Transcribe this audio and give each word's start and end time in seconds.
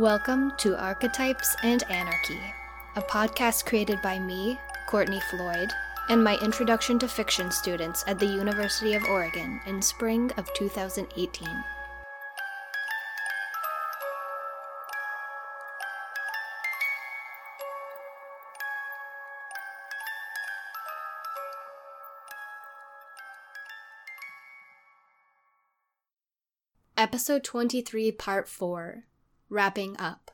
Welcome 0.00 0.54
to 0.56 0.76
Archetypes 0.76 1.54
and 1.62 1.84
Anarchy, 1.88 2.40
a 2.96 3.00
podcast 3.02 3.64
created 3.64 4.02
by 4.02 4.18
me, 4.18 4.58
Courtney 4.88 5.20
Floyd, 5.30 5.70
and 6.08 6.24
my 6.24 6.36
introduction 6.38 6.98
to 6.98 7.06
fiction 7.06 7.52
students 7.52 8.02
at 8.08 8.18
the 8.18 8.26
University 8.26 8.94
of 8.94 9.04
Oregon 9.04 9.60
in 9.66 9.80
spring 9.80 10.32
of 10.36 10.52
2018. 10.54 11.48
Episode 26.96 27.44
23, 27.44 28.10
Part 28.10 28.48
4 28.48 29.04
Wrapping 29.48 29.96
Up. 29.98 30.30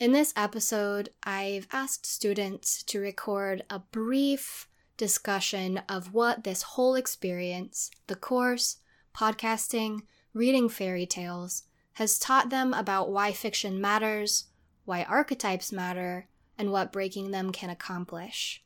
In 0.00 0.12
this 0.12 0.32
episode, 0.36 1.10
I've 1.22 1.68
asked 1.72 2.06
students 2.06 2.82
to 2.84 3.00
record 3.00 3.64
a 3.70 3.78
brief 3.78 4.68
discussion 4.96 5.82
of 5.88 6.14
what 6.14 6.44
this 6.44 6.62
whole 6.62 6.94
experience, 6.94 7.90
the 8.06 8.16
course, 8.16 8.78
podcasting, 9.14 10.00
reading 10.32 10.68
fairy 10.68 11.06
tales, 11.06 11.62
has 11.94 12.18
taught 12.18 12.50
them 12.50 12.74
about 12.74 13.10
why 13.10 13.32
fiction 13.32 13.80
matters, 13.80 14.46
why 14.84 15.04
archetypes 15.04 15.70
matter, 15.70 16.28
and 16.58 16.72
what 16.72 16.92
breaking 16.92 17.30
them 17.30 17.52
can 17.52 17.70
accomplish. 17.70 18.63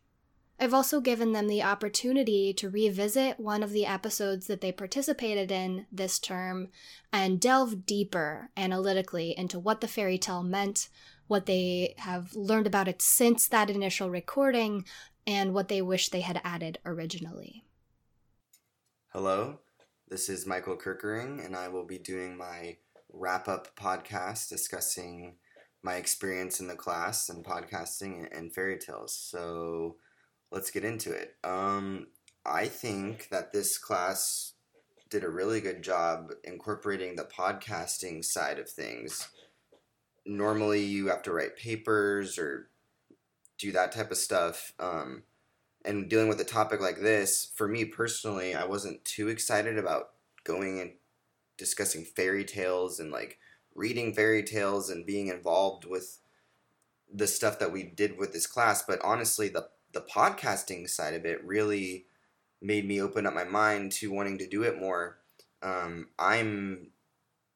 I've 0.61 0.75
also 0.75 1.01
given 1.01 1.33
them 1.33 1.47
the 1.47 1.63
opportunity 1.63 2.53
to 2.55 2.69
revisit 2.69 3.39
one 3.39 3.63
of 3.63 3.71
the 3.71 3.87
episodes 3.87 4.49
that 4.49 4.61
they 4.61 4.73
participated 4.73 5.53
in 5.53 5.87
this 5.93 6.19
term 6.19 6.69
and 7.13 7.41
delve 7.41 7.87
deeper 7.87 8.51
analytically 8.57 9.37
into 9.39 9.61
what 9.61 9.81
the 9.81 9.87
fairy 9.87 10.19
tale 10.19 10.43
meant, 10.43 10.89
what 11.29 11.47
they 11.47 11.95
have 11.99 12.35
learned 12.35 12.67
about 12.67 12.89
it 12.89 13.01
since 13.01 13.47
that 13.47 13.71
initial 13.71 14.11
recording, 14.11 14.85
and 15.29 15.55
what 15.55 15.69
they 15.69 15.81
wish 15.81 16.09
they 16.09 16.23
had 16.23 16.41
added 16.43 16.79
originally. 16.85 17.63
Hello, 19.13 19.61
this 20.09 20.29
is 20.29 20.45
Michael 20.45 20.77
Kirkering, 20.77 21.45
and 21.45 21.55
I 21.55 21.69
will 21.69 21.87
be 21.87 21.99
doing 21.99 22.37
my 22.37 22.79
wrap 23.13 23.47
up 23.47 23.77
podcast 23.77 24.49
discussing 24.49 25.37
my 25.85 25.95
experience 25.95 26.59
in 26.59 26.67
the 26.67 26.75
class 26.75 27.29
and 27.29 27.45
podcasting 27.45 28.27
and 28.37 28.53
fairy 28.53 28.79
tales. 28.79 29.15
So, 29.15 29.97
let's 30.51 30.71
get 30.71 30.85
into 30.85 31.13
it. 31.13 31.37
Um, 31.45 32.09
I 32.45 32.67
think 32.67 33.29
that 33.31 33.53
this 33.53 33.79
class 33.79 34.55
did 35.11 35.25
a 35.25 35.29
really 35.29 35.61
good 35.61 35.83
job 35.83 36.33
incorporating 36.45 37.17
the 37.17 37.25
podcasting 37.25 38.25
side 38.25 38.59
of 38.59 38.69
things. 38.69 39.29
Normally, 40.27 40.85
you 40.85 41.09
have 41.09 41.23
to 41.23 41.33
write 41.33 41.57
papers 41.57 42.39
or 42.39 42.69
do 43.59 43.73
that 43.73 43.93
type 43.93 44.11
of 44.11 44.17
stuff. 44.17 44.73
Um, 44.79 45.23
and 45.85 46.09
dealing 46.09 46.29
with 46.29 46.41
a 46.41 46.45
topic 46.45 46.81
like 46.81 47.01
this, 47.01 47.51
for 47.55 47.67
me 47.67 47.85
personally, 47.85 48.55
I 48.55 48.65
wasn't 48.65 49.05
too 49.05 49.29
excited 49.29 49.79
about 49.79 50.11
going 50.45 50.81
and 50.81 50.93
discussing 51.57 52.05
fairy 52.05 52.45
tales 52.45 53.01
and 53.01 53.11
like 53.11 53.39
reading 53.75 54.13
fairy 54.13 54.43
tales 54.43 54.91
and 54.91 55.07
being 55.07 55.29
involved 55.29 55.85
with 55.85 56.19
the 57.13 57.27
stuff 57.27 57.59
that 57.59 57.73
we 57.73 57.83
did 57.83 58.19
with 58.19 58.33
this 58.33 58.47
class. 58.47 58.83
But 58.83 59.01
honestly, 59.03 59.49
the 59.49 59.69
the 59.93 60.01
podcasting 60.01 60.89
side 60.89 61.15
of 61.15 61.25
it 61.25 61.45
really 61.45 62.07
made 62.61 62.87
me 62.87 63.01
open 63.01 63.27
up 63.27 63.35
my 63.35 63.45
mind 63.45 63.93
to 63.93 64.13
wanting 64.13 64.39
to 64.39 64.49
do 64.49 64.63
it 64.63 64.79
more. 64.79 65.19
Um, 65.63 66.09
I'm 66.19 66.91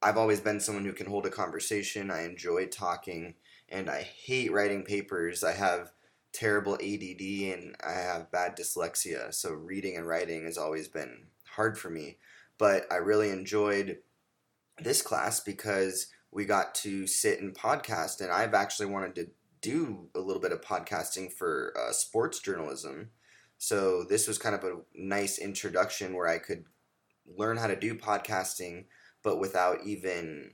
I've 0.03 0.17
always 0.17 0.41
been 0.41 0.59
someone 0.59 0.85
who 0.85 0.93
can 0.93 1.07
hold 1.07 1.27
a 1.27 1.31
conversation. 1.31 2.11
I 2.11 2.25
enjoy 2.25 2.67
talking, 2.67 3.35
and 3.69 3.89
I 3.89 4.03
hate 4.03 4.53
writing 4.53 4.83
papers. 4.83 5.45
I 5.45 5.53
have 5.53 5.93
terrible 6.33 6.75
ADD 6.75 7.21
and 7.21 7.77
I 7.87 7.93
have 7.93 8.33
bad 8.33 8.57
dyslexia, 8.57 9.33
so 9.33 9.53
reading 9.53 9.97
and 9.97 10.07
writing 10.07 10.45
has 10.47 10.59
always 10.59 10.89
been 10.89 11.27
hard 11.51 11.79
for 11.79 11.91
me. 11.91 12.17
But 12.59 12.87
I 12.91 12.97
really 12.97 13.31
enjoyed 13.31 13.99
this 14.79 15.03
class 15.03 15.41
because 15.41 16.09
we 16.31 16.47
got 16.47 16.75
to 16.77 17.07
sit 17.07 17.41
and 17.41 17.55
podcast, 17.55 18.21
and 18.21 18.33
I've 18.33 18.55
actually 18.55 18.87
wanted 18.87 19.15
to 19.17 19.27
do 19.63 20.09
a 20.15 20.21
little 20.21 20.43
bit 20.43 20.53
of 20.53 20.61
podcasting 20.61 21.33
for 21.33 21.73
uh, 21.79 21.93
sports 21.93 22.41
journalism. 22.41 23.11
So 23.59 24.05
this 24.05 24.29
was 24.29 24.39
kind 24.39 24.55
of 24.55 24.65
a 24.65 24.81
nice 24.95 25.39
introduction 25.39 26.15
where 26.15 26.29
I 26.29 26.39
could 26.39 26.65
learn 27.37 27.57
how 27.57 27.69
to 27.69 27.77
do 27.77 27.95
podcasting, 27.95 28.87
but 29.23 29.39
without 29.39 29.79
even 29.87 30.51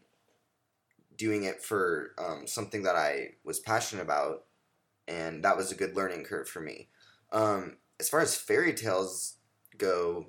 doing 1.16 1.44
it 1.44 1.62
for 1.62 2.12
um, 2.19 2.46
something 2.46 2.82
that 2.82 2.96
I 2.96 3.30
was 3.44 3.58
passionate 3.58 4.02
about, 4.02 4.44
and 5.08 5.42
that 5.42 5.56
was 5.56 5.72
a 5.72 5.75
good 5.75 5.96
learning 5.96 6.25
curve 6.25 6.48
for 6.48 6.60
me. 6.60 6.88
Um, 7.32 7.78
as 7.98 8.08
far 8.08 8.20
as 8.20 8.36
fairy 8.36 8.75
tales 8.75 9.36
go, 9.78 10.26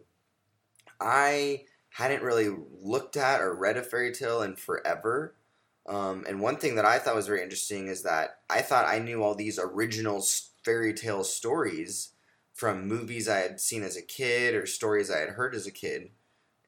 I 0.99 1.65
hadn't 1.89 2.23
really 2.23 2.49
looked 2.81 3.17
at 3.17 3.41
or 3.41 3.53
read 3.53 3.77
a 3.77 3.83
fairy 3.83 4.13
tale 4.13 4.41
in 4.41 4.55
forever. 4.55 5.35
Um, 5.89 6.23
and 6.27 6.39
one 6.39 6.57
thing 6.57 6.75
that 6.75 6.85
I 6.85 6.99
thought 6.99 7.15
was 7.15 7.25
very 7.25 7.41
interesting 7.41 7.87
is 7.87 8.03
that 8.03 8.41
I 8.47 8.61
thought 8.61 8.85
I 8.85 8.99
knew 8.99 9.23
all 9.23 9.33
these 9.33 9.59
original 9.59 10.23
fairy 10.63 10.93
tale 10.93 11.23
stories 11.23 12.09
from 12.53 12.87
movies 12.87 13.27
I 13.27 13.39
had 13.39 13.59
seen 13.59 13.81
as 13.81 13.97
a 13.97 14.03
kid 14.03 14.53
or 14.53 14.67
stories 14.67 15.09
I 15.09 15.17
had 15.17 15.29
heard 15.29 15.55
as 15.55 15.65
a 15.65 15.71
kid. 15.71 16.11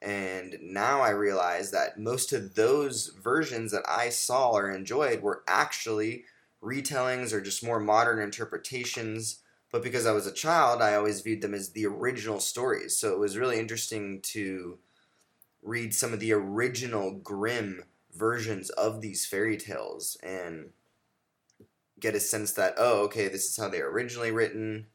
And 0.00 0.56
now 0.60 1.02
I 1.02 1.10
realize 1.10 1.70
that 1.70 2.00
most 2.00 2.32
of 2.32 2.56
those 2.56 3.12
versions 3.22 3.70
that 3.70 3.84
I 3.88 4.08
saw 4.08 4.50
or 4.50 4.72
enjoyed 4.72 5.22
were 5.22 5.44
actually 5.46 6.24
retellings 6.60 7.32
or 7.32 7.40
just 7.40 7.64
more 7.64 7.78
modern 7.78 8.18
interpretations. 8.18 9.38
But 9.70 9.84
because 9.84 10.04
I 10.04 10.12
was 10.12 10.26
a 10.26 10.32
child, 10.32 10.82
I 10.82 10.96
always 10.96 11.20
viewed 11.20 11.42
them 11.42 11.54
as 11.54 11.70
the 11.70 11.86
original 11.86 12.40
stories. 12.40 12.96
So 12.96 13.12
it 13.12 13.20
was 13.20 13.38
really 13.38 13.60
interesting 13.60 14.20
to 14.22 14.78
read 15.62 15.94
some 15.94 16.12
of 16.12 16.18
the 16.18 16.32
original 16.32 17.12
Grimm 17.12 17.84
versions 18.14 18.70
of 18.70 19.00
these 19.00 19.26
fairy 19.26 19.56
tales 19.56 20.16
and 20.22 20.70
get 21.98 22.14
a 22.14 22.20
sense 22.20 22.52
that 22.52 22.74
oh 22.78 23.04
okay 23.04 23.28
this 23.28 23.48
is 23.48 23.56
how 23.56 23.68
they 23.68 23.80
were 23.80 23.90
originally 23.90 24.30
written. 24.30 24.86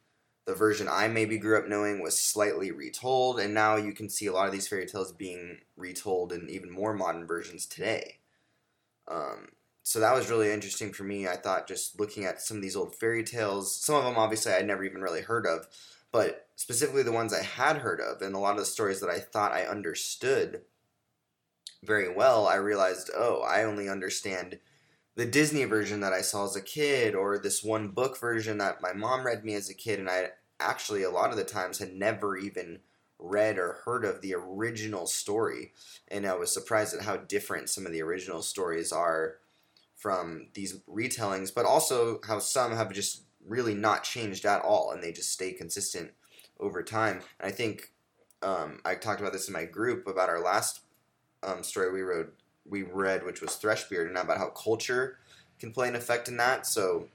The 0.45 0.55
version 0.55 0.87
i 0.89 1.07
maybe 1.07 1.37
grew 1.37 1.57
up 1.57 1.67
knowing 1.67 2.01
was 2.01 2.21
slightly 2.21 2.71
retold 2.71 3.39
and 3.39 3.53
now 3.53 3.75
you 3.75 3.91
can 3.93 4.09
see 4.09 4.27
a 4.27 4.33
lot 4.33 4.45
of 4.45 4.53
these 4.53 4.67
fairy 4.67 4.85
tales 4.85 5.11
being 5.11 5.59
retold 5.75 6.31
in 6.31 6.49
even 6.49 6.71
more 6.71 6.93
modern 6.93 7.27
versions 7.27 7.65
today. 7.65 8.19
Um, 9.07 9.49
so 9.83 10.01
that 10.01 10.13
was 10.13 10.29
really 10.29 10.51
interesting 10.51 10.91
for 10.91 11.03
me 11.03 11.27
i 11.27 11.35
thought 11.37 11.67
just 11.67 11.99
looking 11.99 12.25
at 12.25 12.41
some 12.41 12.57
of 12.57 12.63
these 12.63 12.75
old 12.75 12.93
fairy 12.95 13.23
tales. 13.23 13.73
Some 13.75 13.95
of 13.95 14.03
them 14.03 14.17
obviously 14.17 14.53
i'd 14.53 14.67
never 14.67 14.83
even 14.83 15.01
really 15.01 15.21
heard 15.21 15.45
of 15.45 15.67
but 16.11 16.47
specifically 16.55 17.03
the 17.03 17.11
ones 17.11 17.33
i 17.33 17.41
had 17.41 17.77
heard 17.77 18.01
of 18.01 18.21
and 18.21 18.35
a 18.35 18.39
lot 18.39 18.51
of 18.51 18.59
the 18.59 18.65
stories 18.65 18.99
that 19.01 19.09
i 19.09 19.19
thought 19.19 19.51
i 19.51 19.63
understood 19.63 20.61
very 21.83 22.13
well, 22.13 22.47
I 22.47 22.55
realized, 22.55 23.09
oh, 23.15 23.41
I 23.41 23.63
only 23.63 23.89
understand 23.89 24.59
the 25.15 25.25
Disney 25.25 25.63
version 25.65 25.99
that 26.01 26.13
I 26.13 26.21
saw 26.21 26.45
as 26.45 26.55
a 26.55 26.61
kid, 26.61 27.15
or 27.15 27.37
this 27.37 27.63
one 27.63 27.89
book 27.89 28.19
version 28.19 28.59
that 28.59 28.81
my 28.81 28.93
mom 28.93 29.25
read 29.25 29.43
me 29.43 29.55
as 29.55 29.69
a 29.69 29.73
kid, 29.73 29.99
and 29.99 30.09
I 30.09 30.29
actually 30.59 31.03
a 31.03 31.09
lot 31.09 31.31
of 31.31 31.37
the 31.37 31.43
times 31.43 31.79
had 31.79 31.93
never 31.93 32.37
even 32.37 32.79
read 33.19 33.57
or 33.57 33.79
heard 33.85 34.05
of 34.05 34.21
the 34.21 34.35
original 34.35 35.07
story. 35.07 35.73
And 36.07 36.25
I 36.25 36.35
was 36.35 36.53
surprised 36.53 36.93
at 36.93 37.03
how 37.03 37.17
different 37.17 37.69
some 37.69 37.85
of 37.85 37.91
the 37.91 38.01
original 38.01 38.41
stories 38.41 38.91
are 38.91 39.37
from 39.95 40.49
these 40.53 40.79
retellings, 40.87 41.53
but 41.53 41.65
also 41.65 42.19
how 42.27 42.39
some 42.39 42.75
have 42.75 42.93
just 42.93 43.23
really 43.45 43.73
not 43.73 44.03
changed 44.03 44.45
at 44.45 44.61
all 44.61 44.91
and 44.91 45.01
they 45.01 45.11
just 45.11 45.31
stay 45.31 45.51
consistent 45.51 46.11
over 46.59 46.83
time. 46.83 47.21
And 47.39 47.47
I 47.47 47.51
think 47.51 47.91
um, 48.43 48.79
I 48.85 48.95
talked 48.95 49.19
about 49.19 49.33
this 49.33 49.47
in 49.47 49.53
my 49.53 49.65
group 49.65 50.07
about 50.07 50.29
our 50.29 50.43
last 50.43 50.81
um, 51.43 51.63
story 51.63 51.91
we 51.91 52.01
wrote, 52.01 52.33
we 52.65 52.83
read, 52.83 53.25
which 53.25 53.41
was 53.41 53.51
Thrushbeard, 53.51 54.07
and 54.07 54.17
about 54.17 54.37
how 54.37 54.49
culture 54.49 55.17
can 55.59 55.71
play 55.71 55.87
an 55.87 55.95
effect 55.95 56.27
in 56.27 56.37
that. 56.37 56.65
So 56.65 57.07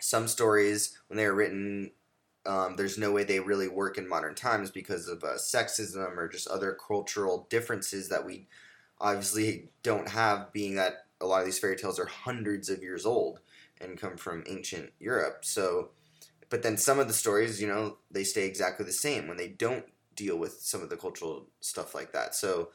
some 0.00 0.28
stories, 0.28 0.98
when 1.08 1.16
they 1.16 1.24
are 1.24 1.34
written, 1.34 1.92
um, 2.46 2.76
there's 2.76 2.98
no 2.98 3.10
way 3.10 3.24
they 3.24 3.40
really 3.40 3.68
work 3.68 3.96
in 3.96 4.08
modern 4.08 4.34
times 4.34 4.70
because 4.70 5.08
of 5.08 5.24
uh, 5.24 5.34
sexism 5.34 6.16
or 6.16 6.28
just 6.28 6.46
other 6.48 6.76
cultural 6.86 7.46
differences 7.48 8.08
that 8.10 8.26
we 8.26 8.46
obviously 9.00 9.70
don't 9.82 10.08
have, 10.08 10.52
being 10.52 10.74
that 10.74 11.06
a 11.20 11.26
lot 11.26 11.40
of 11.40 11.46
these 11.46 11.58
fairy 11.58 11.76
tales 11.76 11.98
are 11.98 12.06
hundreds 12.06 12.68
of 12.68 12.82
years 12.82 13.06
old 13.06 13.40
and 13.80 13.98
come 14.00 14.16
from 14.16 14.44
ancient 14.46 14.92
Europe. 15.00 15.38
So, 15.42 15.90
but 16.50 16.62
then 16.62 16.76
some 16.76 16.98
of 16.98 17.08
the 17.08 17.14
stories, 17.14 17.60
you 17.60 17.66
know, 17.66 17.98
they 18.10 18.24
stay 18.24 18.46
exactly 18.46 18.84
the 18.84 18.92
same 18.92 19.26
when 19.26 19.36
they 19.36 19.48
don't 19.48 19.86
deal 20.14 20.36
with 20.36 20.60
some 20.60 20.82
of 20.82 20.90
the 20.90 20.96
cultural 20.96 21.46
stuff 21.60 21.94
like 21.94 22.12
that. 22.12 22.34
So, 22.34 22.70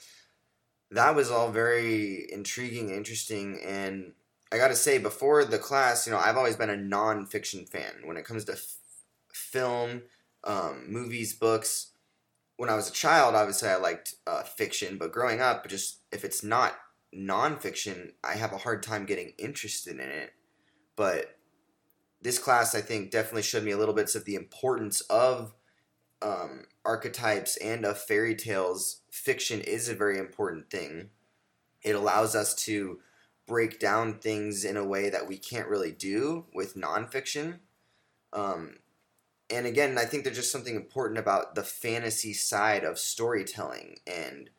that 0.92 1.16
was 1.16 1.30
all 1.30 1.52
very 1.52 2.32
intriguing, 2.32 2.90
interesting, 2.90 3.60
and 3.66 4.14
I 4.52 4.58
got 4.58 4.70
to 4.70 4.76
say, 4.76 4.98
before 4.98 5.46
the 5.46 5.60
class, 5.60 6.08
you 6.08 6.12
know, 6.14 6.18
I've 6.20 6.38
always 6.38 6.56
been 6.56 6.72
a 6.72 6.74
nonfiction 6.74 7.70
fan 7.70 7.94
when 8.04 8.18
it 8.18 8.26
comes 8.26 8.46
to 8.46 8.54
f- 8.54 8.78
film, 9.32 10.02
um, 10.44 10.86
movies, 10.88 11.34
books. 11.34 11.92
When 12.58 12.70
I 12.70 12.76
was 12.76 12.90
a 12.90 12.94
child, 12.94 13.36
obviously 13.36 13.70
I 13.70 13.76
liked 13.76 14.16
uh, 14.26 14.44
fiction, 14.44 14.98
but 14.98 15.12
growing 15.12 15.40
up, 15.40 15.68
just 15.68 16.00
if 16.12 16.26
it's 16.26 16.44
not 16.44 16.74
nonfiction, 17.16 18.14
I 18.24 18.34
have 18.34 18.52
a 18.52 18.58
hard 18.58 18.82
time 18.82 19.06
getting 19.06 19.34
interested 19.38 19.94
in 19.94 20.10
it. 20.10 20.34
But 20.96 21.38
this 22.22 22.40
class, 22.40 22.74
I 22.74 22.82
think, 22.82 23.12
definitely 23.12 23.44
showed 23.44 23.64
me 23.64 23.72
a 23.72 23.78
little 23.78 23.94
bits 23.94 24.16
of 24.16 24.26
the 24.26 24.36
importance 24.36 25.02
of 25.02 25.54
um, 26.22 26.66
archetypes 26.84 27.56
and 27.58 27.86
of 27.86 27.98
fairy 28.00 28.36
tales. 28.36 28.99
Fiction 29.12 29.62
is 29.62 29.90
a 29.90 29.96
very 29.96 30.18
important 30.18 30.70
thing. 30.70 31.10
It 31.82 31.96
allows 31.96 32.36
us 32.36 32.54
to 32.66 33.00
break 33.48 33.80
down 33.80 34.20
things 34.20 34.64
in 34.64 34.78
a 34.78 34.86
way 34.86 35.10
that 35.10 35.28
we 35.28 35.38
can't 35.38 35.68
really 35.68 35.92
do 35.92 36.46
with 36.54 36.76
nonfiction. 36.76 37.60
Um, 38.32 38.76
and 39.50 39.66
again, 39.66 39.98
I 39.98 40.06
think 40.06 40.24
there's 40.24 40.36
just 40.36 40.52
something 40.52 40.76
important 40.76 41.18
about 41.18 41.56
the 41.56 41.64
fantasy 41.64 42.34
side 42.34 42.84
of 42.84 43.00
storytelling. 43.00 43.98
And 44.06 44.52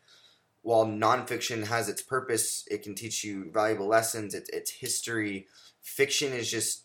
while 0.63 0.85
nonfiction 0.85 1.67
has 1.67 1.89
its 1.89 2.03
purpose, 2.03 2.67
it 2.71 2.83
can 2.83 2.95
teach 2.95 3.23
you 3.23 3.51
valuable 3.53 3.87
lessons, 3.87 4.35
it's, 4.35 4.51
it's 4.51 4.73
history. 4.73 5.47
Fiction 5.81 6.33
is 6.33 6.51
just, 6.51 6.85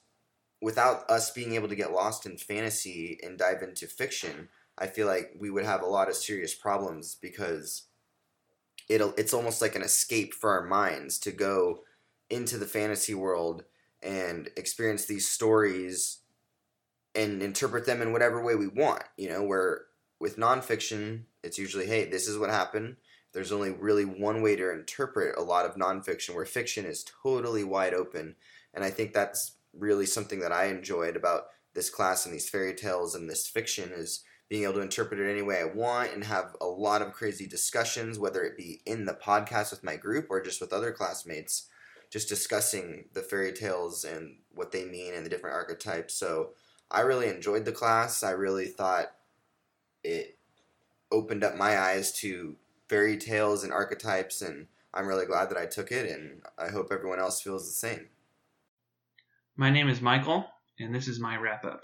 without 0.61 1.09
us 1.09 1.31
being 1.31 1.55
able 1.55 1.67
to 1.67 1.75
get 1.75 1.91
lost 1.91 2.25
in 2.25 2.37
fantasy 2.37 3.19
and 3.23 3.37
dive 3.37 3.63
into 3.63 3.87
fiction, 3.87 4.49
I 4.77 4.87
feel 4.87 5.07
like 5.07 5.31
we 5.39 5.49
would 5.49 5.65
have 5.65 5.81
a 5.81 5.87
lot 5.87 6.09
of 6.09 6.15
serious 6.15 6.53
problems 6.53 7.17
because 7.21 7.83
it'll 8.89 9.13
it's 9.17 9.33
almost 9.33 9.61
like 9.61 9.75
an 9.75 9.81
escape 9.81 10.33
for 10.33 10.51
our 10.51 10.65
minds 10.65 11.17
to 11.19 11.31
go 11.31 11.79
into 12.29 12.57
the 12.57 12.65
fantasy 12.65 13.13
world 13.13 13.63
and 14.01 14.49
experience 14.57 15.05
these 15.05 15.27
stories 15.27 16.19
and 17.13 17.41
interpret 17.41 17.85
them 17.85 18.01
in 18.01 18.11
whatever 18.11 18.43
way 18.43 18.55
we 18.55 18.67
want. 18.67 19.03
You 19.17 19.29
know, 19.29 19.43
where 19.43 19.83
with 20.19 20.37
nonfiction, 20.37 21.23
it's 21.43 21.57
usually, 21.57 21.87
hey, 21.87 22.05
this 22.05 22.27
is 22.27 22.37
what 22.37 22.49
happened. 22.49 22.97
There's 23.33 23.51
only 23.51 23.71
really 23.71 24.05
one 24.05 24.41
way 24.41 24.55
to 24.55 24.71
interpret 24.71 25.37
a 25.37 25.41
lot 25.41 25.65
of 25.65 25.75
nonfiction, 25.75 26.35
where 26.35 26.45
fiction 26.45 26.85
is 26.85 27.05
totally 27.23 27.63
wide 27.63 27.93
open. 27.93 28.35
And 28.73 28.83
I 28.83 28.89
think 28.89 29.13
that's 29.13 29.53
really 29.73 30.05
something 30.05 30.39
that 30.39 30.51
I 30.51 30.65
enjoyed 30.65 31.15
about 31.15 31.47
this 31.73 31.89
class 31.89 32.25
and 32.25 32.33
these 32.33 32.49
fairy 32.49 32.73
tales 32.73 33.13
and 33.13 33.29
this 33.29 33.47
fiction 33.47 33.91
is 33.93 34.23
being 34.47 34.63
able 34.63 34.73
to 34.73 34.81
interpret 34.81 35.19
it 35.19 35.29
any 35.29 35.41
way 35.41 35.59
I 35.59 35.65
want 35.65 36.13
and 36.13 36.23
have 36.23 36.55
a 36.61 36.65
lot 36.65 37.01
of 37.01 37.13
crazy 37.13 37.47
discussions, 37.47 38.19
whether 38.19 38.43
it 38.43 38.57
be 38.57 38.81
in 38.85 39.05
the 39.05 39.13
podcast 39.13 39.71
with 39.71 39.83
my 39.83 39.95
group 39.95 40.27
or 40.29 40.41
just 40.41 40.61
with 40.61 40.71
other 40.71 40.91
classmates, 40.91 41.67
just 42.11 42.29
discussing 42.29 43.05
the 43.13 43.21
fairy 43.21 43.53
tales 43.53 44.03
and 44.03 44.37
what 44.53 44.71
they 44.71 44.85
mean 44.85 45.13
and 45.13 45.25
the 45.25 45.29
different 45.29 45.55
archetypes. 45.55 46.13
So 46.13 46.51
I 46.91 47.01
really 47.01 47.27
enjoyed 47.27 47.65
the 47.65 47.71
class. 47.71 48.23
I 48.23 48.31
really 48.31 48.67
thought 48.67 49.11
it 50.03 50.37
opened 51.11 51.43
up 51.43 51.55
my 51.55 51.77
eyes 51.79 52.11
to 52.19 52.55
fairy 52.87 53.17
tales 53.17 53.63
and 53.63 53.73
archetypes, 53.73 54.41
and 54.41 54.67
I'm 54.93 55.07
really 55.07 55.25
glad 55.25 55.49
that 55.49 55.57
I 55.57 55.65
took 55.65 55.91
it, 55.91 56.09
and 56.09 56.41
I 56.57 56.69
hope 56.69 56.89
everyone 56.91 57.19
else 57.19 57.41
feels 57.41 57.65
the 57.65 57.73
same. 57.73 58.09
My 59.55 59.71
name 59.71 59.89
is 59.89 60.01
Michael, 60.01 60.45
and 60.79 60.93
this 60.93 61.07
is 61.07 61.19
my 61.19 61.37
wrap 61.37 61.65
up. 61.65 61.83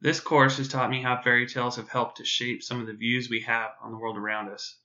This 0.00 0.20
course 0.20 0.58
has 0.58 0.68
taught 0.68 0.90
me 0.90 1.00
how 1.00 1.22
fairy 1.22 1.46
tales 1.46 1.76
have 1.76 1.88
helped 1.88 2.18
to 2.18 2.24
shape 2.24 2.62
some 2.62 2.80
of 2.80 2.86
the 2.86 2.92
views 2.92 3.30
we 3.30 3.40
have 3.40 3.72
on 3.80 3.92
the 3.92 3.98
world 3.98 4.18
around 4.18 4.48
us. 4.50 4.78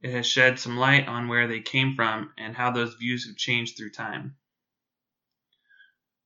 It 0.00 0.10
has 0.10 0.26
shed 0.26 0.58
some 0.58 0.76
light 0.76 1.06
on 1.06 1.28
where 1.28 1.46
they 1.46 1.60
came 1.60 1.94
from 1.94 2.32
and 2.36 2.56
how 2.56 2.70
those 2.72 2.94
views 2.94 3.26
have 3.26 3.36
changed 3.36 3.76
through 3.76 3.90
time. 3.90 4.36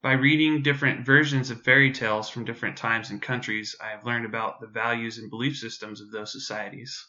By 0.00 0.12
reading 0.12 0.62
different 0.62 1.04
versions 1.04 1.50
of 1.50 1.62
fairy 1.62 1.92
tales 1.92 2.30
from 2.30 2.44
different 2.44 2.78
times 2.78 3.10
and 3.10 3.20
countries, 3.20 3.76
I 3.80 3.88
have 3.88 4.06
learned 4.06 4.24
about 4.26 4.60
the 4.60 4.68
values 4.68 5.18
and 5.18 5.28
belief 5.28 5.56
systems 5.56 6.00
of 6.00 6.10
those 6.10 6.32
societies. 6.32 7.06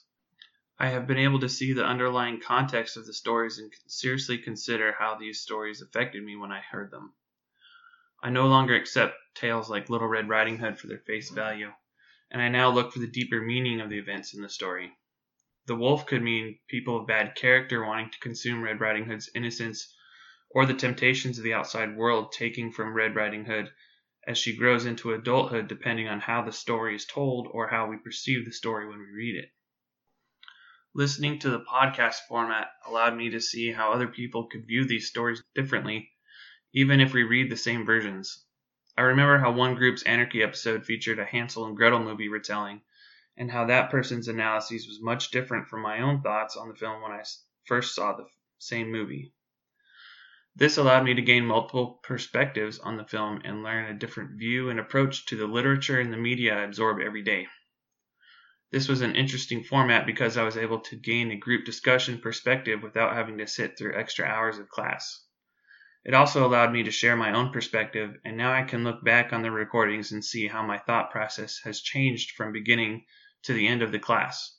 I 0.78 0.90
have 0.90 1.08
been 1.08 1.18
able 1.18 1.40
to 1.40 1.50
see 1.50 1.72
the 1.74 1.86
underlying 1.86 2.42
context 2.42 2.98
of 2.98 3.06
the 3.06 3.14
stories 3.14 3.58
and 3.58 3.72
seriously 3.88 4.38
consider 4.38 4.92
how 4.92 5.16
these 5.16 5.42
stories 5.42 5.82
affected 5.82 6.24
me 6.24 6.36
when 6.36 6.52
I 6.52 6.62
heard 6.62 6.92
them. 6.92 7.14
I 8.22 8.30
no 8.30 8.48
longer 8.48 8.76
accept 8.76 9.16
tales 9.34 9.70
like 9.70 9.90
Little 9.90 10.08
Red 10.08 10.28
Riding 10.28 10.58
Hood 10.58 10.78
for 10.78 10.88
their 10.88 11.00
face 11.00 11.30
value, 11.30 11.72
and 12.30 12.42
I 12.42 12.50
now 12.50 12.70
look 12.70 12.92
for 12.92 13.00
the 13.00 13.08
deeper 13.08 13.40
meaning 13.40 13.80
of 13.80 13.90
the 13.90 13.98
events 13.98 14.34
in 14.34 14.42
the 14.42 14.50
story. 14.50 14.92
The 15.68 15.76
wolf 15.76 16.06
could 16.06 16.22
mean 16.22 16.60
people 16.68 17.00
of 17.00 17.08
bad 17.08 17.36
character 17.36 17.86
wanting 17.86 18.10
to 18.10 18.20
consume 18.20 18.62
Red 18.62 18.82
Riding 18.82 19.06
Hood's 19.06 19.30
innocence 19.34 19.96
or 20.50 20.66
the 20.66 20.74
temptations 20.74 21.38
of 21.38 21.46
the 21.46 21.54
outside 21.54 21.96
world 21.96 22.34
taking 22.34 22.74
from 22.74 22.94
Red 22.94 23.16
Riding 23.16 23.46
Hood 23.46 23.72
as 24.28 24.38
she 24.38 24.58
grows 24.58 24.86
into 24.86 25.14
adulthood, 25.14 25.70
depending 25.70 26.10
on 26.10 26.20
how 26.20 26.42
the 26.42 26.52
story 26.52 26.96
is 26.96 27.06
told 27.06 27.48
or 27.52 27.70
how 27.70 27.88
we 27.88 27.98
perceive 27.98 28.44
the 28.44 28.52
story 28.52 28.86
when 28.88 29.00
we 29.00 29.06
read 29.06 29.36
it. 29.38 29.54
Listening 30.94 31.40
to 31.40 31.50
the 31.50 31.62
podcast 31.62 32.20
format 32.28 32.72
allowed 32.86 33.16
me 33.16 33.30
to 33.30 33.40
see 33.40 33.72
how 33.72 33.94
other 33.94 34.08
people 34.08 34.48
could 34.48 34.68
view 34.68 34.86
these 34.86 35.08
stories 35.08 35.42
differently, 35.56 36.12
even 36.74 37.00
if 37.00 37.14
we 37.14 37.24
read 37.24 37.50
the 37.50 37.58
same 37.58 37.86
versions. 37.86 38.46
I 38.98 39.02
remember 39.02 39.38
how 39.38 39.52
one 39.52 39.76
group's 39.76 40.04
Anarchy 40.04 40.44
episode 40.44 40.86
featured 40.86 41.20
a 41.20 41.26
Hansel 41.26 41.66
and 41.66 41.76
Gretel 41.76 42.04
movie 42.04 42.30
retelling, 42.30 42.82
and 43.38 43.50
how 43.50 43.66
that 43.66 43.90
person's 43.90 44.28
analysis 44.28 44.88
was 44.88 45.02
much 45.02 45.32
different 45.32 45.68
from 45.68 45.82
my 45.82 46.02
own 46.02 46.22
thoughts 46.22 46.58
on 46.58 46.68
the 46.68 46.76
film 46.76 47.02
when 47.02 47.12
I 47.12 47.24
first 47.66 47.96
saw 47.96 48.14
the 48.14 48.28
same 48.58 48.92
movie. 48.92 49.34
This 50.56 50.78
allowed 50.78 51.06
me 51.06 51.14
to 51.14 51.22
gain 51.22 51.46
multiple 51.46 52.02
perspectives 52.04 52.80
on 52.80 52.98
the 52.98 53.06
film 53.06 53.42
and 53.46 53.64
learn 53.64 53.86
a 53.86 53.98
different 53.98 54.38
view 54.38 54.70
and 54.70 54.80
approach 54.80 55.26
to 55.28 55.38
the 55.38 55.48
literature 55.48 56.00
and 56.00 56.12
the 56.12 56.18
media 56.18 56.58
I 56.58 56.64
absorb 56.64 57.00
every 57.00 57.22
day. 57.22 57.48
This 58.72 58.90
was 58.90 59.02
an 59.02 59.16
interesting 59.16 59.64
format 59.64 60.06
because 60.06 60.36
I 60.36 60.44
was 60.44 60.58
able 60.58 60.82
to 60.82 60.96
gain 60.96 61.32
a 61.32 61.38
group 61.38 61.66
discussion 61.66 62.20
perspective 62.20 62.84
without 62.84 63.16
having 63.16 63.38
to 63.38 63.48
sit 63.48 63.78
through 63.78 63.98
extra 63.98 64.26
hours 64.26 64.60
of 64.60 64.68
class. 64.68 65.26
It 66.06 66.14
also 66.14 66.48
allowed 66.48 66.72
me 66.72 66.84
to 66.84 66.92
share 66.92 67.18
my 67.18 67.34
own 67.34 67.52
perspective, 67.52 68.16
and 68.24 68.38
now 68.38 68.54
I 68.54 68.64
can 68.64 68.86
look 68.86 69.04
back 69.04 69.34
on 69.34 69.42
the 69.42 69.52
recordings 69.52 70.14
and 70.14 70.24
see 70.24 70.48
how 70.48 70.64
my 70.66 70.78
thought 70.78 71.12
process 71.12 71.60
has 71.66 71.82
changed 71.82 72.32
from 72.32 72.54
beginning 72.54 73.06
to 73.44 73.54
the 73.54 73.68
end 73.68 73.82
of 73.82 73.92
the 73.92 74.00
class. 74.00 74.58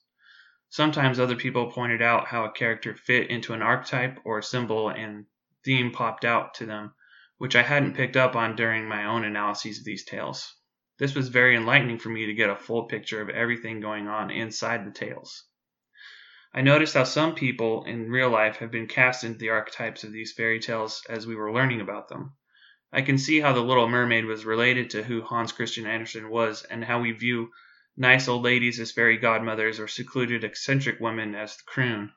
Sometimes 0.69 1.19
other 1.19 1.37
people 1.37 1.73
pointed 1.73 2.03
out 2.03 2.27
how 2.29 2.45
a 2.45 2.53
character 2.53 2.95
fit 2.95 3.31
into 3.31 3.55
an 3.55 3.63
archetype 3.63 4.21
or 4.25 4.39
a 4.39 4.43
symbol, 4.43 4.91
and 4.91 5.27
theme 5.65 5.91
popped 5.91 6.25
out 6.25 6.55
to 6.55 6.67
them, 6.67 6.95
which 7.39 7.57
I 7.57 7.63
hadn't 7.63 7.97
picked 7.97 8.17
up 8.17 8.37
on 8.37 8.55
during 8.55 8.87
my 8.87 9.07
own 9.07 9.25
analyses 9.25 9.79
of 9.79 9.85
these 9.85 10.05
tales. 10.05 10.55
This 10.99 11.15
was 11.15 11.29
very 11.29 11.57
enlightening 11.57 11.99
for 11.99 12.11
me 12.11 12.27
to 12.27 12.35
get 12.35 12.51
a 12.51 12.57
full 12.57 12.85
picture 12.85 13.23
of 13.23 13.31
everything 13.31 13.81
going 13.81 14.07
on 14.09 14.31
inside 14.31 14.87
the 14.87 14.91
tales. 14.91 15.47
I 16.53 16.63
noticed 16.63 16.95
how 16.95 17.05
some 17.05 17.37
people 17.37 17.85
in 17.85 18.11
real 18.11 18.29
life 18.29 18.57
have 18.57 18.73
been 18.73 18.89
cast 18.89 19.23
into 19.23 19.39
the 19.39 19.51
archetypes 19.51 20.03
of 20.03 20.11
these 20.11 20.33
fairy 20.33 20.59
tales 20.59 21.05
as 21.09 21.25
we 21.25 21.37
were 21.37 21.53
learning 21.53 21.81
about 21.81 22.09
them. 22.09 22.33
I 22.93 23.03
can 23.03 23.19
see 23.19 23.39
how 23.39 23.53
the 23.53 23.61
Little 23.61 23.89
Mermaid 23.89 24.25
was 24.25 24.45
related 24.45 24.91
to 24.91 25.05
who 25.05 25.23
Hans 25.23 25.53
Christian 25.53 25.87
Andersen 25.87 26.29
was 26.29 26.65
and 26.65 26.85
how 26.85 27.01
we 27.01 27.13
view 27.13 27.53
nice 27.97 28.27
old 28.27 28.43
ladies 28.43 28.81
as 28.81 28.91
fairy 28.91 29.17
godmothers 29.17 29.79
or 29.79 29.87
secluded 29.87 30.43
eccentric 30.43 30.99
women 30.99 31.37
as 31.37 31.57
the 31.57 31.63
crone. 31.67 32.13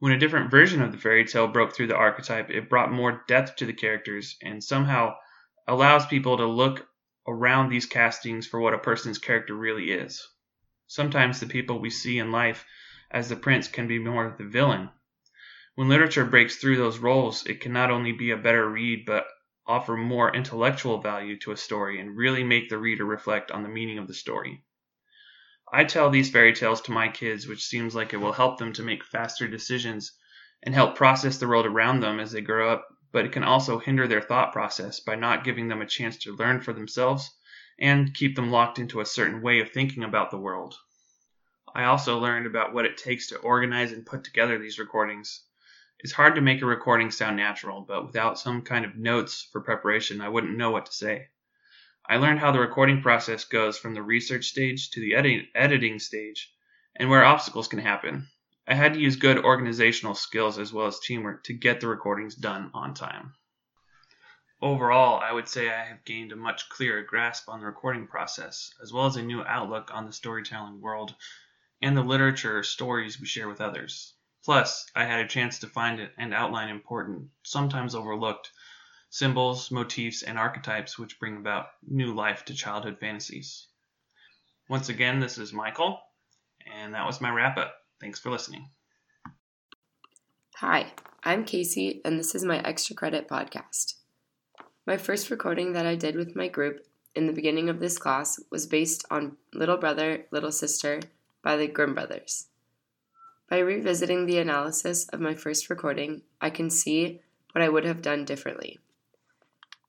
When 0.00 0.12
a 0.12 0.18
different 0.18 0.50
version 0.50 0.82
of 0.82 0.92
the 0.92 0.98
fairy 0.98 1.24
tale 1.24 1.48
broke 1.48 1.74
through 1.74 1.86
the 1.86 1.96
archetype, 1.96 2.50
it 2.50 2.68
brought 2.68 2.92
more 2.92 3.24
depth 3.26 3.56
to 3.56 3.64
the 3.64 3.72
characters 3.72 4.36
and 4.42 4.62
somehow 4.62 5.16
allows 5.66 6.04
people 6.04 6.36
to 6.36 6.44
look 6.46 6.86
around 7.26 7.70
these 7.70 7.86
castings 7.86 8.46
for 8.46 8.60
what 8.60 8.74
a 8.74 8.78
person's 8.78 9.18
character 9.18 9.54
really 9.54 9.92
is. 9.92 10.28
Sometimes 10.88 11.40
the 11.40 11.46
people 11.46 11.78
we 11.78 11.88
see 11.88 12.18
in 12.18 12.32
life 12.32 12.66
as 13.10 13.28
the 13.28 13.36
prince 13.36 13.68
can 13.68 13.86
be 13.86 13.98
more 13.98 14.34
the 14.38 14.44
villain. 14.44 14.90
When 15.74 15.88
literature 15.88 16.24
breaks 16.24 16.56
through 16.56 16.76
those 16.76 16.98
roles, 16.98 17.46
it 17.46 17.60
can 17.60 17.72
not 17.72 17.90
only 17.90 18.12
be 18.12 18.30
a 18.30 18.36
better 18.36 18.68
read, 18.68 19.04
but 19.06 19.26
offer 19.66 19.96
more 19.96 20.34
intellectual 20.34 21.00
value 21.00 21.38
to 21.38 21.52
a 21.52 21.56
story 21.56 22.00
and 22.00 22.16
really 22.16 22.42
make 22.44 22.68
the 22.68 22.78
reader 22.78 23.04
reflect 23.04 23.50
on 23.50 23.62
the 23.62 23.68
meaning 23.68 23.98
of 23.98 24.08
the 24.08 24.14
story. 24.14 24.64
I 25.72 25.84
tell 25.84 26.10
these 26.10 26.30
fairy 26.30 26.52
tales 26.52 26.80
to 26.82 26.92
my 26.92 27.08
kids, 27.08 27.46
which 27.46 27.64
seems 27.64 27.94
like 27.94 28.12
it 28.12 28.16
will 28.16 28.32
help 28.32 28.58
them 28.58 28.72
to 28.72 28.82
make 28.82 29.04
faster 29.04 29.46
decisions 29.46 30.12
and 30.62 30.74
help 30.74 30.96
process 30.96 31.38
the 31.38 31.46
world 31.46 31.66
around 31.66 32.00
them 32.00 32.18
as 32.18 32.32
they 32.32 32.40
grow 32.40 32.72
up, 32.72 32.88
but 33.12 33.24
it 33.24 33.32
can 33.32 33.44
also 33.44 33.78
hinder 33.78 34.08
their 34.08 34.20
thought 34.20 34.52
process 34.52 35.00
by 35.00 35.14
not 35.14 35.44
giving 35.44 35.68
them 35.68 35.80
a 35.80 35.86
chance 35.86 36.16
to 36.18 36.36
learn 36.36 36.60
for 36.60 36.72
themselves 36.72 37.30
and 37.78 38.12
keep 38.14 38.34
them 38.36 38.50
locked 38.50 38.78
into 38.78 39.00
a 39.00 39.06
certain 39.06 39.40
way 39.40 39.60
of 39.60 39.70
thinking 39.70 40.02
about 40.02 40.30
the 40.30 40.38
world. 40.38 40.74
I 41.74 41.84
also 41.84 42.18
learned 42.18 42.46
about 42.46 42.74
what 42.74 42.84
it 42.84 42.96
takes 42.96 43.28
to 43.28 43.38
organize 43.38 43.92
and 43.92 44.04
put 44.04 44.24
together 44.24 44.58
these 44.58 44.78
recordings. 44.78 45.44
It's 46.00 46.12
hard 46.12 46.34
to 46.34 46.40
make 46.40 46.62
a 46.62 46.66
recording 46.66 47.10
sound 47.10 47.36
natural, 47.36 47.82
but 47.82 48.06
without 48.06 48.38
some 48.38 48.62
kind 48.62 48.84
of 48.84 48.96
notes 48.96 49.48
for 49.52 49.60
preparation, 49.60 50.20
I 50.20 50.30
wouldn't 50.30 50.56
know 50.56 50.70
what 50.70 50.86
to 50.86 50.92
say. 50.92 51.28
I 52.08 52.16
learned 52.16 52.40
how 52.40 52.50
the 52.50 52.58
recording 52.58 53.02
process 53.02 53.44
goes 53.44 53.78
from 53.78 53.94
the 53.94 54.02
research 54.02 54.46
stage 54.46 54.90
to 54.90 55.00
the 55.00 55.14
edit- 55.14 55.48
editing 55.54 55.98
stage 55.98 56.52
and 56.96 57.08
where 57.08 57.24
obstacles 57.24 57.68
can 57.68 57.78
happen. 57.78 58.28
I 58.66 58.74
had 58.74 58.94
to 58.94 59.00
use 59.00 59.16
good 59.16 59.38
organizational 59.38 60.14
skills 60.14 60.58
as 60.58 60.72
well 60.72 60.86
as 60.86 60.98
teamwork 60.98 61.44
to 61.44 61.52
get 61.52 61.80
the 61.80 61.88
recordings 61.88 62.34
done 62.34 62.70
on 62.74 62.94
time. 62.94 63.34
Overall, 64.62 65.20
I 65.20 65.32
would 65.32 65.48
say 65.48 65.70
I 65.70 65.84
have 65.84 66.04
gained 66.04 66.32
a 66.32 66.36
much 66.36 66.68
clearer 66.68 67.02
grasp 67.02 67.48
on 67.48 67.60
the 67.60 67.66
recording 67.66 68.06
process, 68.06 68.74
as 68.82 68.92
well 68.92 69.06
as 69.06 69.16
a 69.16 69.22
new 69.22 69.42
outlook 69.44 69.90
on 69.94 70.06
the 70.06 70.12
storytelling 70.12 70.80
world 70.80 71.14
and 71.82 71.96
the 71.96 72.02
literature 72.02 72.58
or 72.58 72.62
stories 72.62 73.20
we 73.20 73.26
share 73.26 73.48
with 73.48 73.60
others. 73.60 74.14
Plus, 74.44 74.86
I 74.94 75.04
had 75.04 75.20
a 75.20 75.28
chance 75.28 75.58
to 75.58 75.66
find 75.66 76.08
and 76.16 76.34
outline 76.34 76.68
important, 76.68 77.28
sometimes 77.42 77.94
overlooked, 77.94 78.50
symbols, 79.10 79.70
motifs, 79.70 80.22
and 80.22 80.38
archetypes 80.38 80.98
which 80.98 81.18
bring 81.18 81.36
about 81.36 81.66
new 81.86 82.14
life 82.14 82.44
to 82.46 82.54
childhood 82.54 82.98
fantasies. 83.00 83.66
Once 84.68 84.88
again, 84.88 85.20
this 85.20 85.36
is 85.36 85.52
Michael, 85.52 86.00
and 86.74 86.94
that 86.94 87.06
was 87.06 87.20
my 87.20 87.30
wrap 87.30 87.58
up. 87.58 87.74
Thanks 88.00 88.18
for 88.18 88.30
listening. 88.30 88.70
Hi, 90.56 90.92
I'm 91.24 91.44
Casey, 91.44 92.00
and 92.04 92.18
this 92.18 92.34
is 92.34 92.44
my 92.44 92.60
Extra 92.62 92.94
Credit 92.94 93.28
podcast. 93.28 93.94
My 94.86 94.96
first 94.96 95.30
recording 95.30 95.72
that 95.72 95.86
I 95.86 95.96
did 95.96 96.16
with 96.16 96.36
my 96.36 96.48
group 96.48 96.86
in 97.14 97.26
the 97.26 97.32
beginning 97.32 97.68
of 97.68 97.80
this 97.80 97.98
class 97.98 98.40
was 98.50 98.66
based 98.66 99.04
on 99.10 99.36
Little 99.52 99.76
Brother, 99.76 100.26
Little 100.30 100.52
Sister 100.52 101.00
by 101.42 101.56
the 101.56 101.66
Grimm 101.66 101.94
Brothers. 101.94 102.48
By 103.48 103.58
revisiting 103.58 104.26
the 104.26 104.38
analysis 104.38 105.08
of 105.08 105.20
my 105.20 105.34
first 105.34 105.70
recording, 105.70 106.22
I 106.40 106.50
can 106.50 106.70
see 106.70 107.20
what 107.52 107.62
I 107.62 107.68
would 107.68 107.84
have 107.84 108.02
done 108.02 108.24
differently. 108.24 108.78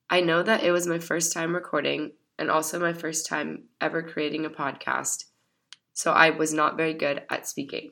I 0.09 0.21
know 0.21 0.43
that 0.43 0.63
it 0.63 0.71
was 0.71 0.87
my 0.87 0.99
first 0.99 1.31
time 1.31 1.53
recording 1.53 2.13
and 2.39 2.49
also 2.49 2.79
my 2.79 2.93
first 2.93 3.25
time 3.27 3.65
ever 3.79 4.01
creating 4.01 4.45
a 4.45 4.49
podcast, 4.49 5.25
so 5.93 6.11
I 6.11 6.31
was 6.31 6.53
not 6.53 6.77
very 6.77 6.93
good 6.93 7.23
at 7.29 7.47
speaking 7.47 7.91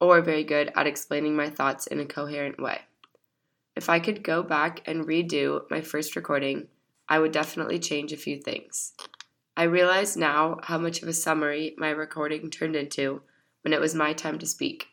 or 0.00 0.20
very 0.20 0.44
good 0.44 0.72
at 0.76 0.86
explaining 0.86 1.34
my 1.34 1.50
thoughts 1.50 1.86
in 1.86 2.00
a 2.00 2.06
coherent 2.06 2.60
way. 2.60 2.80
If 3.76 3.88
I 3.88 4.00
could 4.00 4.24
go 4.24 4.42
back 4.42 4.82
and 4.86 5.06
redo 5.06 5.62
my 5.70 5.80
first 5.80 6.16
recording, 6.16 6.68
I 7.08 7.18
would 7.18 7.32
definitely 7.32 7.78
change 7.78 8.12
a 8.12 8.16
few 8.16 8.40
things. 8.40 8.92
I 9.58 9.64
realize 9.64 10.16
now 10.16 10.60
how 10.62 10.78
much 10.78 11.02
of 11.02 11.08
a 11.08 11.12
summary 11.12 11.74
my 11.76 11.90
recording 11.90 12.48
turned 12.48 12.76
into 12.76 13.22
when 13.62 13.72
it 13.72 13.80
was 13.80 13.92
my 13.92 14.12
time 14.12 14.38
to 14.38 14.46
speak. 14.46 14.86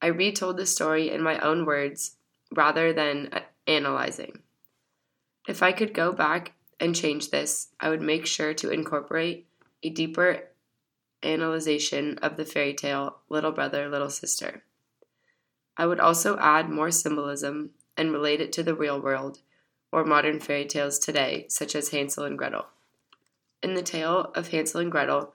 I 0.00 0.06
retold 0.06 0.58
the 0.58 0.64
story 0.64 1.10
in 1.10 1.20
my 1.20 1.40
own 1.40 1.66
words 1.66 2.14
rather 2.54 2.92
than 2.92 3.30
uh, 3.32 3.40
analyzing. 3.66 4.42
If 5.48 5.60
I 5.60 5.72
could 5.72 5.92
go 5.92 6.12
back 6.12 6.52
and 6.78 6.94
change 6.94 7.30
this, 7.30 7.70
I 7.80 7.88
would 7.88 8.00
make 8.00 8.26
sure 8.26 8.54
to 8.54 8.70
incorporate 8.70 9.48
a 9.82 9.90
deeper 9.90 10.50
analyzation 11.24 12.18
of 12.18 12.36
the 12.36 12.44
fairy 12.44 12.74
tale 12.74 13.16
Little 13.28 13.50
Brother, 13.50 13.88
Little 13.88 14.08
Sister. 14.08 14.62
I 15.76 15.86
would 15.86 15.98
also 15.98 16.38
add 16.38 16.70
more 16.70 16.92
symbolism 16.92 17.70
and 17.96 18.12
relate 18.12 18.40
it 18.40 18.52
to 18.52 18.62
the 18.62 18.76
real 18.76 19.02
world 19.02 19.40
or 19.90 20.04
modern 20.04 20.38
fairy 20.38 20.64
tales 20.64 21.00
today, 21.00 21.46
such 21.48 21.74
as 21.74 21.88
Hansel 21.88 22.22
and 22.22 22.38
Gretel. 22.38 22.66
In 23.64 23.72
the 23.72 23.82
tale 23.82 24.30
of 24.34 24.48
Hansel 24.48 24.82
and 24.82 24.92
Gretel, 24.92 25.32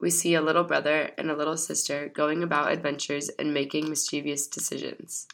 we 0.00 0.08
see 0.08 0.32
a 0.32 0.40
little 0.40 0.64
brother 0.64 1.10
and 1.18 1.30
a 1.30 1.36
little 1.36 1.58
sister 1.58 2.08
going 2.08 2.42
about 2.42 2.72
adventures 2.72 3.28
and 3.38 3.52
making 3.52 3.90
mischievous 3.90 4.46
decisions. 4.46 5.28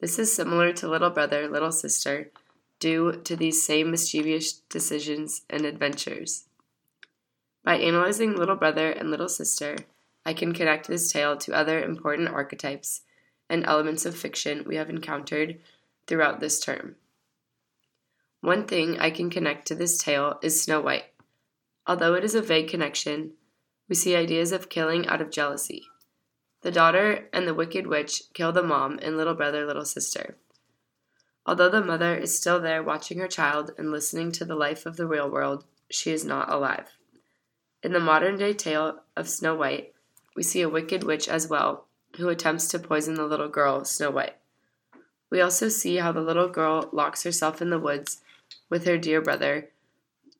This 0.00 0.18
is 0.18 0.36
similar 0.36 0.70
to 0.74 0.86
Little 0.86 1.08
Brother, 1.08 1.48
Little 1.48 1.72
Sister, 1.72 2.30
due 2.78 3.22
to 3.24 3.36
these 3.36 3.64
same 3.64 3.90
mischievous 3.90 4.52
decisions 4.68 5.46
and 5.48 5.64
adventures. 5.64 6.44
By 7.64 7.78
analyzing 7.78 8.36
Little 8.36 8.56
Brother 8.56 8.90
and 8.90 9.10
Little 9.10 9.30
Sister, 9.30 9.76
I 10.26 10.34
can 10.34 10.52
connect 10.52 10.88
this 10.88 11.10
tale 11.10 11.38
to 11.38 11.54
other 11.54 11.82
important 11.82 12.28
archetypes 12.28 13.00
and 13.48 13.64
elements 13.64 14.04
of 14.04 14.14
fiction 14.14 14.62
we 14.66 14.76
have 14.76 14.90
encountered 14.90 15.58
throughout 16.06 16.40
this 16.40 16.60
term. 16.60 16.96
One 18.40 18.66
thing 18.66 19.00
I 19.00 19.10
can 19.10 19.30
connect 19.30 19.66
to 19.66 19.74
this 19.74 19.98
tale 19.98 20.38
is 20.42 20.62
Snow 20.62 20.80
White. 20.80 21.06
Although 21.86 22.14
it 22.14 22.22
is 22.22 22.36
a 22.36 22.42
vague 22.42 22.68
connection, 22.68 23.32
we 23.88 23.96
see 23.96 24.14
ideas 24.14 24.52
of 24.52 24.68
killing 24.68 25.08
out 25.08 25.20
of 25.20 25.30
jealousy. 25.30 25.86
The 26.62 26.70
daughter 26.70 27.28
and 27.32 27.48
the 27.48 27.54
wicked 27.54 27.88
witch 27.88 28.22
kill 28.34 28.52
the 28.52 28.62
mom 28.62 29.00
and 29.02 29.16
little 29.16 29.34
brother, 29.34 29.66
little 29.66 29.84
sister. 29.84 30.36
Although 31.46 31.70
the 31.70 31.82
mother 31.82 32.14
is 32.14 32.38
still 32.38 32.60
there 32.60 32.82
watching 32.82 33.18
her 33.18 33.26
child 33.26 33.72
and 33.76 33.90
listening 33.90 34.30
to 34.32 34.44
the 34.44 34.54
life 34.54 34.86
of 34.86 34.96
the 34.96 35.06
real 35.06 35.28
world, 35.28 35.64
she 35.90 36.12
is 36.12 36.24
not 36.24 36.52
alive. 36.52 36.96
In 37.82 37.92
the 37.92 38.00
modern 38.00 38.36
day 38.36 38.52
tale 38.52 39.00
of 39.16 39.28
Snow 39.28 39.56
White, 39.56 39.94
we 40.36 40.44
see 40.44 40.62
a 40.62 40.68
wicked 40.68 41.02
witch 41.02 41.28
as 41.28 41.48
well, 41.48 41.86
who 42.16 42.28
attempts 42.28 42.68
to 42.68 42.78
poison 42.78 43.14
the 43.14 43.26
little 43.26 43.48
girl, 43.48 43.84
Snow 43.84 44.10
White. 44.10 44.36
We 45.30 45.40
also 45.40 45.68
see 45.68 45.96
how 45.96 46.12
the 46.12 46.20
little 46.20 46.48
girl 46.48 46.88
locks 46.92 47.24
herself 47.24 47.60
in 47.60 47.70
the 47.70 47.78
woods 47.78 48.20
with 48.68 48.84
her 48.86 48.98
dear 48.98 49.20
brother, 49.20 49.70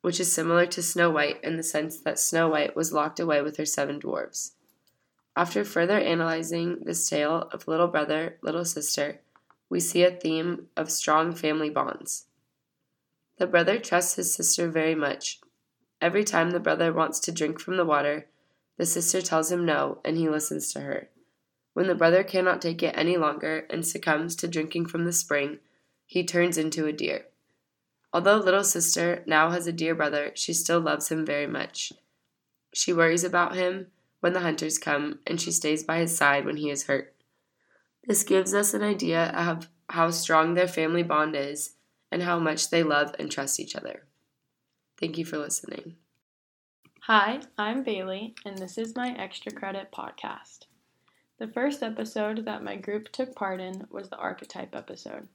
which 0.01 0.19
is 0.19 0.31
similar 0.31 0.65
to 0.65 0.81
Snow 0.81 1.09
White 1.09 1.43
in 1.43 1.57
the 1.57 1.63
sense 1.63 1.97
that 1.97 2.19
Snow 2.19 2.49
White 2.49 2.75
was 2.75 2.93
locked 2.93 3.19
away 3.19 3.41
with 3.41 3.57
her 3.57 3.65
seven 3.65 3.99
dwarfs. 3.99 4.53
After 5.35 5.63
further 5.63 5.97
analyzing 5.97 6.79
this 6.81 7.09
tale 7.09 7.49
of 7.53 7.67
little 7.67 7.87
brother, 7.87 8.37
little 8.41 8.65
sister, 8.65 9.21
we 9.69 9.79
see 9.79 10.03
a 10.03 10.11
theme 10.11 10.67
of 10.75 10.91
strong 10.91 11.33
family 11.33 11.69
bonds. 11.69 12.25
The 13.37 13.47
brother 13.47 13.77
trusts 13.77 14.15
his 14.15 14.33
sister 14.33 14.69
very 14.69 14.95
much. 14.95 15.39
Every 16.01 16.23
time 16.23 16.51
the 16.51 16.59
brother 16.59 16.91
wants 16.91 17.19
to 17.21 17.31
drink 17.31 17.59
from 17.59 17.77
the 17.77 17.85
water, 17.85 18.27
the 18.77 18.85
sister 18.85 19.21
tells 19.21 19.51
him 19.51 19.65
no, 19.65 19.99
and 20.03 20.17
he 20.17 20.29
listens 20.29 20.73
to 20.73 20.81
her. 20.81 21.09
When 21.73 21.87
the 21.87 21.95
brother 21.95 22.23
cannot 22.23 22.61
take 22.61 22.81
it 22.81 22.95
any 22.97 23.15
longer 23.15 23.65
and 23.69 23.85
succumbs 23.85 24.35
to 24.37 24.47
drinking 24.47 24.87
from 24.87 25.05
the 25.05 25.13
spring, 25.13 25.59
he 26.05 26.23
turns 26.23 26.57
into 26.57 26.85
a 26.85 26.93
deer. 26.93 27.25
Although 28.11 28.37
little 28.37 28.63
sister 28.63 29.23
now 29.27 29.51
has 29.51 29.67
a 29.67 29.71
dear 29.71 29.93
brother, 29.93 30.31
she 30.35 30.53
still 30.53 30.79
loves 30.79 31.09
him 31.09 31.25
very 31.25 31.47
much. 31.47 31.93
She 32.73 32.93
worries 32.93 33.23
about 33.23 33.55
him 33.55 33.87
when 34.19 34.33
the 34.33 34.39
hunters 34.39 34.77
come, 34.77 35.19
and 35.27 35.39
she 35.39 35.51
stays 35.51 35.83
by 35.83 35.99
his 35.99 36.17
side 36.17 36.45
when 36.45 36.57
he 36.57 36.69
is 36.69 36.83
hurt. 36.83 37.15
This 38.05 38.23
gives 38.23 38.53
us 38.53 38.73
an 38.73 38.81
idea 38.81 39.27
of 39.35 39.69
how 39.89 40.09
strong 40.11 40.53
their 40.53 40.67
family 40.67 41.03
bond 41.03 41.35
is 41.35 41.75
and 42.11 42.23
how 42.23 42.39
much 42.39 42.69
they 42.69 42.83
love 42.83 43.15
and 43.19 43.31
trust 43.31 43.59
each 43.59 43.75
other. 43.75 44.05
Thank 44.99 45.17
you 45.17 45.25
for 45.25 45.37
listening. 45.37 45.95
Hi, 47.01 47.41
I'm 47.57 47.83
Bailey, 47.83 48.35
and 48.45 48.57
this 48.57 48.77
is 48.77 48.95
my 48.95 49.15
Extra 49.17 49.51
Credit 49.51 49.91
podcast. 49.91 50.65
The 51.37 51.47
first 51.47 51.81
episode 51.81 52.45
that 52.45 52.63
my 52.63 52.75
group 52.75 53.11
took 53.11 53.35
part 53.35 53.61
in 53.61 53.87
was 53.89 54.09
the 54.09 54.17
archetype 54.17 54.75
episode. 54.75 55.27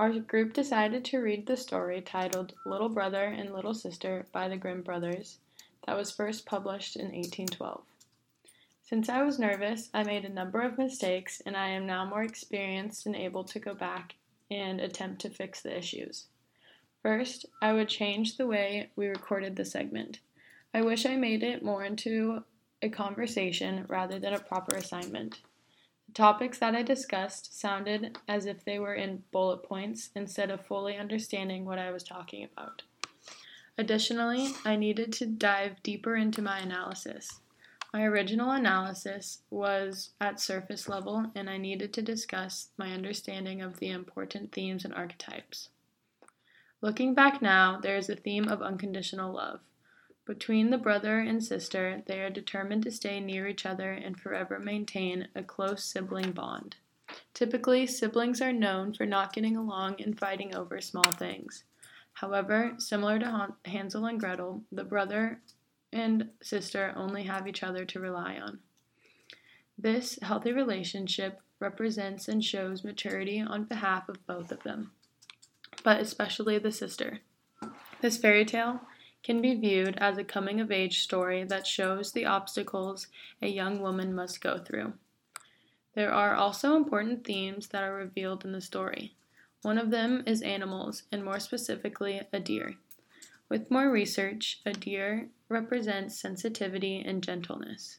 Our 0.00 0.18
group 0.18 0.54
decided 0.54 1.04
to 1.04 1.18
read 1.18 1.44
the 1.44 1.58
story 1.58 2.00
titled 2.00 2.54
Little 2.64 2.88
Brother 2.88 3.24
and 3.24 3.52
Little 3.52 3.74
Sister 3.74 4.24
by 4.32 4.48
the 4.48 4.56
Grimm 4.56 4.80
Brothers 4.80 5.40
that 5.86 5.94
was 5.94 6.10
first 6.10 6.46
published 6.46 6.96
in 6.96 7.08
1812. 7.08 7.82
Since 8.82 9.10
I 9.10 9.22
was 9.22 9.38
nervous, 9.38 9.90
I 9.92 10.02
made 10.04 10.24
a 10.24 10.30
number 10.30 10.62
of 10.62 10.78
mistakes 10.78 11.42
and 11.44 11.54
I 11.54 11.68
am 11.68 11.84
now 11.84 12.06
more 12.06 12.22
experienced 12.22 13.04
and 13.04 13.14
able 13.14 13.44
to 13.44 13.58
go 13.58 13.74
back 13.74 14.14
and 14.50 14.80
attempt 14.80 15.20
to 15.20 15.28
fix 15.28 15.60
the 15.60 15.76
issues. 15.76 16.28
First, 17.02 17.44
I 17.60 17.74
would 17.74 17.90
change 17.90 18.38
the 18.38 18.46
way 18.46 18.88
we 18.96 19.06
recorded 19.06 19.54
the 19.54 19.66
segment. 19.66 20.20
I 20.72 20.80
wish 20.80 21.04
I 21.04 21.16
made 21.16 21.42
it 21.42 21.62
more 21.62 21.84
into 21.84 22.44
a 22.80 22.88
conversation 22.88 23.84
rather 23.86 24.18
than 24.18 24.32
a 24.32 24.40
proper 24.40 24.76
assignment. 24.76 25.40
Topics 26.14 26.58
that 26.58 26.74
I 26.74 26.82
discussed 26.82 27.58
sounded 27.58 28.18
as 28.26 28.46
if 28.46 28.64
they 28.64 28.78
were 28.78 28.94
in 28.94 29.22
bullet 29.30 29.62
points 29.62 30.10
instead 30.14 30.50
of 30.50 30.66
fully 30.66 30.96
understanding 30.96 31.64
what 31.64 31.78
I 31.78 31.92
was 31.92 32.02
talking 32.02 32.44
about. 32.44 32.82
Additionally, 33.78 34.48
I 34.64 34.76
needed 34.76 35.12
to 35.14 35.26
dive 35.26 35.82
deeper 35.82 36.16
into 36.16 36.42
my 36.42 36.58
analysis. 36.58 37.40
My 37.92 38.04
original 38.04 38.50
analysis 38.50 39.42
was 39.50 40.10
at 40.20 40.40
surface 40.40 40.88
level, 40.88 41.30
and 41.34 41.48
I 41.48 41.56
needed 41.56 41.92
to 41.94 42.02
discuss 42.02 42.68
my 42.76 42.92
understanding 42.92 43.62
of 43.62 43.78
the 43.78 43.90
important 43.90 44.52
themes 44.52 44.84
and 44.84 44.94
archetypes. 44.94 45.70
Looking 46.80 47.14
back 47.14 47.40
now, 47.40 47.78
there 47.80 47.96
is 47.96 48.08
a 48.08 48.16
theme 48.16 48.48
of 48.48 48.62
unconditional 48.62 49.32
love. 49.32 49.60
Between 50.30 50.70
the 50.70 50.78
brother 50.78 51.18
and 51.18 51.42
sister, 51.42 52.04
they 52.06 52.20
are 52.20 52.30
determined 52.30 52.84
to 52.84 52.92
stay 52.92 53.18
near 53.18 53.48
each 53.48 53.66
other 53.66 53.90
and 53.90 54.16
forever 54.16 54.60
maintain 54.60 55.26
a 55.34 55.42
close 55.42 55.82
sibling 55.82 56.30
bond. 56.30 56.76
Typically, 57.34 57.84
siblings 57.84 58.40
are 58.40 58.52
known 58.52 58.94
for 58.94 59.04
not 59.06 59.32
getting 59.32 59.56
along 59.56 60.00
and 60.00 60.16
fighting 60.16 60.54
over 60.54 60.80
small 60.80 61.10
things. 61.10 61.64
However, 62.12 62.74
similar 62.78 63.18
to 63.18 63.56
Hansel 63.64 64.06
and 64.06 64.20
Gretel, 64.20 64.62
the 64.70 64.84
brother 64.84 65.40
and 65.92 66.30
sister 66.40 66.92
only 66.94 67.24
have 67.24 67.48
each 67.48 67.64
other 67.64 67.84
to 67.86 67.98
rely 67.98 68.36
on. 68.36 68.60
This 69.76 70.16
healthy 70.22 70.52
relationship 70.52 71.40
represents 71.58 72.28
and 72.28 72.44
shows 72.44 72.84
maturity 72.84 73.40
on 73.40 73.64
behalf 73.64 74.08
of 74.08 74.24
both 74.28 74.52
of 74.52 74.62
them, 74.62 74.92
but 75.82 76.00
especially 76.00 76.56
the 76.58 76.70
sister. 76.70 77.18
This 78.00 78.16
fairy 78.16 78.44
tale 78.44 78.82
can 79.22 79.42
be 79.42 79.54
viewed 79.54 79.96
as 79.98 80.16
a 80.16 80.24
coming 80.24 80.60
of 80.60 80.70
age 80.70 81.02
story 81.02 81.44
that 81.44 81.66
shows 81.66 82.12
the 82.12 82.26
obstacles 82.26 83.08
a 83.42 83.48
young 83.48 83.80
woman 83.80 84.14
must 84.14 84.40
go 84.40 84.58
through. 84.58 84.94
There 85.94 86.12
are 86.12 86.34
also 86.34 86.76
important 86.76 87.24
themes 87.24 87.68
that 87.68 87.82
are 87.82 87.94
revealed 87.94 88.44
in 88.44 88.52
the 88.52 88.60
story. 88.60 89.14
One 89.62 89.76
of 89.76 89.90
them 89.90 90.22
is 90.26 90.40
animals, 90.40 91.02
and 91.12 91.24
more 91.24 91.40
specifically, 91.40 92.22
a 92.32 92.40
deer. 92.40 92.76
With 93.48 93.70
more 93.70 93.90
research, 93.90 94.60
a 94.64 94.72
deer 94.72 95.28
represents 95.48 96.18
sensitivity 96.18 97.02
and 97.04 97.22
gentleness. 97.22 97.98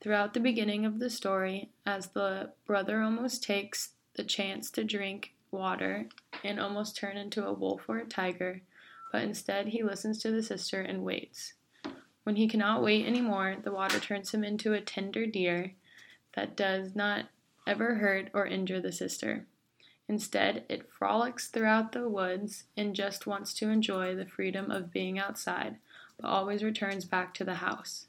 Throughout 0.00 0.34
the 0.34 0.40
beginning 0.40 0.84
of 0.84 0.98
the 0.98 1.10
story, 1.10 1.70
as 1.86 2.08
the 2.08 2.50
brother 2.66 3.00
almost 3.00 3.42
takes 3.42 3.90
the 4.14 4.24
chance 4.24 4.70
to 4.72 4.84
drink 4.84 5.32
water 5.50 6.08
and 6.44 6.60
almost 6.60 6.96
turn 6.96 7.16
into 7.16 7.46
a 7.46 7.52
wolf 7.52 7.82
or 7.88 7.98
a 7.98 8.04
tiger, 8.04 8.60
but 9.12 9.22
instead 9.22 9.68
he 9.68 9.84
listens 9.84 10.18
to 10.18 10.32
the 10.32 10.42
sister 10.42 10.80
and 10.80 11.04
waits. 11.04 11.52
When 12.24 12.36
he 12.36 12.48
cannot 12.48 12.82
wait 12.82 13.06
anymore, 13.06 13.56
the 13.62 13.72
water 13.72 14.00
turns 14.00 14.32
him 14.32 14.42
into 14.42 14.72
a 14.72 14.80
tender 14.80 15.26
deer 15.26 15.74
that 16.34 16.56
does 16.56 16.96
not 16.96 17.26
ever 17.66 17.96
hurt 17.96 18.30
or 18.32 18.46
injure 18.46 18.80
the 18.80 18.92
sister. 18.92 19.46
Instead, 20.08 20.64
it 20.68 20.90
frolics 20.90 21.48
throughout 21.48 21.92
the 21.92 22.08
woods 22.08 22.64
and 22.76 22.96
just 22.96 23.26
wants 23.26 23.54
to 23.54 23.68
enjoy 23.68 24.14
the 24.14 24.26
freedom 24.26 24.70
of 24.70 24.90
being 24.90 25.18
outside, 25.18 25.76
but 26.18 26.26
always 26.26 26.64
returns 26.64 27.04
back 27.04 27.34
to 27.34 27.44
the 27.44 27.54
house. 27.54 28.06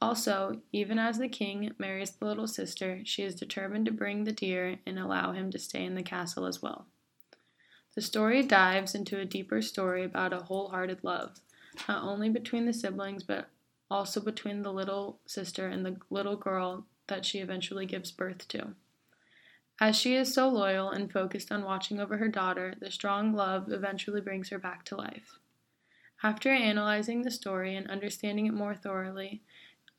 Also, 0.00 0.60
even 0.72 0.98
as 0.98 1.18
the 1.18 1.28
king 1.28 1.72
marries 1.78 2.12
the 2.12 2.24
little 2.24 2.46
sister, 2.46 3.00
she 3.04 3.24
is 3.24 3.34
determined 3.34 3.86
to 3.86 3.92
bring 3.92 4.24
the 4.24 4.32
deer 4.32 4.78
and 4.86 4.98
allow 4.98 5.32
him 5.32 5.50
to 5.50 5.58
stay 5.58 5.84
in 5.84 5.96
the 5.96 6.02
castle 6.02 6.46
as 6.46 6.62
well. 6.62 6.86
The 7.98 8.02
story 8.02 8.44
dives 8.44 8.94
into 8.94 9.18
a 9.18 9.24
deeper 9.24 9.60
story 9.60 10.04
about 10.04 10.32
a 10.32 10.44
wholehearted 10.44 11.02
love, 11.02 11.40
not 11.88 12.04
only 12.04 12.28
between 12.28 12.64
the 12.64 12.72
siblings, 12.72 13.24
but 13.24 13.50
also 13.90 14.20
between 14.20 14.62
the 14.62 14.72
little 14.72 15.18
sister 15.26 15.66
and 15.66 15.84
the 15.84 15.96
little 16.08 16.36
girl 16.36 16.86
that 17.08 17.26
she 17.26 17.40
eventually 17.40 17.86
gives 17.86 18.12
birth 18.12 18.46
to. 18.50 18.76
As 19.80 19.96
she 19.96 20.14
is 20.14 20.32
so 20.32 20.48
loyal 20.48 20.90
and 20.90 21.12
focused 21.12 21.50
on 21.50 21.64
watching 21.64 21.98
over 21.98 22.18
her 22.18 22.28
daughter, 22.28 22.72
the 22.78 22.92
strong 22.92 23.32
love 23.34 23.72
eventually 23.72 24.20
brings 24.20 24.50
her 24.50 24.60
back 24.60 24.84
to 24.84 24.96
life. 24.96 25.40
After 26.22 26.50
analyzing 26.50 27.22
the 27.22 27.32
story 27.32 27.74
and 27.74 27.90
understanding 27.90 28.46
it 28.46 28.54
more 28.54 28.76
thoroughly, 28.76 29.42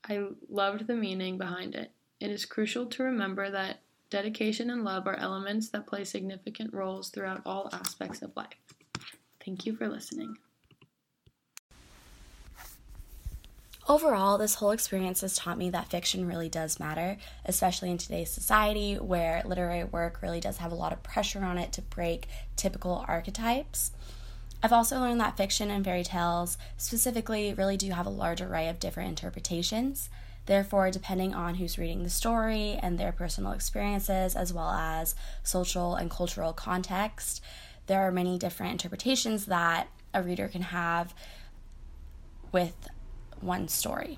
I 0.07 0.25
loved 0.47 0.87
the 0.87 0.95
meaning 0.95 1.37
behind 1.37 1.75
it. 1.75 1.91
It 2.21 2.31
is 2.31 2.45
crucial 2.45 2.85
to 2.85 3.03
remember 3.03 3.51
that 3.51 3.81
dedication 4.09 4.69
and 4.69 4.83
love 4.83 5.07
are 5.07 5.17
elements 5.17 5.69
that 5.69 5.87
play 5.87 6.03
significant 6.03 6.73
roles 6.73 7.09
throughout 7.09 7.41
all 7.45 7.69
aspects 7.71 8.21
of 8.21 8.35
life. 8.35 8.47
Thank 9.45 9.65
you 9.65 9.75
for 9.75 9.87
listening. 9.87 10.35
Overall, 13.87 14.37
this 14.37 14.53
whole 14.53 14.69
experience 14.69 15.21
has 15.21 15.35
taught 15.35 15.57
me 15.57 15.71
that 15.71 15.89
fiction 15.89 16.27
really 16.27 16.47
does 16.47 16.79
matter, 16.79 17.17
especially 17.45 17.89
in 17.89 17.97
today's 17.97 18.29
society 18.29 18.95
where 18.95 19.41
literary 19.45 19.83
work 19.83 20.21
really 20.21 20.39
does 20.39 20.57
have 20.57 20.71
a 20.71 20.75
lot 20.75 20.93
of 20.93 21.01
pressure 21.01 21.43
on 21.43 21.57
it 21.57 21.71
to 21.73 21.81
break 21.81 22.27
typical 22.55 23.03
archetypes. 23.07 23.91
I've 24.61 24.73
also 24.73 24.99
learned 24.99 25.19
that 25.21 25.37
fiction 25.37 25.71
and 25.71 25.83
fairy 25.83 26.03
tales 26.03 26.57
specifically 26.77 27.51
really 27.53 27.77
do 27.77 27.89
have 27.89 28.05
a 28.05 28.11
large 28.11 28.41
array 28.41 28.69
of 28.69 28.79
different 28.79 29.09
interpretations. 29.09 30.09
Therefore, 30.49 30.89
depending 30.89 31.35
on 31.35 31.53
who's 31.53 31.77
reading 31.77 32.01
the 32.01 32.09
story 32.09 32.79
and 32.81 32.97
their 32.97 33.11
personal 33.11 33.51
experiences, 33.51 34.35
as 34.35 34.51
well 34.51 34.71
as 34.71 35.13
social 35.43 35.93
and 35.93 36.09
cultural 36.09 36.53
context, 36.53 37.43
there 37.85 38.01
are 38.01 38.11
many 38.11 38.39
different 38.39 38.71
interpretations 38.71 39.45
that 39.45 39.89
a 40.11 40.23
reader 40.23 40.47
can 40.47 40.63
have 40.63 41.13
with 42.51 42.87
one 43.41 43.67
story. 43.67 44.17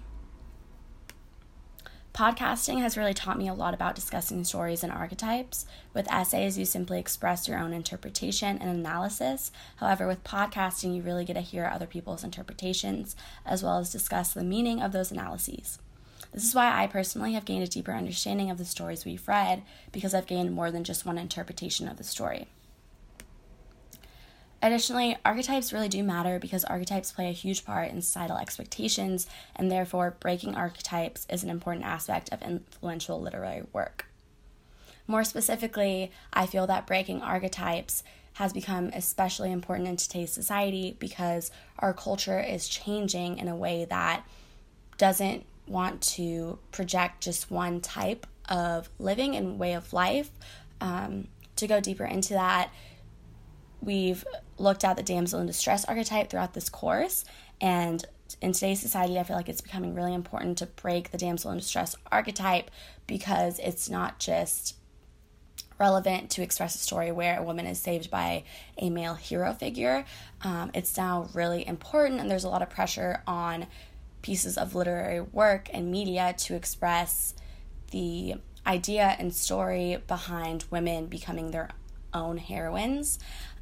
Podcasting 2.13 2.79
has 2.79 2.95
really 2.95 3.13
taught 3.13 3.37
me 3.37 3.49
a 3.49 3.53
lot 3.53 3.73
about 3.73 3.95
discussing 3.95 4.45
stories 4.45 4.83
and 4.85 4.93
archetypes. 4.93 5.65
With 5.93 6.09
essays, 6.09 6.57
you 6.57 6.63
simply 6.63 6.97
express 6.97 7.45
your 7.45 7.59
own 7.59 7.73
interpretation 7.73 8.57
and 8.57 8.69
analysis. 8.69 9.51
However, 9.75 10.07
with 10.07 10.23
podcasting, 10.23 10.95
you 10.95 11.01
really 11.01 11.25
get 11.25 11.33
to 11.33 11.41
hear 11.41 11.65
other 11.65 11.87
people's 11.87 12.23
interpretations 12.23 13.17
as 13.45 13.61
well 13.61 13.79
as 13.79 13.91
discuss 13.91 14.33
the 14.33 14.45
meaning 14.45 14.81
of 14.81 14.93
those 14.93 15.11
analyses. 15.11 15.77
This 16.31 16.45
is 16.45 16.55
why 16.55 16.71
I 16.71 16.87
personally 16.87 17.33
have 17.33 17.45
gained 17.45 17.63
a 17.63 17.67
deeper 17.67 17.91
understanding 17.91 18.49
of 18.49 18.57
the 18.57 18.65
stories 18.65 19.03
we've 19.03 19.27
read 19.27 19.63
because 19.91 20.13
I've 20.13 20.27
gained 20.27 20.53
more 20.53 20.71
than 20.71 20.83
just 20.83 21.05
one 21.05 21.17
interpretation 21.17 21.87
of 21.87 21.97
the 21.97 22.03
story. 22.03 22.47
Additionally, 24.63 25.17
archetypes 25.25 25.73
really 25.73 25.89
do 25.89 26.03
matter 26.03 26.37
because 26.37 26.63
archetypes 26.63 27.11
play 27.11 27.29
a 27.29 27.33
huge 27.33 27.65
part 27.65 27.89
in 27.89 28.01
societal 28.01 28.37
expectations, 28.37 29.27
and 29.55 29.71
therefore, 29.71 30.15
breaking 30.19 30.55
archetypes 30.55 31.25
is 31.29 31.43
an 31.43 31.49
important 31.49 31.83
aspect 31.83 32.31
of 32.31 32.43
influential 32.43 33.19
literary 33.19 33.63
work. 33.73 34.05
More 35.07 35.23
specifically, 35.23 36.11
I 36.31 36.45
feel 36.45 36.67
that 36.67 36.85
breaking 36.85 37.23
archetypes 37.23 38.03
has 38.33 38.53
become 38.53 38.91
especially 38.93 39.51
important 39.51 39.89
in 39.89 39.97
today's 39.97 40.31
society 40.31 40.95
because 40.99 41.49
our 41.79 41.91
culture 41.91 42.39
is 42.39 42.69
changing 42.69 43.39
in 43.39 43.47
a 43.47 43.55
way 43.55 43.85
that 43.85 44.23
doesn't 44.97 45.43
want 45.71 46.01
to 46.01 46.59
project 46.71 47.23
just 47.23 47.49
one 47.49 47.81
type 47.81 48.27
of 48.49 48.89
living 48.99 49.35
and 49.35 49.57
way 49.57 49.73
of 49.73 49.93
life. 49.93 50.29
Um, 50.79 51.27
to 51.55 51.67
go 51.67 51.79
deeper 51.79 52.05
into 52.05 52.33
that, 52.33 52.71
we've 53.81 54.23
looked 54.57 54.83
at 54.83 54.95
the 54.95 55.03
damsel 55.03 55.39
in 55.39 55.47
distress 55.47 55.85
archetype 55.85 56.29
throughout 56.29 56.53
this 56.53 56.69
course 56.69 57.25
and 57.59 58.05
in 58.41 58.53
today's 58.53 58.79
society 58.79 59.19
i 59.19 59.23
feel 59.23 59.35
like 59.35 59.49
it's 59.49 59.61
becoming 59.61 59.93
really 59.93 60.13
important 60.13 60.57
to 60.57 60.65
break 60.65 61.11
the 61.11 61.17
damsel 61.17 61.51
in 61.51 61.57
distress 61.57 61.95
archetype 62.11 62.69
because 63.07 63.59
it's 63.59 63.89
not 63.89 64.19
just 64.19 64.75
relevant 65.79 66.29
to 66.29 66.43
express 66.43 66.75
a 66.75 66.77
story 66.77 67.11
where 67.11 67.39
a 67.39 67.43
woman 67.43 67.65
is 67.65 67.79
saved 67.79 68.11
by 68.11 68.43
a 68.77 68.89
male 68.89 69.15
hero 69.15 69.51
figure 69.51 70.05
um, 70.43 70.69
it's 70.73 70.95
now 70.95 71.27
really 71.33 71.67
important 71.67 72.19
and 72.19 72.29
there's 72.29 72.43
a 72.43 72.49
lot 72.49 72.61
of 72.61 72.69
pressure 72.69 73.23
on 73.25 73.65
pieces 74.21 74.57
of 74.57 74.75
literary 74.75 75.21
work 75.21 75.69
and 75.73 75.91
media 75.91 76.33
to 76.37 76.55
express 76.55 77.33
the 77.91 78.35
idea 78.65 79.15
and 79.19 79.33
story 79.33 79.97
behind 80.07 80.65
women 80.69 81.07
becoming 81.07 81.51
their 81.51 81.69
own 82.13 82.37
heroines 82.37 83.17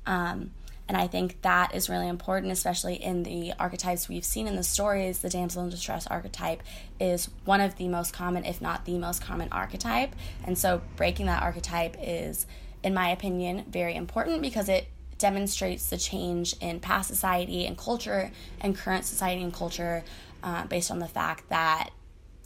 um, 0.06 0.52
and 0.90 0.98
I 0.98 1.06
think 1.06 1.44
that 1.44 1.76
is 1.76 1.88
really 1.88 2.08
important, 2.08 2.52
especially 2.52 2.96
in 2.96 3.22
the 3.22 3.54
archetypes 3.60 4.10
we've 4.10 4.26
seen 4.26 4.48
in 4.48 4.56
the 4.56 4.64
stories. 4.64 5.20
The 5.20 5.30
damsel 5.30 5.64
in 5.64 5.70
distress 5.70 6.08
archetype 6.08 6.64
is 7.00 7.30
one 7.46 7.62
of 7.62 7.76
the 7.76 7.88
most 7.88 8.12
common, 8.12 8.44
if 8.44 8.60
not 8.60 8.86
the 8.86 8.98
most 8.98 9.22
common 9.22 9.50
archetype. 9.52 10.16
And 10.44 10.58
so 10.58 10.82
breaking 10.96 11.28
that 11.28 11.44
archetype 11.44 11.96
is, 12.02 12.48
in 12.82 12.96
my 12.96 13.12
opinion, 13.12 13.66
very 13.70 13.94
important 13.94 14.42
because 14.42 14.68
it 14.68 14.88
demonstrates 15.20 15.92
the 15.92 15.98
change 15.98 16.56
in 16.60 16.80
past 16.80 17.08
society 17.08 17.68
and 17.68 17.78
culture 17.78 18.32
and 18.60 18.76
current 18.76 19.06
society 19.06 19.44
and 19.44 19.54
culture 19.54 20.04
uh, 20.44 20.66
based 20.66 20.92
on 20.92 21.00
the 21.00 21.08
fact 21.08 21.50
that 21.50 21.90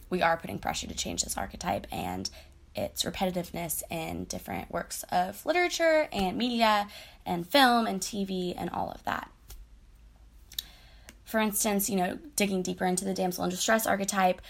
we 0.10 0.22
are 0.22 0.38
putting 0.38 0.60
pressure 0.60 0.88
to 0.88 0.94
change 0.94 1.24
this 1.24 1.38
archetype 1.38 1.88
and 1.92 2.30
its 2.76 3.04
repetitiveness 3.04 3.84
in 3.90 4.26
different 4.26 4.72
works 4.72 5.04
of 5.12 5.46
literature 5.46 6.08
and 6.12 6.38
media 6.38 6.88
and 7.26 7.48
film 7.48 7.86
and 7.86 8.02
TV 8.02 8.54
and 8.58 8.70
all 8.70 8.92
of 8.92 9.04
that. 9.04 9.30
For 11.24 11.40
instance, 11.40 11.90
you 11.90 11.96
know, 11.96 12.20
digging 12.36 12.62
deeper 12.62 12.86
into 12.86 13.06
the 13.06 13.14
damsel 13.14 13.44
in 13.44 13.50
distress 13.50 13.88
archetype, 13.88 14.42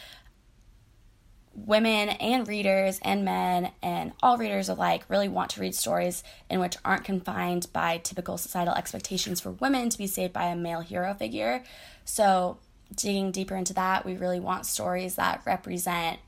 women 1.56 2.10
and 2.10 2.48
readers 2.48 3.00
and 3.04 3.24
men 3.24 3.72
and 3.82 4.12
all 4.22 4.38
readers 4.38 4.70
alike 4.70 5.06
really 5.08 5.30
want 5.30 5.52
to 5.52 5.62
read 5.62 5.76
stories 5.76 6.24
in 6.50 6.60
which 6.60 6.78
aren't 6.84 7.04
confined 7.04 7.68
by 7.72 8.00
typical 8.00 8.38
societal 8.38 8.74
expectations 8.74 9.40
for 9.40 9.52
women 9.52 9.90
to 9.90 9.98
be 9.98 10.08
saved 10.08 10.34
by 10.34 10.46
a 10.46 10.56
male 10.56 10.82
hero 10.82 11.14
figure. 11.14 11.64
So, 12.06 12.58
digging 12.96 13.32
deeper 13.32 13.56
into 13.56 13.74
that, 13.74 14.06
we 14.06 14.16
really 14.16 14.40
want 14.40 14.66
stories 14.66 15.16
that 15.16 15.42
represent 15.46 16.20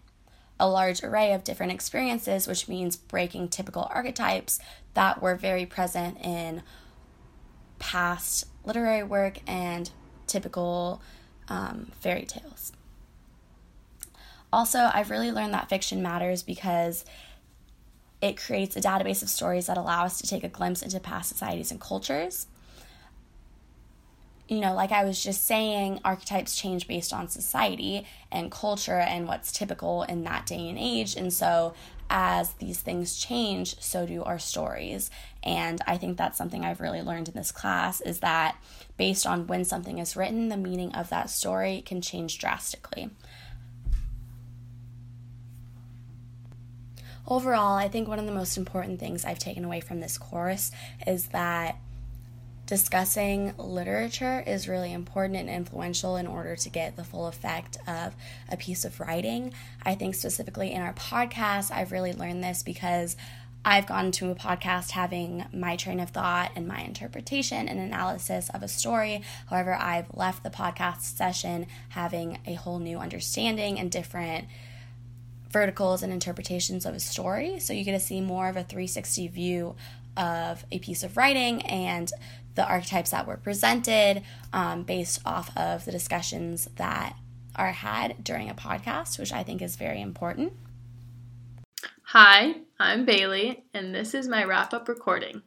a 0.60 0.68
large 0.68 1.04
array 1.04 1.34
of 1.34 1.44
different 1.44 1.72
experiences, 1.72 2.48
which 2.48 2.68
means 2.68 2.96
breaking 2.96 3.50
typical 3.50 3.88
archetypes 3.92 4.60
that 4.94 5.22
were 5.22 5.36
very 5.36 5.66
present 5.66 6.18
in 6.24 6.64
past 7.80 8.46
literary 8.64 9.04
work 9.04 9.40
and 9.48 9.92
typical 10.28 11.02
um, 11.50 11.92
fairy 12.00 12.26
tales. 12.26 12.72
Also, 14.52 14.90
I've 14.94 15.10
really 15.10 15.32
learned 15.32 15.54
that 15.54 15.70
fiction 15.70 16.02
matters 16.02 16.42
because 16.42 17.04
it 18.22 18.38
creates 18.38 18.78
a 18.78 18.82
database 18.82 19.22
of 19.22 19.30
stories 19.30 19.68
that 19.68 19.78
allow 19.78 20.06
us 20.06 20.20
to 20.22 20.28
take 20.28 20.44
a 20.44 20.50
glimpse 20.50 20.82
into 20.82 21.00
past 21.00 21.30
societies 21.30 21.72
and 21.72 21.82
cultures 21.82 22.48
you 24.48 24.60
know, 24.60 24.74
like 24.74 24.92
I 24.92 25.04
was 25.06 25.24
just 25.24 25.46
saying, 25.46 26.02
archetypes 26.06 26.56
change 26.56 26.88
based 26.88 27.12
on 27.12 27.30
society 27.30 28.06
and 28.32 28.52
culture 28.52 29.00
and 29.00 29.28
what's 29.28 29.52
typical 29.52 30.04
in 30.04 30.24
that 30.24 30.46
day 30.46 30.70
and 30.70 30.78
age. 30.78 31.16
And 31.16 31.34
so, 31.34 31.74
as 32.10 32.54
these 32.54 32.80
things 32.80 33.18
change, 33.18 33.80
so 33.82 34.06
do 34.06 34.24
our 34.24 34.38
stories. 34.38 35.10
And 35.42 35.82
I 35.88 35.98
think 35.98 36.18
that's 36.18 36.38
something 36.38 36.64
I've 36.64 36.80
really 36.80 37.02
learned 37.02 37.28
in 37.28 37.34
this 37.34 37.52
class 37.52 38.02
is 38.02 38.20
that 38.20 38.58
based 38.98 39.26
on 39.26 39.48
when 39.48 39.66
something 39.66 39.98
is 39.98 40.16
written, 40.16 40.50
the 40.50 40.58
meaning 40.58 40.94
of 40.94 41.10
that 41.10 41.32
story 41.32 41.82
can 41.84 42.02
change 42.02 42.38
drastically. 42.38 43.10
Overall, 47.28 47.76
I 47.76 47.88
think 47.88 48.08
one 48.08 48.20
of 48.20 48.28
the 48.28 48.32
most 48.32 48.56
important 48.56 49.00
things 49.00 49.26
I've 49.26 49.40
taken 49.40 49.66
away 49.66 49.80
from 49.80 50.00
this 50.00 50.20
course 50.20 50.72
is 51.08 51.30
that 51.30 51.80
discussing 52.66 53.54
literature 53.58 54.44
is 54.46 54.68
really 54.68 54.92
important 54.92 55.38
and 55.38 55.50
influential 55.50 56.16
in 56.16 56.26
order 56.26 56.56
to 56.56 56.70
get 56.70 56.96
the 56.96 57.04
full 57.04 57.28
effect 57.28 57.78
of 57.88 58.16
a 58.50 58.58
piece 58.58 58.86
of 58.86 59.00
writing. 59.00 59.54
I 59.84 59.96
think 59.96 60.16
specifically 60.16 60.72
in 60.72 60.82
our 60.82 60.94
podcast, 60.94 61.72
I've 61.72 61.92
really 61.92 62.14
learned 62.14 62.44
this 62.44 62.64
because 62.64 63.16
I've 63.64 63.88
gone 63.88 64.12
to 64.14 64.30
a 64.30 64.36
podcast 64.36 64.92
having 64.92 65.46
my 65.52 65.76
train 65.76 66.00
of 66.00 66.12
thought 66.12 66.52
and 66.56 66.68
my 66.68 66.82
interpretation 66.82 67.68
and 67.68 67.80
analysis 67.80 68.50
of 68.54 68.62
a 68.62 68.68
story. 68.68 69.24
However, 69.50 69.74
I've 69.74 70.14
left 70.14 70.44
the 70.44 70.52
podcast 70.52 71.02
session 71.02 71.66
having 71.90 72.40
a 72.46 72.54
whole 72.54 72.78
new 72.78 73.00
understanding 73.00 73.80
and 73.80 73.92
different 73.92 74.46
verticals 75.50 76.04
and 76.04 76.14
interpretations 76.14 76.86
of 76.86 76.94
a 76.94 77.00
story. 77.00 77.60
So 77.60 77.74
you 77.74 77.84
get 77.84 77.94
to 77.94 78.00
see 78.00 78.22
more 78.22 78.50
of 78.50 78.56
a 78.56 78.64
360 78.64 79.30
view 79.30 79.76
of 80.16 80.64
a 80.72 80.80
piece 80.80 81.04
of 81.04 81.18
writing 81.18 81.62
and 81.64 82.12
the 82.56 82.68
archetypes 82.68 83.12
that 83.12 83.28
were 83.28 83.38
presented 83.38 84.24
um, 84.54 84.84
based 84.84 85.22
off 85.26 85.56
of 85.56 85.86
the 85.86 85.92
discussions 85.92 86.68
that 86.78 87.16
are 87.56 87.72
had 87.72 88.24
during 88.24 88.50
a 88.50 88.56
podcast, 88.56 89.20
which 89.20 89.32
I 89.32 89.44
think 89.44 89.62
is 89.62 89.76
very 89.76 90.02
important. 90.02 90.54
Hi, 92.04 92.56
I'm 92.80 93.06
Bailey, 93.06 93.66
and 93.74 93.94
this 93.94 94.14
is 94.14 94.28
my 94.28 94.44
wrap 94.44 94.74
up 94.74 94.88
recording. 94.88 95.42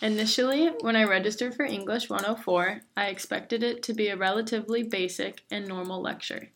Initially, 0.00 0.68
when 0.80 0.94
I 0.94 1.04
registered 1.04 1.54
for 1.54 1.64
English 1.64 2.08
104, 2.08 2.82
I 2.96 3.06
expected 3.06 3.62
it 3.62 3.82
to 3.84 3.94
be 3.94 4.08
a 4.08 4.16
relatively 4.16 4.82
basic 4.84 5.42
and 5.50 5.66
normal 5.66 6.00
lecture. 6.00 6.50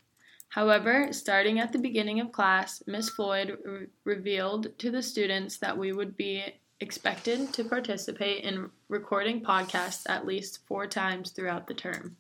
However, 0.49 1.13
starting 1.13 1.59
at 1.59 1.73
the 1.73 1.79
beginning 1.79 2.21
of 2.21 2.31
class, 2.31 2.83
Miss 2.87 3.09
Floyd 3.09 3.57
re- 3.65 3.87
revealed 4.05 4.79
to 4.79 4.91
the 4.91 5.03
students 5.03 5.57
that 5.59 5.79
we 5.79 5.93
would 5.93 6.17
be 6.17 6.45
expected 6.83 7.53
to 7.53 7.63
participate 7.63 8.43
in 8.43 8.69
recording 8.89 9.41
podcasts 9.41 10.03
at 10.09 10.27
least 10.27 10.67
four 10.67 10.85
times 10.85 11.31
throughout 11.31 11.69
the 11.69 11.75
term. 11.75 12.17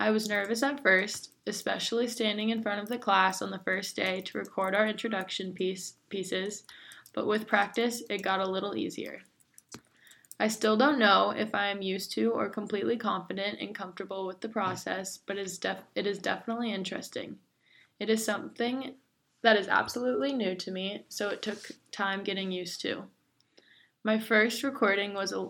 I 0.00 0.10
was 0.10 0.28
nervous 0.28 0.64
at 0.64 0.82
first, 0.82 1.30
especially 1.46 2.08
standing 2.08 2.50
in 2.50 2.62
front 2.62 2.82
of 2.82 2.88
the 2.88 2.98
class 2.98 3.40
on 3.40 3.52
the 3.52 3.60
first 3.60 3.94
day 3.94 4.22
to 4.22 4.38
record 4.38 4.74
our 4.74 4.88
introduction 4.88 5.52
piece, 5.52 5.94
pieces, 6.08 6.64
but 7.14 7.28
with 7.28 7.46
practice, 7.46 8.02
it 8.10 8.22
got 8.22 8.40
a 8.40 8.50
little 8.50 8.76
easier. 8.76 9.20
I 10.40 10.48
still 10.48 10.76
don't 10.76 10.98
know 10.98 11.30
if 11.30 11.54
I 11.54 11.68
am 11.68 11.80
used 11.80 12.10
to 12.12 12.32
or 12.32 12.48
completely 12.48 12.96
confident 12.96 13.60
and 13.60 13.72
comfortable 13.72 14.26
with 14.26 14.40
the 14.40 14.48
process, 14.48 15.16
but 15.16 15.38
it 15.38 15.46
is, 15.46 15.58
def- 15.58 15.86
it 15.94 16.08
is 16.08 16.18
definitely 16.18 16.74
interesting. 16.74 17.38
It 18.00 18.10
is 18.10 18.24
something 18.24 18.96
that 19.42 19.56
is 19.56 19.68
absolutely 19.68 20.32
new 20.32 20.56
to 20.56 20.72
me, 20.72 21.04
so 21.08 21.28
it 21.28 21.40
took 21.40 21.70
time 21.92 22.24
getting 22.24 22.50
used 22.50 22.80
to. 22.82 23.04
My 24.06 24.20
first 24.20 24.62
recording 24.62 25.14
was 25.14 25.32
a 25.32 25.48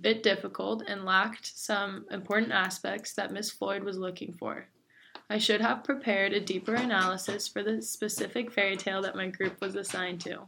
bit 0.00 0.22
difficult 0.22 0.82
and 0.88 1.04
lacked 1.04 1.58
some 1.58 2.06
important 2.10 2.52
aspects 2.52 3.12
that 3.12 3.34
Miss 3.34 3.50
Floyd 3.50 3.82
was 3.82 3.98
looking 3.98 4.32
for. 4.32 4.64
I 5.28 5.36
should 5.36 5.60
have 5.60 5.84
prepared 5.84 6.32
a 6.32 6.40
deeper 6.40 6.74
analysis 6.74 7.46
for 7.46 7.62
the 7.62 7.82
specific 7.82 8.50
fairy 8.50 8.78
tale 8.78 9.02
that 9.02 9.14
my 9.14 9.26
group 9.26 9.60
was 9.60 9.74
assigned 9.74 10.22
to. 10.22 10.44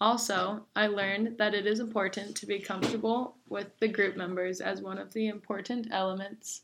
Also, 0.00 0.66
I 0.74 0.88
learned 0.88 1.38
that 1.38 1.54
it 1.54 1.64
is 1.64 1.78
important 1.78 2.34
to 2.38 2.46
be 2.46 2.58
comfortable 2.58 3.36
with 3.48 3.68
the 3.78 3.86
group 3.86 4.16
members 4.16 4.60
as 4.60 4.82
one 4.82 4.98
of 4.98 5.12
the 5.12 5.28
important 5.28 5.86
elements 5.92 6.62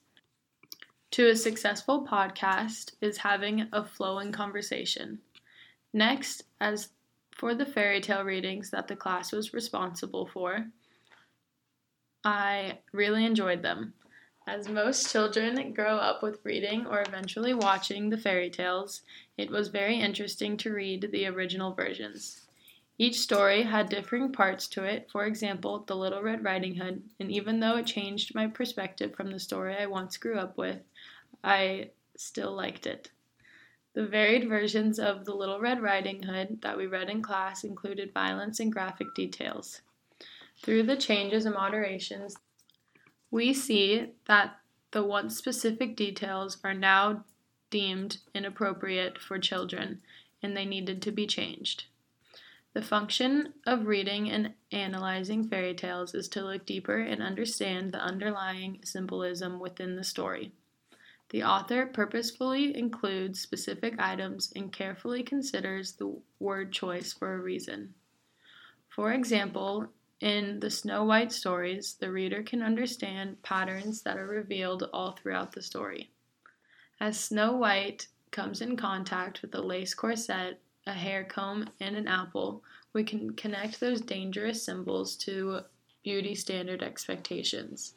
to 1.13 1.29
a 1.29 1.37
successful 1.37 2.05
podcast 2.05 2.95
is 3.01 3.19
having 3.19 3.69
a 3.73 3.85
flowing 3.85 4.33
conversation. 4.33 5.21
Next, 5.95 6.43
as 6.61 6.89
for 7.39 7.55
the 7.55 7.65
fairy 7.65 8.01
tale 8.01 8.25
readings 8.25 8.71
that 8.71 8.89
the 8.89 8.97
class 8.97 9.33
was 9.33 9.55
responsible 9.55 10.27
for, 10.27 10.67
I 12.25 12.79
really 12.93 13.25
enjoyed 13.25 13.63
them. 13.63 13.95
As 14.47 14.69
most 14.69 15.11
children 15.13 15.73
grow 15.73 15.97
up 15.97 16.23
with 16.23 16.41
reading 16.45 16.87
or 16.87 17.03
eventually 17.03 17.55
watching 17.55 18.11
the 18.11 18.19
fairy 18.19 18.51
tales, 18.51 19.03
it 19.37 19.51
was 19.51 19.69
very 19.69 20.01
interesting 20.01 20.57
to 20.59 20.73
read 20.73 21.09
the 21.13 21.27
original 21.27 21.75
versions. 21.75 22.47
Each 22.99 23.21
story 23.21 23.63
had 23.63 23.89
differing 23.89 24.33
parts 24.33 24.67
to 24.69 24.83
it, 24.83 25.09
for 25.13 25.27
example, 25.27 25.85
The 25.87 25.95
Little 25.95 26.23
Red 26.23 26.43
Riding 26.43 26.75
Hood, 26.75 27.03
and 27.21 27.31
even 27.31 27.61
though 27.61 27.77
it 27.77 27.87
changed 27.87 28.35
my 28.35 28.49
perspective 28.49 29.15
from 29.15 29.31
the 29.31 29.39
story 29.39 29.77
I 29.77 29.87
once 29.87 30.17
grew 30.17 30.37
up 30.37 30.59
with, 30.59 30.81
I 31.45 31.91
still 32.17 32.53
liked 32.53 32.87
it. 32.87 33.13
The 33.95 34.07
varied 34.07 34.49
versions 34.49 34.99
of 34.99 35.25
The 35.25 35.35
Little 35.35 35.61
Red 35.61 35.83
Riding 35.83 36.23
Hood 36.23 36.61
that 36.63 36.77
we 36.77 36.87
read 36.87 37.09
in 37.09 37.23
class 37.23 37.65
included 37.65 38.13
violence 38.13 38.61
and 38.61 38.73
graphic 38.73 39.15
details. 39.15 39.81
Through 40.63 40.85
the 40.85 40.97
changes 40.97 41.47
and 41.47 41.55
moderations, 41.55 42.37
we 43.31 43.53
see 43.53 44.13
that 44.27 44.61
the 44.91 45.03
once 45.03 45.37
specific 45.37 45.97
details 45.97 46.59
are 46.65 46.75
now 46.75 47.25
deemed 47.71 48.19
inappropriate 48.35 49.19
for 49.19 49.39
children 49.39 50.01
and 50.43 50.57
they 50.57 50.65
needed 50.65 51.03
to 51.03 51.13
be 51.13 51.27
changed. 51.27 51.85
The 52.75 52.83
function 52.83 53.55
of 53.67 53.87
reading 53.87 54.31
and 54.31 54.55
analyzing 54.71 55.49
fairy 55.49 55.75
tales 55.75 56.15
is 56.15 56.29
to 56.29 56.43
look 56.43 56.65
deeper 56.65 56.99
and 56.99 57.23
understand 57.23 57.93
the 57.93 58.01
underlying 58.01 58.81
symbolism 58.85 59.59
within 59.59 59.97
the 59.97 60.05
story. 60.05 60.53
The 61.31 61.43
author 61.43 61.87
purposefully 61.87 62.77
includes 62.77 63.41
specific 63.41 63.95
items 63.99 64.53
and 64.57 64.73
carefully 64.73 65.23
considers 65.23 65.93
the 65.93 66.19
word 66.39 66.73
choice 66.73 67.13
for 67.13 67.35
a 67.35 67.39
reason. 67.39 67.95
For 68.89 69.13
example, 69.13 69.89
in 70.21 70.59
the 70.61 70.71
Snow 70.71 71.05
White 71.05 71.31
stories, 71.31 71.95
the 72.01 72.11
reader 72.11 72.43
can 72.43 72.63
understand 72.63 73.43
patterns 73.43 74.03
that 74.03 74.17
are 74.17 74.27
revealed 74.27 74.89
all 74.93 75.13
throughout 75.13 75.53
the 75.53 75.63
story. 75.63 76.11
As 76.99 77.21
Snow 77.21 77.53
White 77.53 78.09
comes 78.31 78.61
in 78.61 78.77
contact 78.77 79.43
with 79.43 79.55
a 79.55 79.61
lace 79.61 79.95
corset, 79.95 80.61
a 80.87 80.93
hair 80.93 81.25
comb, 81.25 81.69
and 81.81 81.95
an 81.95 82.09
apple, 82.09 82.65
we 82.93 83.05
can 83.05 83.35
connect 83.35 83.79
those 83.79 84.01
dangerous 84.01 84.65
symbols 84.65 85.15
to 85.17 85.61
beauty 86.03 86.35
standard 86.35 86.83
expectations. 86.83 87.95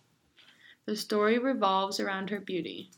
The 0.86 0.96
story 0.96 1.40
revolves 1.40 2.00
around 2.00 2.30
her 2.30 2.42
beauty. 2.42 2.92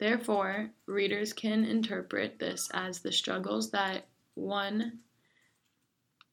Therefore, 0.00 0.70
readers 0.86 1.34
can 1.34 1.62
interpret 1.66 2.38
this 2.38 2.70
as 2.72 3.00
the 3.00 3.12
struggles 3.12 3.70
that 3.72 4.06
one 4.34 5.00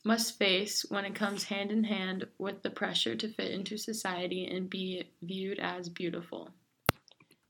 must 0.05 0.39
face 0.39 0.85
when 0.87 1.03
it 1.03 1.13
comes 1.13 1.43
hand 1.43 1.69
in 1.69 1.83
hand 1.83 2.25
with 2.37 2.63
the 2.63 2.69
pressure 2.69 3.13
to 3.17 3.27
fit 3.27 3.51
into 3.51 3.77
society 3.77 4.45
and 4.45 4.69
be 4.69 5.09
viewed 5.21 5.59
as 5.59 5.89
beautiful. 5.89 6.51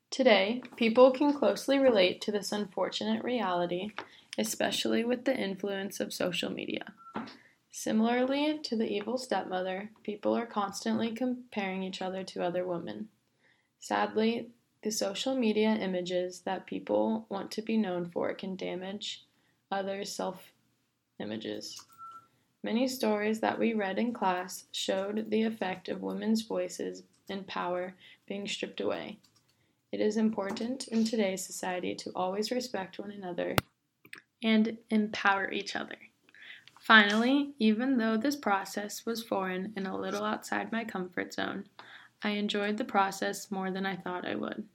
Today, 0.09 0.63
people 0.75 1.11
can 1.11 1.37
closely 1.37 1.77
relate 1.77 2.19
to 2.21 2.31
this 2.31 2.51
unfortunate 2.51 3.23
reality, 3.23 3.91
especially 4.39 5.03
with 5.03 5.25
the 5.25 5.37
influence 5.37 5.99
of 5.99 6.11
social 6.11 6.51
media. 6.51 6.93
Similarly 7.69 8.59
to 8.63 8.75
the 8.75 8.91
evil 8.91 9.19
stepmother, 9.19 9.91
people 10.01 10.35
are 10.35 10.47
constantly 10.47 11.11
comparing 11.11 11.83
each 11.83 12.01
other 12.01 12.23
to 12.23 12.43
other 12.43 12.65
women. 12.65 13.09
Sadly, 13.79 14.49
the 14.83 14.91
social 14.91 15.35
media 15.35 15.69
images 15.69 16.41
that 16.41 16.67
people 16.67 17.25
want 17.29 17.51
to 17.51 17.61
be 17.61 17.77
known 17.77 18.09
for 18.09 18.33
can 18.33 18.55
damage 18.55 19.25
others' 19.71 20.11
self 20.11 20.51
images. 21.19 21.85
Many 22.63 22.87
stories 22.87 23.39
that 23.39 23.59
we 23.59 23.73
read 23.73 23.99
in 23.99 24.13
class 24.13 24.65
showed 24.71 25.29
the 25.29 25.43
effect 25.43 25.89
of 25.89 26.01
women's 26.01 26.41
voices 26.41 27.03
and 27.29 27.47
power 27.47 27.93
being 28.27 28.47
stripped 28.47 28.81
away. 28.81 29.17
It 29.91 30.01
is 30.01 30.17
important 30.17 30.87
in 30.89 31.05
today's 31.05 31.45
society 31.45 31.95
to 31.95 32.11
always 32.15 32.51
respect 32.51 32.99
one 32.99 33.11
another 33.11 33.55
and 34.43 34.77
empower 34.89 35.51
each 35.51 35.75
other. 35.75 35.97
Finally, 36.79 37.53
even 37.57 37.97
though 37.97 38.17
this 38.17 38.35
process 38.35 39.05
was 39.05 39.23
foreign 39.23 39.73
and 39.75 39.87
a 39.87 39.95
little 39.95 40.23
outside 40.23 40.71
my 40.71 40.83
comfort 40.83 41.33
zone, 41.33 41.65
I 42.23 42.31
enjoyed 42.31 42.77
the 42.77 42.85
process 42.85 43.51
more 43.51 43.71
than 43.71 43.85
I 43.85 43.95
thought 43.95 44.27
I 44.27 44.35
would. 44.35 44.65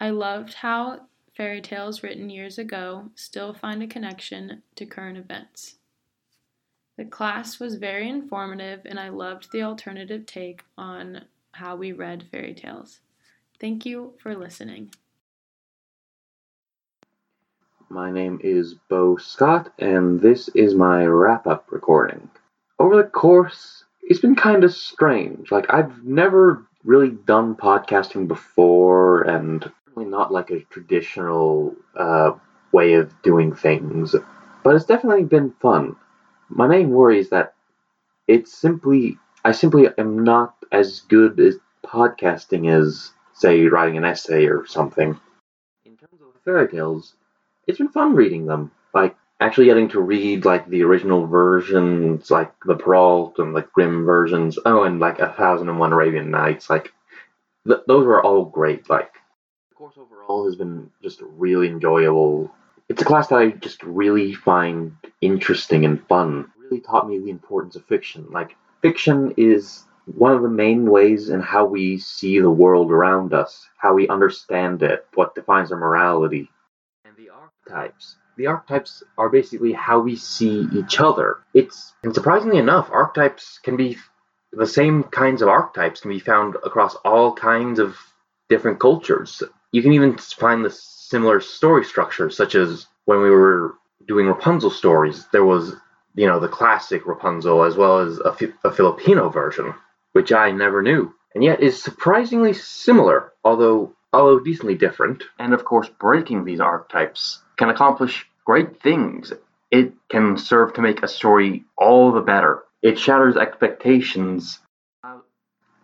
I 0.00 0.10
loved 0.10 0.54
how 0.54 1.06
fairy 1.34 1.60
tales 1.60 2.02
written 2.02 2.30
years 2.30 2.58
ago 2.58 3.10
still 3.14 3.54
find 3.54 3.82
a 3.82 3.86
connection 3.86 4.62
to 4.74 4.86
current 4.86 5.16
events. 5.16 5.76
The 6.96 7.04
class 7.04 7.60
was 7.60 7.76
very 7.76 8.08
informative, 8.08 8.80
and 8.84 8.98
I 8.98 9.08
loved 9.08 9.52
the 9.52 9.62
alternative 9.62 10.26
take 10.26 10.64
on 10.76 11.24
how 11.52 11.76
we 11.76 11.92
read 11.92 12.26
fairy 12.30 12.54
tales. 12.54 12.98
Thank 13.60 13.86
you 13.86 14.14
for 14.18 14.34
listening. 14.34 14.90
My 17.88 18.10
name 18.10 18.40
is 18.42 18.74
Bo 18.74 19.16
Scott, 19.16 19.72
and 19.78 20.20
this 20.20 20.48
is 20.48 20.74
my 20.74 21.06
wrap 21.06 21.46
up 21.46 21.70
recording. 21.70 22.28
Over 22.80 22.96
the 22.96 23.08
course, 23.08 23.84
it's 24.08 24.20
been 24.20 24.36
kind 24.36 24.64
of 24.64 24.74
strange. 24.74 25.52
Like, 25.52 25.72
I've 25.72 26.04
never 26.04 26.66
really 26.84 27.10
done 27.10 27.54
podcasting 27.54 28.28
before, 28.28 29.22
and 29.22 29.70
really 29.94 30.10
not 30.10 30.32
like 30.32 30.50
a 30.50 30.60
traditional 30.70 31.76
uh, 31.96 32.32
way 32.72 32.94
of 32.94 33.22
doing 33.22 33.54
things, 33.54 34.14
but 34.64 34.74
it's 34.74 34.86
definitely 34.86 35.24
been 35.24 35.52
fun 35.60 35.96
my 36.48 36.66
main 36.66 36.90
worry 36.90 37.18
is 37.18 37.30
that 37.30 37.54
it's 38.26 38.52
simply 38.52 39.18
I 39.44 39.52
simply 39.52 39.88
am 39.98 40.24
not 40.24 40.56
as 40.72 41.00
good 41.00 41.38
at 41.40 41.54
podcasting 41.84 42.70
as, 42.70 43.12
say, 43.34 43.66
writing 43.66 43.96
an 43.96 44.04
essay 44.04 44.46
or 44.46 44.66
something. 44.66 45.18
In 45.84 45.96
terms 45.96 46.20
of 46.20 46.42
fairy 46.44 46.68
tales, 46.68 47.14
it's 47.66 47.78
been 47.78 47.88
fun 47.88 48.14
reading 48.14 48.46
them. 48.46 48.72
Like, 48.94 49.16
actually 49.40 49.66
getting 49.66 49.88
to 49.90 50.00
read, 50.00 50.44
like, 50.44 50.68
the 50.68 50.82
original 50.82 51.26
versions, 51.26 52.30
like 52.30 52.52
the 52.66 52.74
Perrault 52.74 53.38
and 53.38 53.54
the 53.54 53.62
Grimm 53.72 54.04
versions. 54.04 54.58
Oh, 54.64 54.82
and, 54.82 55.00
like, 55.00 55.18
A 55.20 55.32
Thousand 55.32 55.68
and 55.68 55.78
One 55.78 55.92
Arabian 55.92 56.30
Nights. 56.30 56.68
Like, 56.68 56.92
th- 57.66 57.80
those 57.86 58.04
were 58.04 58.22
all 58.22 58.44
great. 58.44 58.90
Like, 58.90 59.12
the 59.70 59.76
course 59.76 59.94
overall 59.96 60.44
has 60.46 60.56
been 60.56 60.90
just 61.02 61.20
really 61.22 61.68
enjoyable. 61.68 62.50
It's 62.88 63.02
a 63.02 63.04
class 63.04 63.28
that 63.28 63.38
I 63.38 63.50
just 63.50 63.82
really 63.82 64.32
find 64.32 64.96
interesting 65.20 65.84
and 65.84 66.04
fun. 66.08 66.50
It 66.56 66.62
really 66.62 66.80
taught 66.80 67.08
me 67.08 67.18
the 67.18 67.30
importance 67.30 67.76
of 67.76 67.84
fiction. 67.86 68.26
Like, 68.30 68.56
fiction 68.82 69.34
is 69.36 69.84
one 70.06 70.32
of 70.32 70.42
the 70.42 70.48
main 70.48 70.90
ways 70.90 71.28
in 71.28 71.40
how 71.40 71.66
we 71.66 71.98
see 71.98 72.40
the 72.40 72.50
world 72.50 72.90
around 72.90 73.34
us, 73.34 73.68
how 73.76 73.94
we 73.94 74.08
understand 74.08 74.82
it, 74.82 75.06
what 75.14 75.34
defines 75.34 75.70
our 75.70 75.78
morality. 75.78 76.50
And 77.04 77.14
the 77.16 77.28
archetypes. 77.30 78.16
The 78.38 78.46
archetypes 78.46 79.02
are 79.18 79.28
basically 79.28 79.72
how 79.72 79.98
we 79.98 80.14
see 80.14 80.68
each 80.72 81.00
other. 81.00 81.38
It's 81.54 81.92
and 82.04 82.14
surprisingly 82.14 82.58
enough, 82.58 82.88
archetypes 82.88 83.58
can 83.64 83.76
be 83.76 83.98
the 84.52 84.64
same 84.64 85.02
kinds 85.02 85.42
of 85.42 85.48
archetypes 85.48 86.02
can 86.02 86.12
be 86.12 86.20
found 86.20 86.54
across 86.64 86.94
all 87.04 87.32
kinds 87.34 87.80
of 87.80 87.96
different 88.48 88.78
cultures. 88.78 89.42
You 89.72 89.82
can 89.82 89.92
even 89.92 90.16
find 90.18 90.64
the 90.64 90.70
similar 90.70 91.40
story 91.40 91.84
structures, 91.84 92.36
such 92.36 92.54
as 92.54 92.86
when 93.06 93.22
we 93.22 93.30
were 93.30 93.74
doing 94.06 94.28
Rapunzel 94.28 94.70
stories, 94.70 95.26
there 95.32 95.44
was 95.44 95.74
you 96.14 96.28
know 96.28 96.38
the 96.38 96.46
classic 96.46 97.08
Rapunzel 97.08 97.64
as 97.64 97.76
well 97.76 97.98
as 97.98 98.20
a, 98.20 98.36
a 98.62 98.70
Filipino 98.70 99.30
version 99.30 99.74
which 100.12 100.30
I 100.30 100.52
never 100.52 100.80
knew, 100.80 101.12
and 101.34 101.42
yet 101.42 101.60
is 101.60 101.82
surprisingly 101.82 102.52
similar, 102.52 103.32
although 103.42 103.96
although 104.12 104.38
decently 104.38 104.76
different. 104.76 105.24
And 105.40 105.52
of 105.52 105.64
course, 105.64 105.88
breaking 105.88 106.44
these 106.44 106.60
archetypes 106.60 107.42
can 107.58 107.68
accomplish 107.68 108.26
great 108.44 108.80
things. 108.80 109.32
It 109.70 109.92
can 110.10 110.38
serve 110.38 110.72
to 110.74 110.80
make 110.80 111.02
a 111.02 111.08
story 111.08 111.64
all 111.76 112.12
the 112.12 112.20
better. 112.20 112.62
It 112.82 112.98
shatters 112.98 113.36
expectations, 113.36 114.60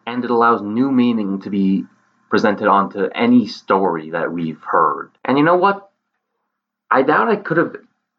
and 0.07 0.25
it 0.25 0.31
allows 0.31 0.63
new 0.63 0.91
meaning 0.91 1.41
to 1.43 1.51
be 1.51 1.85
presented 2.31 2.69
onto 2.69 3.09
any 3.15 3.47
story 3.47 4.11
that 4.11 4.33
we've 4.33 4.63
heard. 4.63 5.11
And 5.25 5.37
you 5.37 5.45
know 5.45 5.57
what? 5.57 5.91
I 6.91 7.03
doubt 7.03 7.29
I 7.29 7.37
could 7.37 7.59
have 7.59 7.77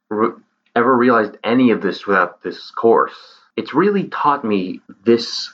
re- 0.09 0.33
ever 0.75 0.95
realized 0.95 1.37
any 1.43 1.71
of 1.71 1.81
this 1.81 2.05
without 2.05 2.43
this 2.43 2.69
course 2.71 3.39
it's 3.55 3.73
really 3.73 4.05
taught 4.05 4.43
me 4.43 4.81
this 5.05 5.53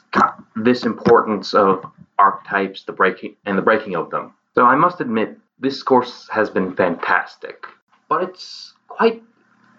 this 0.56 0.86
importance 0.86 1.54
of 1.54 1.86
archetypes, 2.18 2.84
the 2.84 2.92
breaking 2.92 3.36
and 3.46 3.58
the 3.58 3.62
breaking 3.62 3.96
of 3.96 4.10
them. 4.10 4.34
So 4.56 4.66
I 4.66 4.76
must 4.76 5.02
admit, 5.02 5.38
this 5.60 5.84
course 5.84 6.28
has 6.32 6.50
been 6.50 6.76
fantastic, 6.76 7.66
but 8.12 8.24
it's 8.24 8.74
quite 8.90 9.24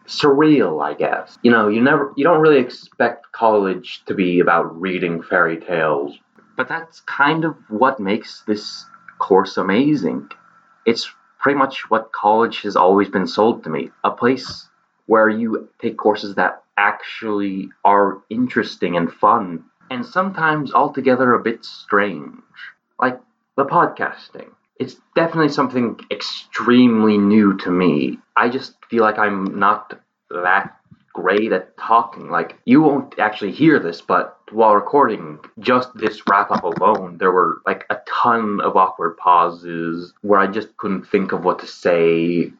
surreal, 0.06 0.82
I 0.82 0.94
guess. 0.94 1.38
You 1.42 1.50
know, 1.50 1.68
you 1.68 1.82
never 1.82 2.14
you 2.16 2.24
don't 2.24 2.40
really 2.40 2.60
expect 2.60 3.30
college 3.32 4.02
to 4.06 4.14
be 4.14 4.40
about 4.40 4.80
reading 4.80 5.22
fairy 5.22 5.58
tales, 5.60 6.18
but 6.56 6.66
that's 6.66 7.00
kind 7.00 7.44
of 7.44 7.54
what 7.68 8.00
makes 8.00 8.42
this 8.46 8.86
course 9.18 9.58
amazing. 9.58 10.30
It's 10.86 11.12
pretty 11.40 11.58
much 11.58 11.90
what 11.90 12.10
college 12.12 12.62
has 12.62 12.74
always 12.74 13.10
been 13.10 13.26
sold 13.26 13.64
to 13.64 13.70
me, 13.70 13.90
a 14.02 14.10
place 14.10 14.66
where 15.04 15.28
you 15.28 15.68
take 15.78 15.98
courses 15.98 16.34
that 16.36 16.62
actually 16.78 17.68
are 17.84 18.22
interesting 18.30 18.96
and 18.96 19.12
fun, 19.12 19.62
and 19.90 20.06
sometimes 20.06 20.72
altogether 20.72 21.34
a 21.34 21.42
bit 21.42 21.66
strange. 21.66 22.40
Like 22.98 23.20
the 23.58 23.66
podcasting. 23.66 24.52
It's 24.82 24.96
definitely 25.14 25.50
something 25.50 26.00
extremely 26.10 27.16
new 27.16 27.56
to 27.58 27.70
me. 27.70 28.18
I 28.36 28.48
just 28.48 28.74
feel 28.90 29.02
like 29.02 29.16
I'm 29.16 29.56
not 29.60 29.96
that 30.30 30.76
great 31.12 31.52
at 31.52 31.76
talking. 31.76 32.30
Like, 32.30 32.58
you 32.64 32.82
won't 32.82 33.16
actually 33.16 33.52
hear 33.52 33.78
this, 33.78 34.00
but 34.00 34.36
while 34.50 34.74
recording 34.74 35.38
just 35.60 35.90
this 35.94 36.20
wrap 36.28 36.50
up 36.50 36.64
alone, 36.64 37.18
there 37.18 37.30
were 37.30 37.58
like 37.64 37.84
a 37.90 37.98
ton 38.08 38.60
of 38.60 38.76
awkward 38.76 39.16
pauses 39.18 40.14
where 40.22 40.40
I 40.40 40.48
just 40.48 40.76
couldn't 40.78 41.04
think 41.04 41.30
of 41.30 41.44
what 41.44 41.60
to 41.60 41.66
say. 41.68 42.50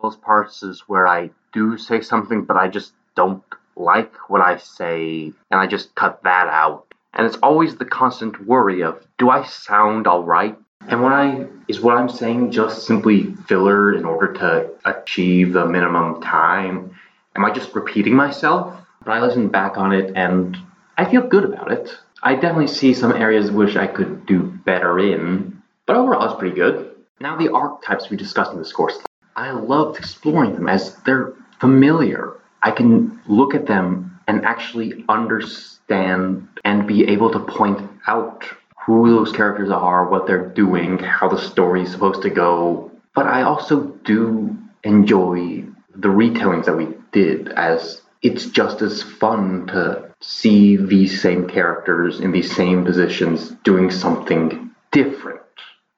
Those 0.00 0.14
parts 0.14 0.62
is 0.62 0.84
where 0.86 1.08
I 1.08 1.30
do 1.52 1.76
say 1.76 2.00
something, 2.00 2.44
but 2.44 2.56
I 2.56 2.68
just 2.68 2.92
don't 3.16 3.42
like 3.74 4.14
what 4.30 4.40
I 4.40 4.58
say, 4.58 5.32
and 5.50 5.60
I 5.60 5.66
just 5.66 5.96
cut 5.96 6.22
that 6.22 6.46
out. 6.46 6.86
And 7.12 7.26
it's 7.26 7.38
always 7.42 7.74
the 7.74 7.86
constant 7.86 8.46
worry 8.46 8.82
of, 8.84 9.04
do 9.18 9.30
I 9.30 9.44
sound 9.46 10.06
alright? 10.06 10.56
And 10.88 11.02
when 11.02 11.12
I 11.12 11.46
is 11.68 11.80
what 11.80 11.96
I'm 11.96 12.08
saying 12.08 12.50
just 12.50 12.86
simply 12.86 13.34
filler 13.46 13.94
in 13.94 14.04
order 14.04 14.32
to 14.34 14.70
achieve 14.84 15.52
the 15.52 15.66
minimum 15.66 16.20
time? 16.20 16.94
Am 17.36 17.44
I 17.44 17.50
just 17.50 17.74
repeating 17.74 18.14
myself? 18.14 18.76
But 19.04 19.12
I 19.12 19.20
listen 19.20 19.48
back 19.48 19.78
on 19.78 19.92
it 19.92 20.12
and 20.16 20.56
I 20.98 21.04
feel 21.04 21.22
good 21.22 21.44
about 21.44 21.72
it. 21.72 21.96
I 22.22 22.34
definitely 22.34 22.68
see 22.68 22.94
some 22.94 23.12
areas 23.12 23.50
which 23.50 23.76
I 23.76 23.86
could 23.86 24.26
do 24.26 24.42
better 24.42 24.98
in, 24.98 25.62
but 25.86 25.96
overall 25.96 26.24
it's 26.30 26.38
pretty 26.38 26.54
good. 26.54 26.94
Now 27.20 27.36
the 27.36 27.52
archetypes 27.52 28.10
we 28.10 28.16
discussed 28.16 28.52
in 28.52 28.58
this 28.58 28.72
course, 28.72 28.98
I 29.34 29.50
loved 29.50 29.98
exploring 29.98 30.54
them 30.54 30.68
as 30.68 30.96
they're 31.06 31.32
familiar. 31.60 32.34
I 32.62 32.70
can 32.70 33.20
look 33.26 33.54
at 33.54 33.66
them 33.66 34.20
and 34.28 34.44
actually 34.44 35.04
understand 35.08 36.48
and 36.64 36.86
be 36.86 37.08
able 37.08 37.30
to 37.32 37.40
point 37.40 37.80
out 38.06 38.44
who 38.86 39.08
those 39.10 39.32
characters 39.32 39.70
are, 39.70 40.08
what 40.08 40.26
they're 40.26 40.48
doing, 40.48 40.98
how 40.98 41.28
the 41.28 41.40
story 41.40 41.82
is 41.82 41.92
supposed 41.92 42.22
to 42.22 42.30
go. 42.30 42.90
But 43.14 43.26
I 43.26 43.42
also 43.42 43.84
do 44.04 44.56
enjoy 44.82 45.64
the 45.94 46.08
retellings 46.08 46.64
that 46.64 46.76
we 46.76 46.88
did, 47.12 47.48
as 47.48 48.00
it's 48.22 48.46
just 48.46 48.82
as 48.82 49.02
fun 49.02 49.66
to 49.68 50.10
see 50.20 50.76
these 50.76 51.20
same 51.20 51.48
characters 51.48 52.20
in 52.20 52.32
these 52.32 52.54
same 52.54 52.84
positions 52.84 53.50
doing 53.64 53.90
something 53.90 54.70
different. 54.90 55.40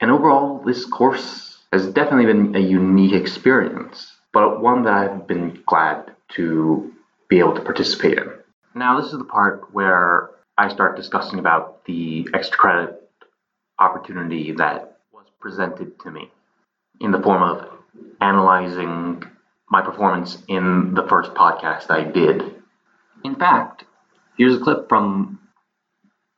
And 0.00 0.10
overall, 0.10 0.62
this 0.64 0.84
course 0.84 1.58
has 1.72 1.86
definitely 1.86 2.26
been 2.26 2.56
a 2.56 2.60
unique 2.60 3.14
experience, 3.14 4.12
but 4.32 4.60
one 4.60 4.84
that 4.84 4.94
I've 4.94 5.26
been 5.26 5.62
glad 5.66 6.12
to 6.36 6.92
be 7.28 7.38
able 7.38 7.54
to 7.54 7.60
participate 7.60 8.18
in. 8.18 8.30
Now, 8.74 9.00
this 9.00 9.12
is 9.12 9.18
the 9.18 9.24
part 9.24 9.72
where 9.72 10.30
I 10.56 10.68
start 10.68 10.96
discussing 10.96 11.38
about 11.38 11.84
the 11.84 12.28
extra 12.32 12.56
credit 12.56 13.10
opportunity 13.78 14.52
that 14.52 14.98
was 15.12 15.26
presented 15.40 15.98
to 16.00 16.10
me 16.10 16.30
in 17.00 17.10
the 17.10 17.20
form 17.20 17.42
of 17.42 17.68
analyzing 18.20 19.24
my 19.68 19.82
performance 19.82 20.38
in 20.48 20.94
the 20.94 21.06
first 21.08 21.34
podcast 21.34 21.90
I 21.90 22.04
did. 22.04 22.54
In 23.24 23.34
fact, 23.34 23.84
here's 24.38 24.56
a 24.56 24.60
clip 24.60 24.88
from 24.88 25.40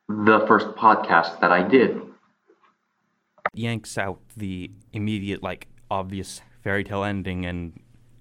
the 0.09 0.45
first 0.47 0.69
podcast 0.69 1.41
that 1.41 1.53
I 1.53 1.63
did. 1.63 2.01
Yanks 3.53 3.99
out 3.99 4.21
the 4.37 4.71
immediate, 4.93 5.43
like, 5.43 5.69
obvious 5.91 6.41
fairy 6.63 6.85
tale 6.85 7.05
ending 7.05 7.45
and 7.45 7.79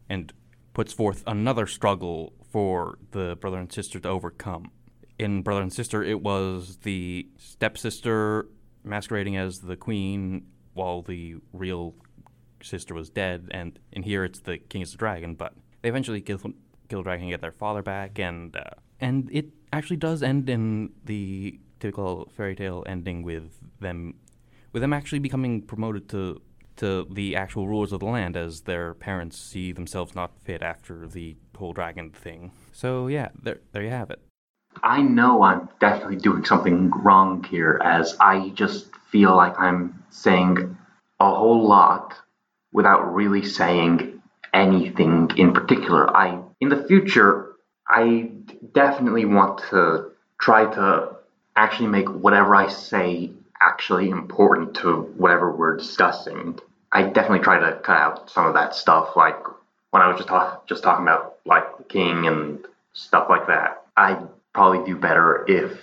and 0.09 0.33
puts 0.73 0.93
forth 0.93 1.23
another 1.25 1.65
struggle 1.65 2.33
for 2.51 2.99
the 3.11 3.37
brother 3.39 3.57
and 3.57 3.71
sister 3.71 3.99
to 3.99 4.09
overcome. 4.09 4.71
In 5.17 5.41
Brother 5.41 5.61
and 5.61 5.71
Sister, 5.71 6.03
it 6.03 6.21
was 6.21 6.77
the 6.83 7.29
stepsister 7.37 8.47
masquerading 8.83 9.37
as 9.37 9.59
the 9.59 9.77
queen 9.77 10.45
while 10.73 11.01
the 11.01 11.37
real 11.53 11.95
sister 12.61 12.93
was 12.93 13.09
dead, 13.09 13.47
and 13.51 13.79
in 13.91 14.03
here 14.03 14.25
it's 14.25 14.39
the 14.39 14.57
king 14.57 14.81
is 14.81 14.91
the 14.91 14.97
dragon. 14.97 15.35
But 15.35 15.53
they 15.81 15.89
eventually 15.89 16.21
kill, 16.21 16.39
kill 16.89 16.99
the 16.99 17.03
dragon 17.03 17.23
and 17.25 17.31
get 17.31 17.41
their 17.41 17.51
father 17.51 17.81
back, 17.81 18.19
and 18.19 18.55
uh, 18.55 18.71
and 18.99 19.29
it 19.31 19.47
actually 19.71 19.97
does 19.97 20.21
end 20.21 20.49
in 20.49 20.91
the 21.05 21.59
typical 21.79 22.29
fairy 22.35 22.55
tale 22.55 22.83
ending 22.87 23.23
with 23.23 23.59
them 23.79 24.15
with 24.73 24.81
them 24.81 24.93
actually 24.93 25.19
becoming 25.19 25.61
promoted 25.61 26.09
to 26.09 26.41
to 26.77 27.07
the 27.09 27.35
actual 27.37 27.67
rulers 27.67 27.93
of 27.93 28.01
the 28.01 28.05
land 28.05 28.35
as 28.35 28.61
their 28.61 28.93
parents 28.93 29.37
see 29.39 29.71
themselves 29.71 30.13
not 30.13 30.37
fit 30.43 30.61
after 30.61 31.07
the 31.07 31.37
whole 31.55 31.71
dragon 31.71 32.09
thing. 32.09 32.51
So 32.73 33.07
yeah, 33.07 33.29
there 33.41 33.61
there 33.71 33.83
you 33.83 33.91
have 33.91 34.09
it. 34.09 34.19
I 34.83 35.01
know 35.01 35.43
I'm 35.43 35.69
definitely 35.79 36.17
doing 36.17 36.45
something 36.45 36.91
wrong 36.91 37.43
here 37.43 37.79
as 37.83 38.15
I 38.19 38.49
just 38.49 38.95
feel 39.11 39.35
like 39.35 39.59
I'm 39.59 40.03
saying 40.09 40.77
a 41.19 41.33
whole 41.33 41.67
lot 41.67 42.15
without 42.71 43.13
really 43.13 43.43
saying 43.43 44.21
anything 44.53 45.31
in 45.37 45.53
particular. 45.53 46.15
I 46.15 46.41
in 46.59 46.69
the 46.69 46.83
future 46.83 47.55
I 47.87 48.31
definitely 48.73 49.25
want 49.25 49.59
to 49.69 50.11
try 50.39 50.65
to 50.73 51.15
actually 51.55 51.87
make 51.87 52.09
whatever 52.09 52.55
I 52.55 52.67
say 52.67 53.31
actually 53.61 54.09
important 54.09 54.75
to 54.77 55.01
whatever 55.17 55.51
we're 55.51 55.77
discussing. 55.77 56.59
I 56.91 57.03
definitely 57.03 57.39
try 57.39 57.59
to 57.59 57.79
cut 57.79 57.97
out 57.97 58.29
some 58.29 58.45
of 58.47 58.53
that 58.55 58.75
stuff, 58.75 59.15
like 59.15 59.37
when 59.91 60.01
I 60.01 60.07
was 60.07 60.17
just 60.17 60.27
talk, 60.27 60.67
just 60.67 60.83
talking 60.83 61.03
about 61.03 61.37
like 61.45 61.77
the 61.77 61.83
king 61.83 62.27
and 62.27 62.65
stuff 62.93 63.27
like 63.29 63.47
that. 63.47 63.83
I 63.95 64.17
probably 64.55 64.85
do 64.85 64.97
better 64.97 65.43
if 65.49 65.77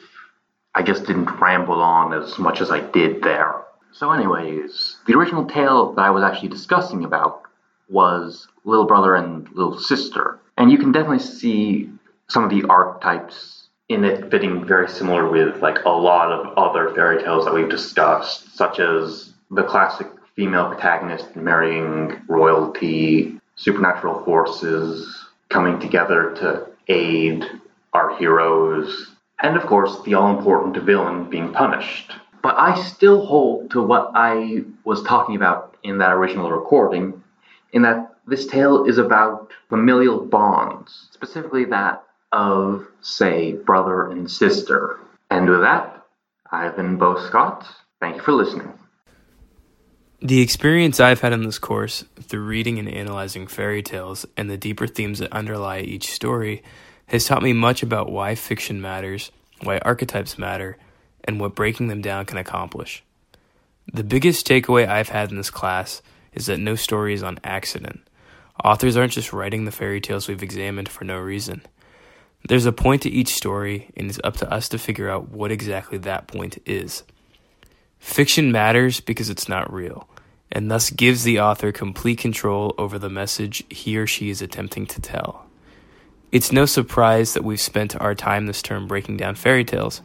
I 0.75 0.83
just 0.83 1.05
didn't 1.05 1.27
ramble 1.39 1.83
on 1.83 2.15
as 2.15 2.39
much 2.39 2.63
as 2.63 2.71
I 2.71 2.81
did 2.81 3.23
there. 3.23 3.61
So, 3.93 4.11
anyways, 4.11 4.97
the 5.07 5.13
original 5.15 5.45
tale 5.45 5.93
that 5.93 6.01
I 6.01 6.09
was 6.11 6.25
actually 6.25 6.49
discussing 6.49 7.05
about 7.05 7.43
was 7.91 8.49
Little 8.65 8.87
Brother 8.87 9.15
and 9.15 9.47
Little 9.53 9.79
Sister. 9.79 10.39
And 10.57 10.73
you 10.73 10.79
can 10.79 10.91
definitely 10.91 11.19
see 11.19 11.91
some 12.29 12.45
of 12.45 12.49
the 12.49 12.65
archetypes 12.71 13.69
in 13.91 14.05
it 14.05 14.31
fitting 14.31 14.65
very 14.65 14.89
similar 14.89 15.31
with 15.31 15.61
like 15.61 15.85
a 15.85 15.91
lot 15.91 16.33
of 16.33 16.57
other 16.57 16.95
fairy 16.95 17.23
tales 17.23 17.45
that 17.45 17.53
we've 17.53 17.69
discussed, 17.69 18.57
such 18.57 18.81
as 18.81 19.35
the 19.51 19.65
classic 19.65 20.07
female 20.35 20.69
protagonist 20.69 21.37
marrying 21.37 22.23
royalty, 22.27 23.39
supernatural 23.57 24.25
forces 24.25 25.27
coming 25.51 25.79
together 25.79 26.35
to 26.37 26.67
aid 26.89 27.45
our 27.93 28.17
heroes, 28.17 29.13
and 29.43 29.57
of 29.57 29.65
course 29.67 30.03
the 30.03 30.15
all 30.15 30.37
important 30.37 30.77
villain 30.85 31.29
being 31.29 31.53
punished. 31.53 32.13
But 32.43 32.59
I 32.59 32.81
still 32.83 33.25
hold 33.25 33.71
to 33.71 33.83
what 33.83 34.11
I 34.15 34.65
was 34.85 35.03
talking 35.03 35.37
about 35.37 35.77
in 35.83 35.99
that 35.99 36.13
original 36.13 36.51
recording, 36.51 37.23
in 37.73 37.83
that 37.83 38.15
this 38.27 38.47
tale 38.47 38.85
is 38.85 38.99
about 38.99 39.53
familial 39.69 40.25
bonds, 40.25 41.09
specifically 41.11 41.65
that 41.67 42.03
of, 42.33 42.87
say, 43.01 43.53
brother 43.53 44.11
and 44.11 44.31
sister. 44.31 44.99
And 45.31 45.49
with 45.49 45.61
that, 45.61 46.05
I've 46.51 46.77
been 46.77 46.97
Bo 46.97 47.25
Scott. 47.27 47.67
Thank 48.01 48.17
you 48.17 48.23
for 48.23 48.33
listening. 48.33 48.73
The 50.21 50.41
experience 50.41 51.01
I've 51.01 51.21
had 51.21 51.33
in 51.33 51.43
this 51.43 51.59
course, 51.59 52.05
through 52.21 52.45
reading 52.45 52.79
and 52.79 52.89
analyzing 52.89 53.47
fairy 53.47 53.83
tales 53.83 54.25
and 54.37 54.49
the 54.49 54.57
deeper 54.57 54.87
themes 54.87 55.19
that 55.19 55.33
underlie 55.33 55.81
each 55.81 56.13
story, 56.13 56.63
has 57.07 57.27
taught 57.27 57.43
me 57.43 57.53
much 57.53 57.83
about 57.83 58.11
why 58.11 58.35
fiction 58.35 58.81
matters, 58.81 59.31
why 59.63 59.79
archetypes 59.79 60.39
matter, 60.39 60.77
and 61.25 61.41
what 61.41 61.55
breaking 61.55 61.89
them 61.89 62.01
down 62.01 62.25
can 62.27 62.39
accomplish. 62.39 63.03
The 63.93 64.05
biggest 64.05 64.47
takeaway 64.47 64.89
I've 64.89 65.09
had 65.09 65.31
in 65.31 65.37
this 65.37 65.51
class 65.51 66.03
is 66.33 66.47
that 66.47 66.59
no 66.59 66.75
story 66.75 67.15
is 67.15 67.23
on 67.23 67.39
accident. 67.45 68.01
Authors 68.65 68.97
aren't 68.97 69.13
just 69.13 69.33
writing 69.33 69.65
the 69.65 69.73
fairy 69.73 70.01
tales 70.01 70.29
we've 70.29 70.43
examined 70.43 70.89
for 70.89 71.05
no 71.05 71.19
reason. 71.19 71.63
There's 72.49 72.67
a 72.67 72.73
point 72.73 73.03
to 73.03 73.11
each 73.11 73.35
story, 73.35 73.91
and 73.97 74.09
it's 74.09 74.21
up 74.25 74.37
to 74.39 74.51
us 74.51 74.69
to 74.71 74.79
figure 74.79 75.09
out 75.09 75.31
what 75.31 75.53
exactly 75.53 75.99
that 75.99 76.27
point 76.27 76.59
is. 76.67 77.03
Fiction 77.99 78.51
matters 78.51 79.01
because 79.01 79.31
it's 79.31 79.49
not 79.49 79.73
real, 79.73 80.09
and 80.51 80.71
thus 80.71 80.91
gives 80.91 81.23
the 81.23 81.41
author 81.41 81.71
complete 81.71 82.19
control 82.19 82.75
over 82.79 82.99
the 82.99 83.09
message 83.09 83.63
he 83.71 83.97
or 83.97 84.07
she 84.07 84.29
is 84.29 84.43
attempting 84.43 84.87
to 84.87 85.01
tell. 85.01 85.47
It's 86.33 86.51
no 86.51 86.65
surprise 86.65 87.35
that 87.35 87.45
we've 87.45 87.61
spent 87.61 88.01
our 88.01 88.15
time 88.15 88.47
this 88.47 88.63
term 88.63 88.87
breaking 88.87 89.19
down 89.19 89.35
fairy 89.35 89.67
tales, 89.67 90.01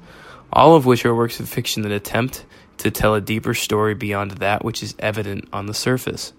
all 0.52 0.76
of 0.76 0.86
which 0.86 1.06
are 1.06 1.16
works 1.16 1.40
of 1.40 1.48
fiction 1.48 1.84
that 1.84 1.92
attempt 1.94 2.46
to 2.80 2.92
tell 2.92 3.16
a 3.16 3.22
deeper 3.22 3.54
story 3.54 3.94
beyond 3.94 4.32
that 4.32 4.66
which 4.66 4.84
is 4.84 4.94
evident 5.00 5.48
on 5.54 5.68
the 5.68 5.74
surface. 5.74 6.34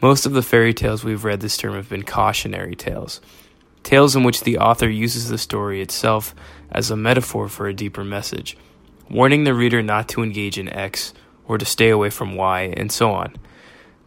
Most 0.00 0.24
of 0.24 0.32
the 0.32 0.40
fairy 0.40 0.72
tales 0.72 1.04
we've 1.04 1.22
read 1.22 1.40
this 1.40 1.58
term 1.58 1.74
have 1.74 1.90
been 1.90 2.02
cautionary 2.02 2.74
tales, 2.74 3.20
tales 3.82 4.16
in 4.16 4.24
which 4.24 4.40
the 4.40 4.56
author 4.56 4.88
uses 4.88 5.28
the 5.28 5.36
story 5.36 5.82
itself 5.82 6.34
as 6.72 6.90
a 6.90 6.96
metaphor 6.96 7.46
for 7.46 7.68
a 7.68 7.74
deeper 7.74 8.02
message, 8.02 8.56
warning 9.10 9.44
the 9.44 9.52
reader 9.52 9.82
not 9.82 10.08
to 10.08 10.22
engage 10.22 10.56
in 10.56 10.70
X 10.70 11.12
or 11.46 11.58
to 11.58 11.66
stay 11.66 11.90
away 11.90 12.08
from 12.08 12.36
Y, 12.36 12.72
and 12.74 12.90
so 12.90 13.10
on. 13.10 13.36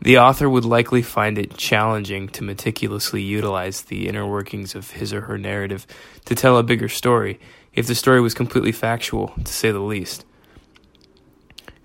The 0.03 0.17
author 0.17 0.49
would 0.49 0.65
likely 0.65 1.01
find 1.01 1.37
it 1.37 1.55
challenging 1.55 2.27
to 2.29 2.43
meticulously 2.43 3.21
utilize 3.21 3.83
the 3.83 4.09
inner 4.09 4.27
workings 4.27 4.75
of 4.75 4.91
his 4.91 5.13
or 5.13 5.21
her 5.21 5.37
narrative 5.37 5.87
to 6.25 6.35
tell 6.35 6.57
a 6.57 6.63
bigger 6.63 6.89
story 6.89 7.39
if 7.73 7.87
the 7.87 7.95
story 7.95 8.19
was 8.19 8.33
completely 8.33 8.73
factual, 8.73 9.29
to 9.41 9.53
say 9.53 9.71
the 9.71 9.79
least. 9.79 10.25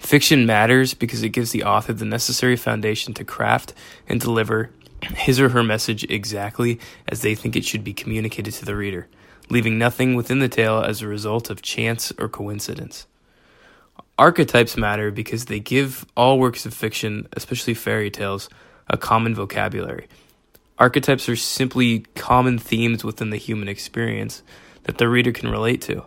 Fiction 0.01 0.47
matters 0.47 0.95
because 0.95 1.23
it 1.23 1.29
gives 1.29 1.53
the 1.53 1.63
author 1.63 1.93
the 1.93 2.05
necessary 2.05 2.57
foundation 2.57 3.15
to 3.15 3.25
craft 3.25 3.73
and 4.09 4.21
deliver 4.21 4.71
his 5.15 5.39
or 5.39 5.51
her 5.51 5.63
message 5.63 6.03
exactly 6.11 6.81
as 7.07 7.23
they 7.23 7.37
think 7.37 7.55
it 7.55 7.65
should 7.65 7.85
be 7.85 7.93
communicated 7.93 8.53
to 8.55 8.65
the 8.65 8.75
reader, 8.75 9.07
leaving 9.49 9.79
nothing 9.79 10.17
within 10.17 10.41
the 10.41 10.49
tale 10.49 10.81
as 10.81 11.03
a 11.03 11.07
result 11.07 11.51
of 11.51 11.63
chance 11.63 12.13
or 12.19 12.29
coincidence. 12.29 13.07
Archetypes 14.19 14.77
matter 14.77 15.13
because 15.13 15.45
they 15.45 15.61
give 15.61 16.05
all 16.17 16.41
works 16.41 16.67
of 16.67 16.75
fiction, 16.75 17.29
especially 17.35 17.75
fairy 17.75 18.11
tales, 18.11 18.49
a 18.89 18.97
common 18.97 19.33
vocabulary. 19.33 20.09
Archetypes 20.77 21.29
are 21.29 21.37
simply 21.37 22.01
common 22.17 22.59
themes 22.59 23.05
within 23.05 23.31
the 23.31 23.37
human 23.37 23.69
experience 23.69 24.43
that 24.85 24.99
the 24.99 25.09
reader 25.09 25.31
can 25.31 25.49
relate 25.49 25.81
to. 25.83 26.05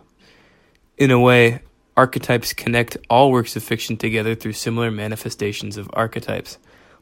In 0.98 1.10
a 1.10 1.18
way, 1.18 1.60
archetypes 1.96 2.52
connect 2.52 2.98
all 3.08 3.32
works 3.32 3.56
of 3.56 3.62
fiction 3.62 3.96
together 3.96 4.34
through 4.34 4.52
similar 4.52 4.90
manifestations 4.90 5.78
of 5.78 5.88
archetypes, 5.94 6.58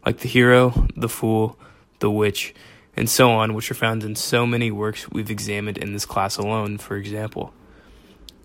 like 0.07 0.19
the 0.19 0.29
hero, 0.29 0.87
the 0.97 1.09
fool, 1.09 1.59
the 1.99 2.11
witch, 2.11 2.55
and 2.97 3.11
so 3.11 3.33
on, 3.33 3.55
which 3.55 3.71
are 3.71 3.75
found 3.75 4.05
in 4.05 4.15
so 4.15 4.47
many 4.47 4.71
works 4.71 5.11
we've 5.11 5.31
examined 5.31 5.79
in 5.79 5.93
this 5.93 6.07
class 6.07 6.37
alone, 6.37 6.79
for 6.79 6.97
example. 6.97 7.53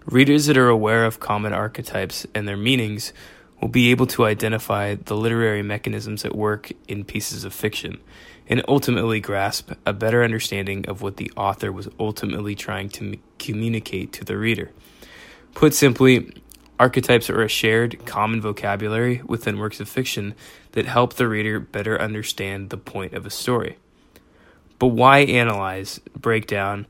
Readers 0.06 0.46
that 0.46 0.58
are 0.58 0.70
aware 0.70 1.04
of 1.04 1.20
common 1.20 1.52
archetypes 1.52 2.28
and 2.36 2.48
their 2.48 2.56
meanings 2.56 3.12
will 3.60 3.70
be 3.70 3.90
able 3.90 4.06
to 4.06 4.26
identify 4.26 4.94
the 4.94 5.16
literary 5.16 5.64
mechanisms 5.64 6.24
at 6.24 6.36
work 6.36 6.72
in 6.88 7.04
pieces 7.04 7.44
of 7.44 7.52
fiction 7.52 8.00
and 8.48 8.64
ultimately 8.68 9.20
grasp 9.20 9.72
a 9.84 9.94
better 9.94 10.24
understanding 10.24 10.88
of 10.88 11.02
what 11.02 11.18
the 11.18 11.32
author 11.36 11.72
was 11.72 11.90
ultimately 12.00 12.54
trying 12.54 12.88
to 12.88 13.18
communicate 13.40 14.14
to 14.14 14.24
the 14.24 14.38
reader. 14.38 14.70
Put 15.56 15.74
simply, 15.74 16.32
archetypes 16.80 17.28
are 17.32 17.42
a 17.42 17.48
shared, 17.48 18.06
common 18.06 18.42
vocabulary 18.42 19.24
within 19.26 19.58
works 19.58 19.80
of 19.80 19.90
fiction 19.90 20.36
that 20.74 20.86
help 20.86 21.16
the 21.16 21.28
reader 21.28 21.60
better 21.60 22.00
understand 22.00 22.70
the 22.70 22.78
point 22.78 23.14
of 23.14 23.26
a 23.26 23.32
story. 23.32 23.78
But 24.78 24.88
why 24.88 25.20
analyze, 25.20 26.00
break 26.16 26.46
down, 26.46 26.86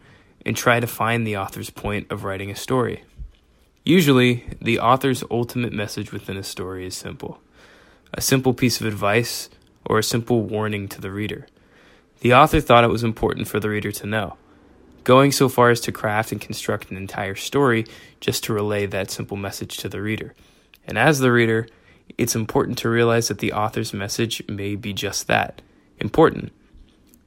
and 0.46 0.56
try 0.56 0.80
to 0.80 0.88
find 0.88 1.26
the 1.26 1.38
author's 1.38 1.70
point 1.70 2.12
of 2.12 2.24
writing 2.24 2.52
a 2.52 2.56
story? 2.56 3.04
Usually, 3.84 4.46
the 4.62 4.80
author's 4.80 5.24
ultimate 5.30 5.74
message 5.74 6.12
within 6.12 6.38
a 6.38 6.44
story 6.44 6.86
is 6.86 6.96
simple 6.96 7.40
a 8.14 8.22
simple 8.22 8.54
piece 8.54 8.80
of 8.80 8.88
advice 8.88 9.50
or 9.86 10.00
a 10.00 10.04
simple 10.04 10.42
warning 10.42 10.88
to 10.88 11.02
the 11.02 11.12
reader. 11.12 11.48
The 12.22 12.34
author 12.34 12.62
thought 12.62 12.86
it 12.86 12.90
was 12.90 13.04
important 13.04 13.50
for 13.50 13.60
the 13.60 13.70
reader 13.70 13.92
to 13.92 14.08
know 14.08 14.38
going 15.06 15.32
so 15.32 15.48
far 15.48 15.70
as 15.70 15.80
to 15.80 15.92
craft 15.94 16.34
and 16.34 16.42
construct 16.42 16.92
an 16.92 16.98
entire 16.98 17.36
story 17.36 17.86
just 18.20 18.44
to 18.44 18.54
relay 18.54 18.86
that 18.88 19.10
simple 19.10 19.38
message 19.38 19.78
to 19.78 19.88
the 19.88 20.02
reader. 20.02 20.34
And 20.86 20.98
as 20.98 21.20
the 21.20 21.32
reader, 21.32 21.68
it's 22.18 22.36
important 22.36 22.78
to 22.80 22.90
realize 22.90 23.30
that 23.30 23.38
the 23.38 23.54
author's 23.54 23.94
message 23.94 24.44
may 24.50 24.76
be 24.76 24.94
just 24.94 25.28
that 25.28 25.62
important. 26.00 26.52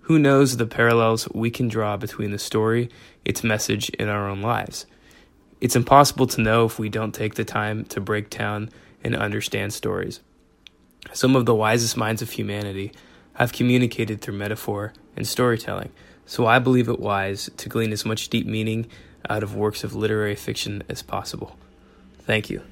Who 0.08 0.18
knows 0.18 0.56
the 0.56 0.66
parallels 0.66 1.28
we 1.32 1.50
can 1.50 1.68
draw 1.68 1.96
between 1.96 2.32
the 2.32 2.38
story, 2.38 2.90
its 3.24 3.44
message, 3.44 3.90
and 3.98 4.10
our 4.10 4.28
own 4.28 4.42
lives? 4.42 4.86
It's 5.60 5.76
impossible 5.76 6.26
to 6.28 6.40
know 6.40 6.64
if 6.64 6.78
we 6.78 6.88
don't 6.88 7.14
take 7.14 7.34
the 7.34 7.44
time 7.44 7.84
to 7.86 8.00
break 8.00 8.30
down 8.30 8.70
and 9.04 9.14
understand 9.14 9.72
stories. 9.72 10.20
Some 11.12 11.36
of 11.36 11.46
the 11.46 11.54
wisest 11.54 11.96
minds 11.96 12.22
of 12.22 12.30
humanity 12.30 12.92
have 13.34 13.52
communicated 13.52 14.20
through 14.20 14.34
metaphor 14.34 14.92
and 15.14 15.26
storytelling 15.26 15.92
so 16.28 16.46
I 16.46 16.58
believe 16.58 16.90
it 16.90 17.00
wise 17.00 17.48
to 17.56 17.68
glean 17.70 17.90
as 17.90 18.04
much 18.04 18.28
deep 18.28 18.46
meaning 18.46 18.86
out 19.30 19.42
of 19.42 19.56
works 19.56 19.82
of 19.82 19.94
literary 19.94 20.34
fiction 20.34 20.82
as 20.88 21.02
possible. 21.02 21.56
Thank 22.18 22.50
you. 22.50 22.62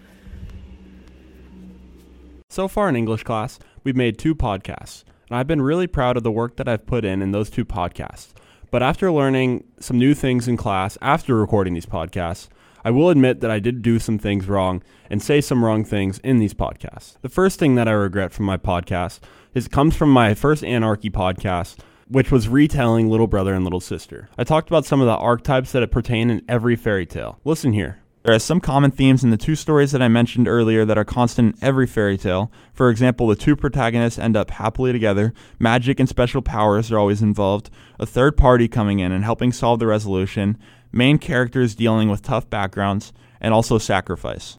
So 2.50 2.68
far 2.68 2.90
in 2.90 2.96
English 2.96 3.22
class, 3.22 3.58
we've 3.82 3.96
made 3.96 4.18
two 4.18 4.34
podcasts, 4.34 5.04
and 5.28 5.36
I've 5.36 5.46
been 5.46 5.62
really 5.62 5.86
proud 5.86 6.16
of 6.16 6.22
the 6.22 6.32
work 6.32 6.56
that 6.56 6.68
I've 6.68 6.86
put 6.86 7.04
in 7.04 7.22
in 7.22 7.32
those 7.32 7.50
two 7.50 7.64
podcasts. 7.64 8.32
But 8.70 8.82
after 8.82 9.10
learning 9.12 9.64
some 9.80 9.98
new 9.98 10.14
things 10.14 10.48
in 10.48 10.56
class 10.56 10.98
after 11.00 11.36
recording 11.36 11.74
these 11.74 11.86
podcasts, 11.86 12.48
I 12.84 12.90
will 12.90 13.10
admit 13.10 13.40
that 13.40 13.50
I 13.50 13.58
did 13.58 13.82
do 13.82 13.98
some 13.98 14.18
things 14.18 14.48
wrong 14.48 14.82
and 15.10 15.22
say 15.22 15.40
some 15.40 15.64
wrong 15.64 15.84
things 15.84 16.18
in 16.20 16.38
these 16.38 16.54
podcasts. 16.54 17.16
The 17.22 17.28
first 17.28 17.58
thing 17.58 17.74
that 17.74 17.88
I 17.88 17.92
regret 17.92 18.32
from 18.32 18.46
my 18.46 18.56
podcast 18.56 19.20
is 19.54 19.66
it 19.66 19.72
comes 19.72 19.96
from 19.96 20.10
my 20.10 20.34
first 20.34 20.62
Anarchy 20.62 21.10
podcast 21.10 21.78
which 22.08 22.30
was 22.30 22.48
retelling 22.48 23.08
Little 23.08 23.26
Brother 23.26 23.54
and 23.54 23.64
Little 23.64 23.80
Sister. 23.80 24.28
I 24.38 24.44
talked 24.44 24.68
about 24.68 24.84
some 24.84 25.00
of 25.00 25.06
the 25.06 25.16
archetypes 25.16 25.72
that 25.72 25.90
pertain 25.90 26.30
in 26.30 26.44
every 26.48 26.76
fairy 26.76 27.06
tale. 27.06 27.40
Listen 27.44 27.72
here. 27.72 27.98
There 28.26 28.34
are 28.34 28.40
some 28.40 28.58
common 28.58 28.90
themes 28.90 29.22
in 29.22 29.30
the 29.30 29.36
two 29.36 29.54
stories 29.54 29.92
that 29.92 30.02
I 30.02 30.08
mentioned 30.08 30.48
earlier 30.48 30.84
that 30.84 30.98
are 30.98 31.04
constant 31.04 31.54
in 31.54 31.64
every 31.64 31.86
fairy 31.86 32.18
tale. 32.18 32.50
For 32.74 32.90
example, 32.90 33.28
the 33.28 33.36
two 33.36 33.54
protagonists 33.54 34.18
end 34.18 34.36
up 34.36 34.50
happily 34.50 34.90
together, 34.90 35.32
magic 35.60 36.00
and 36.00 36.08
special 36.08 36.42
powers 36.42 36.90
are 36.90 36.98
always 36.98 37.22
involved, 37.22 37.70
a 38.00 38.04
third 38.04 38.36
party 38.36 38.66
coming 38.66 38.98
in 38.98 39.12
and 39.12 39.22
helping 39.22 39.52
solve 39.52 39.78
the 39.78 39.86
resolution, 39.86 40.58
main 40.90 41.18
characters 41.18 41.76
dealing 41.76 42.08
with 42.08 42.20
tough 42.20 42.50
backgrounds, 42.50 43.12
and 43.40 43.54
also 43.54 43.78
sacrifice. 43.78 44.56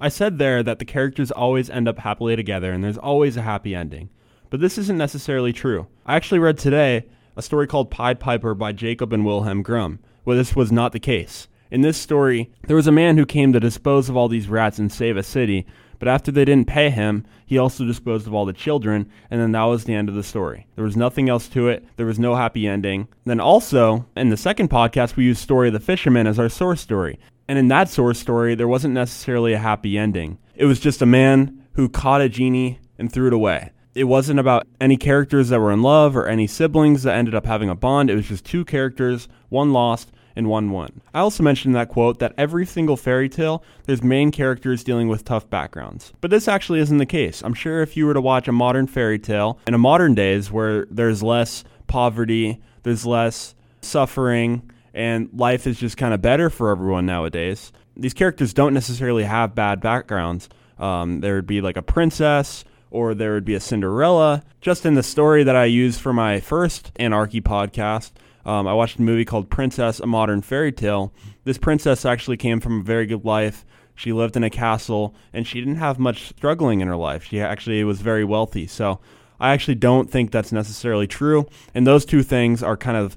I 0.00 0.08
said 0.08 0.38
there 0.38 0.62
that 0.62 0.78
the 0.78 0.86
characters 0.86 1.30
always 1.30 1.68
end 1.68 1.88
up 1.88 1.98
happily 1.98 2.34
together 2.34 2.72
and 2.72 2.82
there's 2.82 2.96
always 2.96 3.36
a 3.36 3.42
happy 3.42 3.74
ending. 3.74 4.08
But 4.48 4.60
this 4.60 4.78
isn't 4.78 4.96
necessarily 4.96 5.52
true. 5.52 5.86
I 6.06 6.16
actually 6.16 6.38
read 6.38 6.56
today 6.56 7.04
a 7.36 7.42
story 7.42 7.66
called 7.66 7.90
Pied 7.90 8.20
Piper 8.20 8.54
by 8.54 8.72
Jacob 8.72 9.12
and 9.12 9.26
Wilhelm 9.26 9.62
Grimm, 9.62 9.98
where 10.24 10.34
this 10.38 10.56
was 10.56 10.72
not 10.72 10.92
the 10.92 10.98
case. 10.98 11.46
In 11.72 11.80
this 11.80 11.96
story, 11.96 12.50
there 12.66 12.76
was 12.76 12.86
a 12.86 12.92
man 12.92 13.16
who 13.16 13.24
came 13.24 13.54
to 13.54 13.58
dispose 13.58 14.10
of 14.10 14.16
all 14.16 14.28
these 14.28 14.46
rats 14.46 14.78
and 14.78 14.92
save 14.92 15.16
a 15.16 15.22
city, 15.22 15.64
but 15.98 16.06
after 16.06 16.30
they 16.30 16.44
didn't 16.44 16.68
pay 16.68 16.90
him, 16.90 17.24
he 17.46 17.56
also 17.56 17.86
disposed 17.86 18.26
of 18.26 18.34
all 18.34 18.44
the 18.44 18.52
children, 18.52 19.10
and 19.30 19.40
then 19.40 19.52
that 19.52 19.64
was 19.64 19.84
the 19.84 19.94
end 19.94 20.10
of 20.10 20.14
the 20.14 20.22
story. 20.22 20.66
There 20.74 20.84
was 20.84 20.98
nothing 20.98 21.30
else 21.30 21.48
to 21.48 21.68
it. 21.68 21.82
There 21.96 22.04
was 22.04 22.18
no 22.18 22.34
happy 22.34 22.68
ending. 22.68 23.08
Then 23.24 23.40
also, 23.40 24.04
in 24.14 24.28
the 24.28 24.36
second 24.36 24.68
podcast, 24.68 25.16
we 25.16 25.24
used 25.24 25.40
Story 25.40 25.68
of 25.68 25.72
the 25.72 25.80
Fisherman 25.80 26.26
as 26.26 26.38
our 26.38 26.50
source 26.50 26.82
story. 26.82 27.18
And 27.48 27.58
in 27.58 27.68
that 27.68 27.88
source 27.88 28.18
story, 28.18 28.54
there 28.54 28.68
wasn't 28.68 28.92
necessarily 28.92 29.54
a 29.54 29.58
happy 29.58 29.96
ending. 29.96 30.36
It 30.54 30.66
was 30.66 30.78
just 30.78 31.00
a 31.00 31.06
man 31.06 31.64
who 31.72 31.88
caught 31.88 32.20
a 32.20 32.28
genie 32.28 32.80
and 32.98 33.10
threw 33.10 33.28
it 33.28 33.32
away. 33.32 33.70
It 33.94 34.04
wasn't 34.04 34.40
about 34.40 34.66
any 34.78 34.98
characters 34.98 35.48
that 35.48 35.60
were 35.60 35.72
in 35.72 35.80
love 35.80 36.18
or 36.18 36.28
any 36.28 36.46
siblings 36.46 37.04
that 37.04 37.16
ended 37.16 37.34
up 37.34 37.46
having 37.46 37.70
a 37.70 37.74
bond. 37.74 38.10
It 38.10 38.16
was 38.16 38.28
just 38.28 38.44
two 38.44 38.66
characters, 38.66 39.26
one 39.48 39.72
lost 39.72 40.12
and 40.36 40.48
1 40.48 40.70
1. 40.70 41.00
I 41.14 41.20
also 41.20 41.42
mentioned 41.42 41.74
in 41.74 41.78
that 41.78 41.88
quote 41.88 42.18
that 42.18 42.34
every 42.36 42.66
single 42.66 42.96
fairy 42.96 43.28
tale, 43.28 43.62
there's 43.84 44.02
main 44.02 44.30
characters 44.30 44.84
dealing 44.84 45.08
with 45.08 45.24
tough 45.24 45.48
backgrounds. 45.48 46.12
But 46.20 46.30
this 46.30 46.48
actually 46.48 46.80
isn't 46.80 46.98
the 46.98 47.06
case. 47.06 47.42
I'm 47.42 47.54
sure 47.54 47.82
if 47.82 47.96
you 47.96 48.06
were 48.06 48.14
to 48.14 48.20
watch 48.20 48.48
a 48.48 48.52
modern 48.52 48.86
fairy 48.86 49.18
tale 49.18 49.58
in 49.66 49.74
a 49.74 49.78
modern 49.78 50.14
days 50.14 50.50
where 50.50 50.86
there's 50.90 51.22
less 51.22 51.64
poverty, 51.86 52.60
there's 52.82 53.06
less 53.06 53.54
suffering, 53.80 54.70
and 54.94 55.28
life 55.32 55.66
is 55.66 55.78
just 55.78 55.96
kind 55.96 56.14
of 56.14 56.22
better 56.22 56.50
for 56.50 56.70
everyone 56.70 57.06
nowadays, 57.06 57.72
these 57.96 58.14
characters 58.14 58.54
don't 58.54 58.74
necessarily 58.74 59.24
have 59.24 59.54
bad 59.54 59.80
backgrounds. 59.80 60.48
Um, 60.78 61.20
there 61.20 61.34
would 61.34 61.46
be 61.46 61.60
like 61.60 61.76
a 61.76 61.82
princess 61.82 62.64
or 62.90 63.14
there 63.14 63.32
would 63.32 63.44
be 63.44 63.54
a 63.54 63.60
Cinderella. 63.60 64.42
Just 64.60 64.84
in 64.84 64.94
the 64.94 65.02
story 65.02 65.44
that 65.44 65.56
I 65.56 65.64
used 65.64 66.00
for 66.00 66.12
my 66.12 66.40
first 66.40 66.92
Anarchy 66.96 67.40
podcast, 67.40 68.12
um, 68.44 68.66
I 68.66 68.74
watched 68.74 68.98
a 68.98 69.02
movie 69.02 69.24
called 69.24 69.50
Princess, 69.50 70.00
a 70.00 70.06
Modern 70.06 70.42
Fairy 70.42 70.72
Tale. 70.72 71.12
This 71.44 71.58
princess 71.58 72.04
actually 72.04 72.36
came 72.36 72.60
from 72.60 72.80
a 72.80 72.84
very 72.84 73.06
good 73.06 73.24
life. 73.24 73.64
She 73.94 74.12
lived 74.12 74.36
in 74.36 74.44
a 74.44 74.50
castle 74.50 75.14
and 75.32 75.46
she 75.46 75.60
didn't 75.60 75.76
have 75.76 75.98
much 75.98 76.28
struggling 76.28 76.80
in 76.80 76.88
her 76.88 76.96
life. 76.96 77.24
She 77.24 77.40
actually 77.40 77.84
was 77.84 78.00
very 78.00 78.24
wealthy. 78.24 78.66
So 78.66 79.00
I 79.38 79.52
actually 79.52 79.76
don't 79.76 80.10
think 80.10 80.30
that's 80.30 80.52
necessarily 80.52 81.06
true. 81.06 81.46
And 81.74 81.86
those 81.86 82.04
two 82.04 82.22
things 82.22 82.62
are 82.62 82.76
kind 82.76 82.96
of 82.96 83.16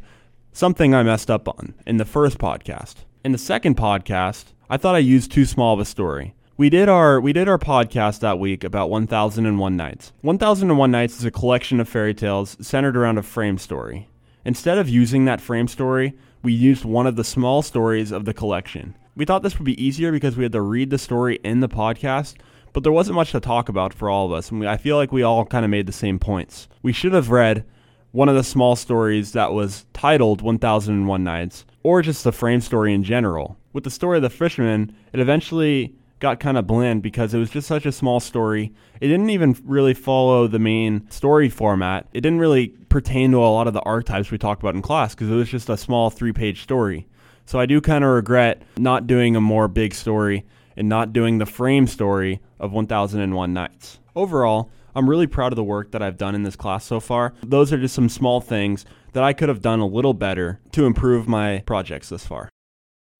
something 0.51 0.93
I 0.93 1.03
messed 1.03 1.31
up 1.31 1.47
on 1.47 1.73
in 1.85 1.97
the 1.97 2.05
first 2.05 2.37
podcast. 2.37 2.95
In 3.23 3.31
the 3.31 3.37
second 3.37 3.77
podcast, 3.77 4.45
I 4.69 4.77
thought 4.77 4.95
I 4.95 4.99
used 4.99 5.31
too 5.31 5.45
small 5.45 5.73
of 5.73 5.79
a 5.79 5.85
story. 5.85 6.35
We 6.57 6.69
did 6.69 6.87
our 6.87 7.19
we 7.19 7.33
did 7.33 7.49
our 7.49 7.57
podcast 7.57 8.21
that 8.21 8.39
week 8.39 8.63
about 8.63 8.89
1001 8.89 9.75
Nights. 9.75 10.13
1001 10.21 10.89
Nights 10.89 11.17
is 11.17 11.25
a 11.25 11.31
collection 11.31 11.79
of 11.81 11.89
fairy 11.89 12.13
tales 12.13 12.55
centered 12.61 12.95
around 12.95 13.17
a 13.17 13.23
frame 13.23 13.57
story. 13.57 14.07
Instead 14.45 14.77
of 14.77 14.87
using 14.87 15.25
that 15.25 15.41
frame 15.41 15.67
story, 15.67 16.13
we 16.43 16.53
used 16.53 16.85
one 16.85 17.07
of 17.07 17.15
the 17.15 17.23
small 17.23 17.63
stories 17.63 18.11
of 18.11 18.25
the 18.25 18.33
collection. 18.33 18.95
We 19.15 19.25
thought 19.25 19.41
this 19.41 19.57
would 19.57 19.65
be 19.65 19.83
easier 19.83 20.11
because 20.11 20.37
we 20.37 20.43
had 20.43 20.51
to 20.51 20.61
read 20.61 20.91
the 20.91 20.99
story 20.99 21.39
in 21.43 21.61
the 21.61 21.67
podcast, 21.67 22.35
but 22.71 22.83
there 22.83 22.91
wasn't 22.91 23.15
much 23.15 23.31
to 23.31 23.39
talk 23.39 23.69
about 23.69 23.91
for 23.91 24.07
all 24.07 24.27
of 24.27 24.31
us. 24.31 24.51
And 24.51 24.67
I 24.67 24.77
feel 24.77 24.97
like 24.97 25.11
we 25.11 25.23
all 25.23 25.45
kind 25.45 25.65
of 25.65 25.71
made 25.71 25.87
the 25.87 25.91
same 25.91 26.19
points. 26.19 26.67
We 26.83 26.93
should 26.93 27.13
have 27.13 27.31
read 27.31 27.65
one 28.11 28.29
of 28.29 28.35
the 28.35 28.43
small 28.43 28.75
stories 28.75 29.31
that 29.31 29.51
was 29.51 29.87
titled 29.93 30.41
1001 30.41 31.23
Nights, 31.23 31.65
or 31.81 32.03
just 32.03 32.23
the 32.23 32.31
frame 32.31 32.61
story 32.61 32.93
in 32.93 33.03
general. 33.03 33.57
With 33.73 33.83
the 33.83 33.89
story 33.89 34.17
of 34.17 34.23
the 34.23 34.29
fisherman, 34.29 34.95
it 35.11 35.19
eventually 35.19 35.95
got 36.19 36.39
kind 36.39 36.57
of 36.57 36.65
bland 36.67 37.01
because 37.01 37.33
it 37.33 37.39
was 37.39 37.49
just 37.49 37.67
such 37.67 37.85
a 37.85 37.91
small 37.91 38.19
story. 38.19 38.73
It 39.01 39.07
didn't 39.07 39.29
even 39.29 39.57
really 39.63 39.93
follow 39.93 40.47
the 40.47 40.59
main 40.59 41.09
story 41.09 41.49
format. 41.49 42.07
It 42.13 42.21
didn't 42.21 42.39
really 42.39 42.69
pertain 42.89 43.31
to 43.31 43.37
a 43.37 43.47
lot 43.47 43.67
of 43.67 43.73
the 43.73 43.81
archetypes 43.81 44.31
we 44.31 44.37
talked 44.37 44.61
about 44.61 44.75
in 44.75 44.81
class 44.81 45.13
because 45.13 45.29
it 45.29 45.35
was 45.35 45.49
just 45.49 45.69
a 45.69 45.77
small 45.77 46.09
three 46.09 46.33
page 46.33 46.63
story. 46.63 47.07
So 47.45 47.59
I 47.59 47.65
do 47.65 47.81
kind 47.81 48.03
of 48.03 48.11
regret 48.11 48.63
not 48.77 49.07
doing 49.07 49.35
a 49.35 49.41
more 49.41 49.67
big 49.67 49.93
story 49.93 50.45
and 50.75 50.89
not 50.89 51.13
doing 51.13 51.37
the 51.37 51.45
frame 51.45 51.87
story 51.87 52.39
of 52.59 52.71
1001 52.71 53.53
Nights. 53.53 53.99
Overall, 54.15 54.71
I'm 54.95 55.09
really 55.09 55.27
proud 55.27 55.51
of 55.51 55.57
the 55.57 55.63
work 55.63 55.91
that 55.91 56.01
I've 56.01 56.17
done 56.17 56.35
in 56.35 56.43
this 56.43 56.55
class 56.55 56.85
so 56.85 56.99
far. 56.99 57.33
Those 57.43 57.73
are 57.73 57.77
just 57.77 57.93
some 57.93 58.09
small 58.09 58.39
things 58.39 58.85
that 59.13 59.23
I 59.23 59.33
could 59.33 59.49
have 59.49 59.61
done 59.61 59.79
a 59.79 59.85
little 59.85 60.13
better 60.13 60.59
to 60.71 60.85
improve 60.85 61.27
my 61.27 61.63
projects 61.65 62.09
this 62.09 62.25
far. 62.25 62.49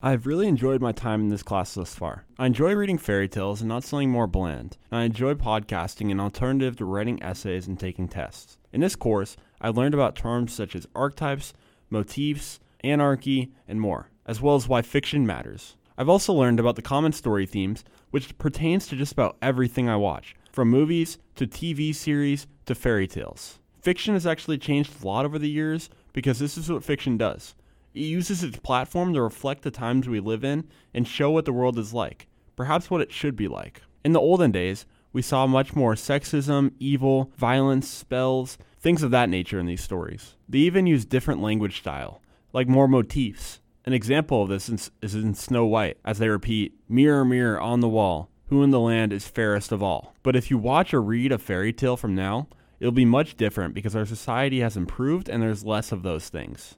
I've 0.06 0.28
really 0.28 0.48
enjoyed 0.48 0.84
my 0.84 0.92
time 0.92 1.22
in 1.22 1.30
this 1.30 1.42
class 1.42 1.74
thus 1.74 1.96
far. 1.96 2.26
I 2.38 2.46
enjoy 2.46 2.76
reading 2.76 3.00
fairy 3.00 3.28
tales 3.28 3.62
and 3.62 3.68
not 3.68 3.84
something 3.84 4.12
more 4.12 4.28
bland. 4.28 4.78
And 4.92 5.00
I 5.00 5.04
enjoy 5.06 5.34
podcasting 5.34 6.12
an 6.12 6.20
alternative 6.20 6.76
to 6.76 6.86
writing 6.86 7.24
essays 7.24 7.66
and 7.66 7.80
taking 7.80 8.08
tests. 8.08 8.60
In 8.72 8.82
this 8.82 8.96
course, 8.96 9.36
I 9.60 9.70
learned 9.70 9.96
about 9.96 10.16
terms 10.16 10.54
such 10.54 10.76
as 10.76 10.86
archetypes, 10.94 11.54
motifs, 11.90 12.60
anarchy, 12.84 13.52
and 13.68 13.82
more, 13.82 14.12
as 14.28 14.40
well 14.40 14.54
as 14.54 14.68
why 14.68 14.84
fiction 14.84 15.26
matters. 15.26 15.76
I've 15.98 16.08
also 16.08 16.34
learned 16.34 16.60
about 16.60 16.76
the 16.76 16.84
common 16.84 17.12
story 17.12 17.48
themes, 17.48 17.84
which 18.12 18.38
pertains 18.38 18.86
to 18.90 18.96
just 18.96 19.14
about 19.14 19.38
everything 19.42 19.90
I 19.90 19.96
watch, 19.96 20.36
from 20.52 20.70
movies 20.70 21.18
to 21.34 21.48
TV 21.48 21.96
series 21.96 22.46
to 22.68 22.76
fairy 22.76 23.08
tales. 23.08 23.58
Fiction 23.82 24.14
has 24.14 24.28
actually 24.28 24.60
changed 24.60 25.02
a 25.02 25.08
lot 25.08 25.26
over 25.26 25.40
the 25.40 25.50
years 25.50 25.90
because 26.14 26.38
this 26.38 26.60
is 26.60 26.72
what 26.72 26.84
fiction 26.84 27.18
does. 27.18 27.56
It 27.96 28.02
uses 28.02 28.44
its 28.44 28.58
platform 28.58 29.14
to 29.14 29.22
reflect 29.22 29.62
the 29.62 29.72
times 29.72 30.10
we 30.10 30.20
live 30.20 30.44
in 30.44 30.68
and 30.94 31.08
show 31.08 31.32
what 31.32 31.46
the 31.46 31.54
world 31.54 31.80
is 31.80 31.94
like, 31.94 32.28
perhaps 32.58 32.92
what 32.92 33.00
it 33.00 33.14
should 33.14 33.38
be 33.38 33.48
like. 33.48 33.84
In 34.04 34.12
the 34.12 34.20
olden 34.20 34.52
days, 34.52 34.86
we 35.14 35.22
saw 35.22 35.48
much 35.48 35.78
more 35.78 35.94
sexism, 35.94 36.74
evil, 36.78 37.32
violence, 37.38 37.88
spells, 37.88 38.58
things 38.82 39.02
of 39.02 39.12
that 39.12 39.30
nature 39.30 39.60
in 39.60 39.66
these 39.66 39.82
stories. 39.82 40.36
They 40.50 40.58
even 40.60 40.88
use 40.88 41.06
different 41.06 41.42
language 41.42 41.80
style, 41.80 42.22
like 42.52 42.68
more 42.68 42.90
motifs. 42.90 43.62
An 43.86 43.94
example 43.94 44.44
of 44.44 44.50
this 44.50 44.68
is 45.02 45.16
in 45.16 45.34
Snow 45.34 45.66
White, 45.66 45.98
as 46.04 46.20
they 46.20 46.28
repeat, 46.28 46.74
Mirror, 46.90 47.24
mirror 47.24 47.62
on 47.62 47.80
the 47.80 47.88
wall, 47.88 48.30
who 48.48 48.62
in 48.62 48.72
the 48.72 48.80
land 48.82 49.14
is 49.14 49.30
fairest 49.30 49.72
of 49.72 49.82
all. 49.82 50.14
But 50.22 50.36
if 50.36 50.52
you 50.52 50.58
watch 50.58 50.94
or 50.94 51.02
read 51.02 51.32
a 51.32 51.38
fairy 51.38 51.72
tale 51.72 51.96
from 51.96 52.14
now, 52.14 52.50
it'll 52.82 52.92
be 52.92 53.06
much 53.06 53.38
different 53.38 53.74
because 53.74 53.96
our 53.96 54.06
society 54.06 54.60
has 54.60 54.76
improved 54.76 55.30
and 55.30 55.42
there's 55.42 55.64
less 55.64 55.94
of 55.94 56.04
those 56.04 56.28
things. 56.28 56.76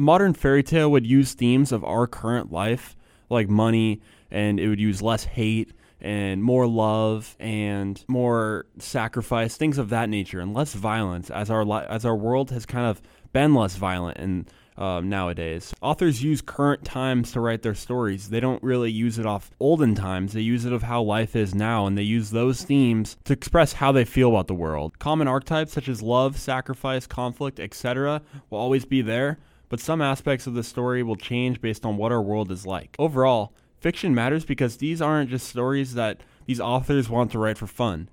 A 0.00 0.02
modern 0.02 0.32
fairy 0.32 0.62
tale 0.62 0.90
would 0.92 1.06
use 1.06 1.34
themes 1.34 1.72
of 1.72 1.84
our 1.84 2.06
current 2.06 2.50
life, 2.50 2.96
like 3.28 3.50
money, 3.50 4.00
and 4.30 4.58
it 4.58 4.66
would 4.66 4.80
use 4.80 5.02
less 5.02 5.24
hate 5.24 5.74
and 6.00 6.42
more 6.42 6.66
love 6.66 7.36
and 7.38 8.02
more 8.08 8.64
sacrifice, 8.78 9.58
things 9.58 9.76
of 9.76 9.90
that 9.90 10.08
nature, 10.08 10.40
and 10.40 10.54
less 10.54 10.72
violence, 10.72 11.28
as 11.28 11.50
our 11.50 11.66
li- 11.66 11.84
as 11.86 12.06
our 12.06 12.16
world 12.16 12.50
has 12.50 12.64
kind 12.64 12.86
of 12.86 13.02
been 13.34 13.54
less 13.54 13.76
violent 13.76 14.16
and 14.16 14.50
um, 14.78 15.10
nowadays. 15.10 15.74
Authors 15.82 16.22
use 16.22 16.40
current 16.40 16.82
times 16.82 17.32
to 17.32 17.40
write 17.40 17.60
their 17.60 17.74
stories. 17.74 18.30
They 18.30 18.40
don't 18.40 18.62
really 18.62 18.90
use 18.90 19.18
it 19.18 19.26
off 19.26 19.50
olden 19.60 19.94
times. 19.94 20.32
They 20.32 20.40
use 20.40 20.64
it 20.64 20.72
of 20.72 20.82
how 20.82 21.02
life 21.02 21.36
is 21.36 21.54
now, 21.54 21.84
and 21.84 21.98
they 21.98 22.04
use 22.04 22.30
those 22.30 22.62
themes 22.62 23.18
to 23.24 23.34
express 23.34 23.74
how 23.74 23.92
they 23.92 24.06
feel 24.06 24.30
about 24.30 24.46
the 24.46 24.54
world. 24.54 24.98
Common 24.98 25.28
archetypes 25.28 25.74
such 25.74 25.90
as 25.90 26.00
love, 26.00 26.38
sacrifice, 26.38 27.06
conflict, 27.06 27.60
etc., 27.60 28.22
will 28.48 28.58
always 28.58 28.86
be 28.86 29.02
there, 29.02 29.36
but 29.70 29.80
some 29.80 30.02
aspects 30.02 30.46
of 30.46 30.52
the 30.52 30.62
story 30.62 31.02
will 31.02 31.16
change 31.16 31.62
based 31.62 31.86
on 31.86 31.96
what 31.96 32.12
our 32.12 32.20
world 32.20 32.50
is 32.50 32.66
like. 32.66 32.94
Overall, 32.98 33.54
fiction 33.78 34.14
matters 34.14 34.44
because 34.44 34.76
these 34.76 35.00
aren't 35.00 35.30
just 35.30 35.48
stories 35.48 35.94
that 35.94 36.20
these 36.44 36.60
authors 36.60 37.08
want 37.08 37.30
to 37.30 37.38
write 37.38 37.56
for 37.56 37.66
fun. 37.66 38.10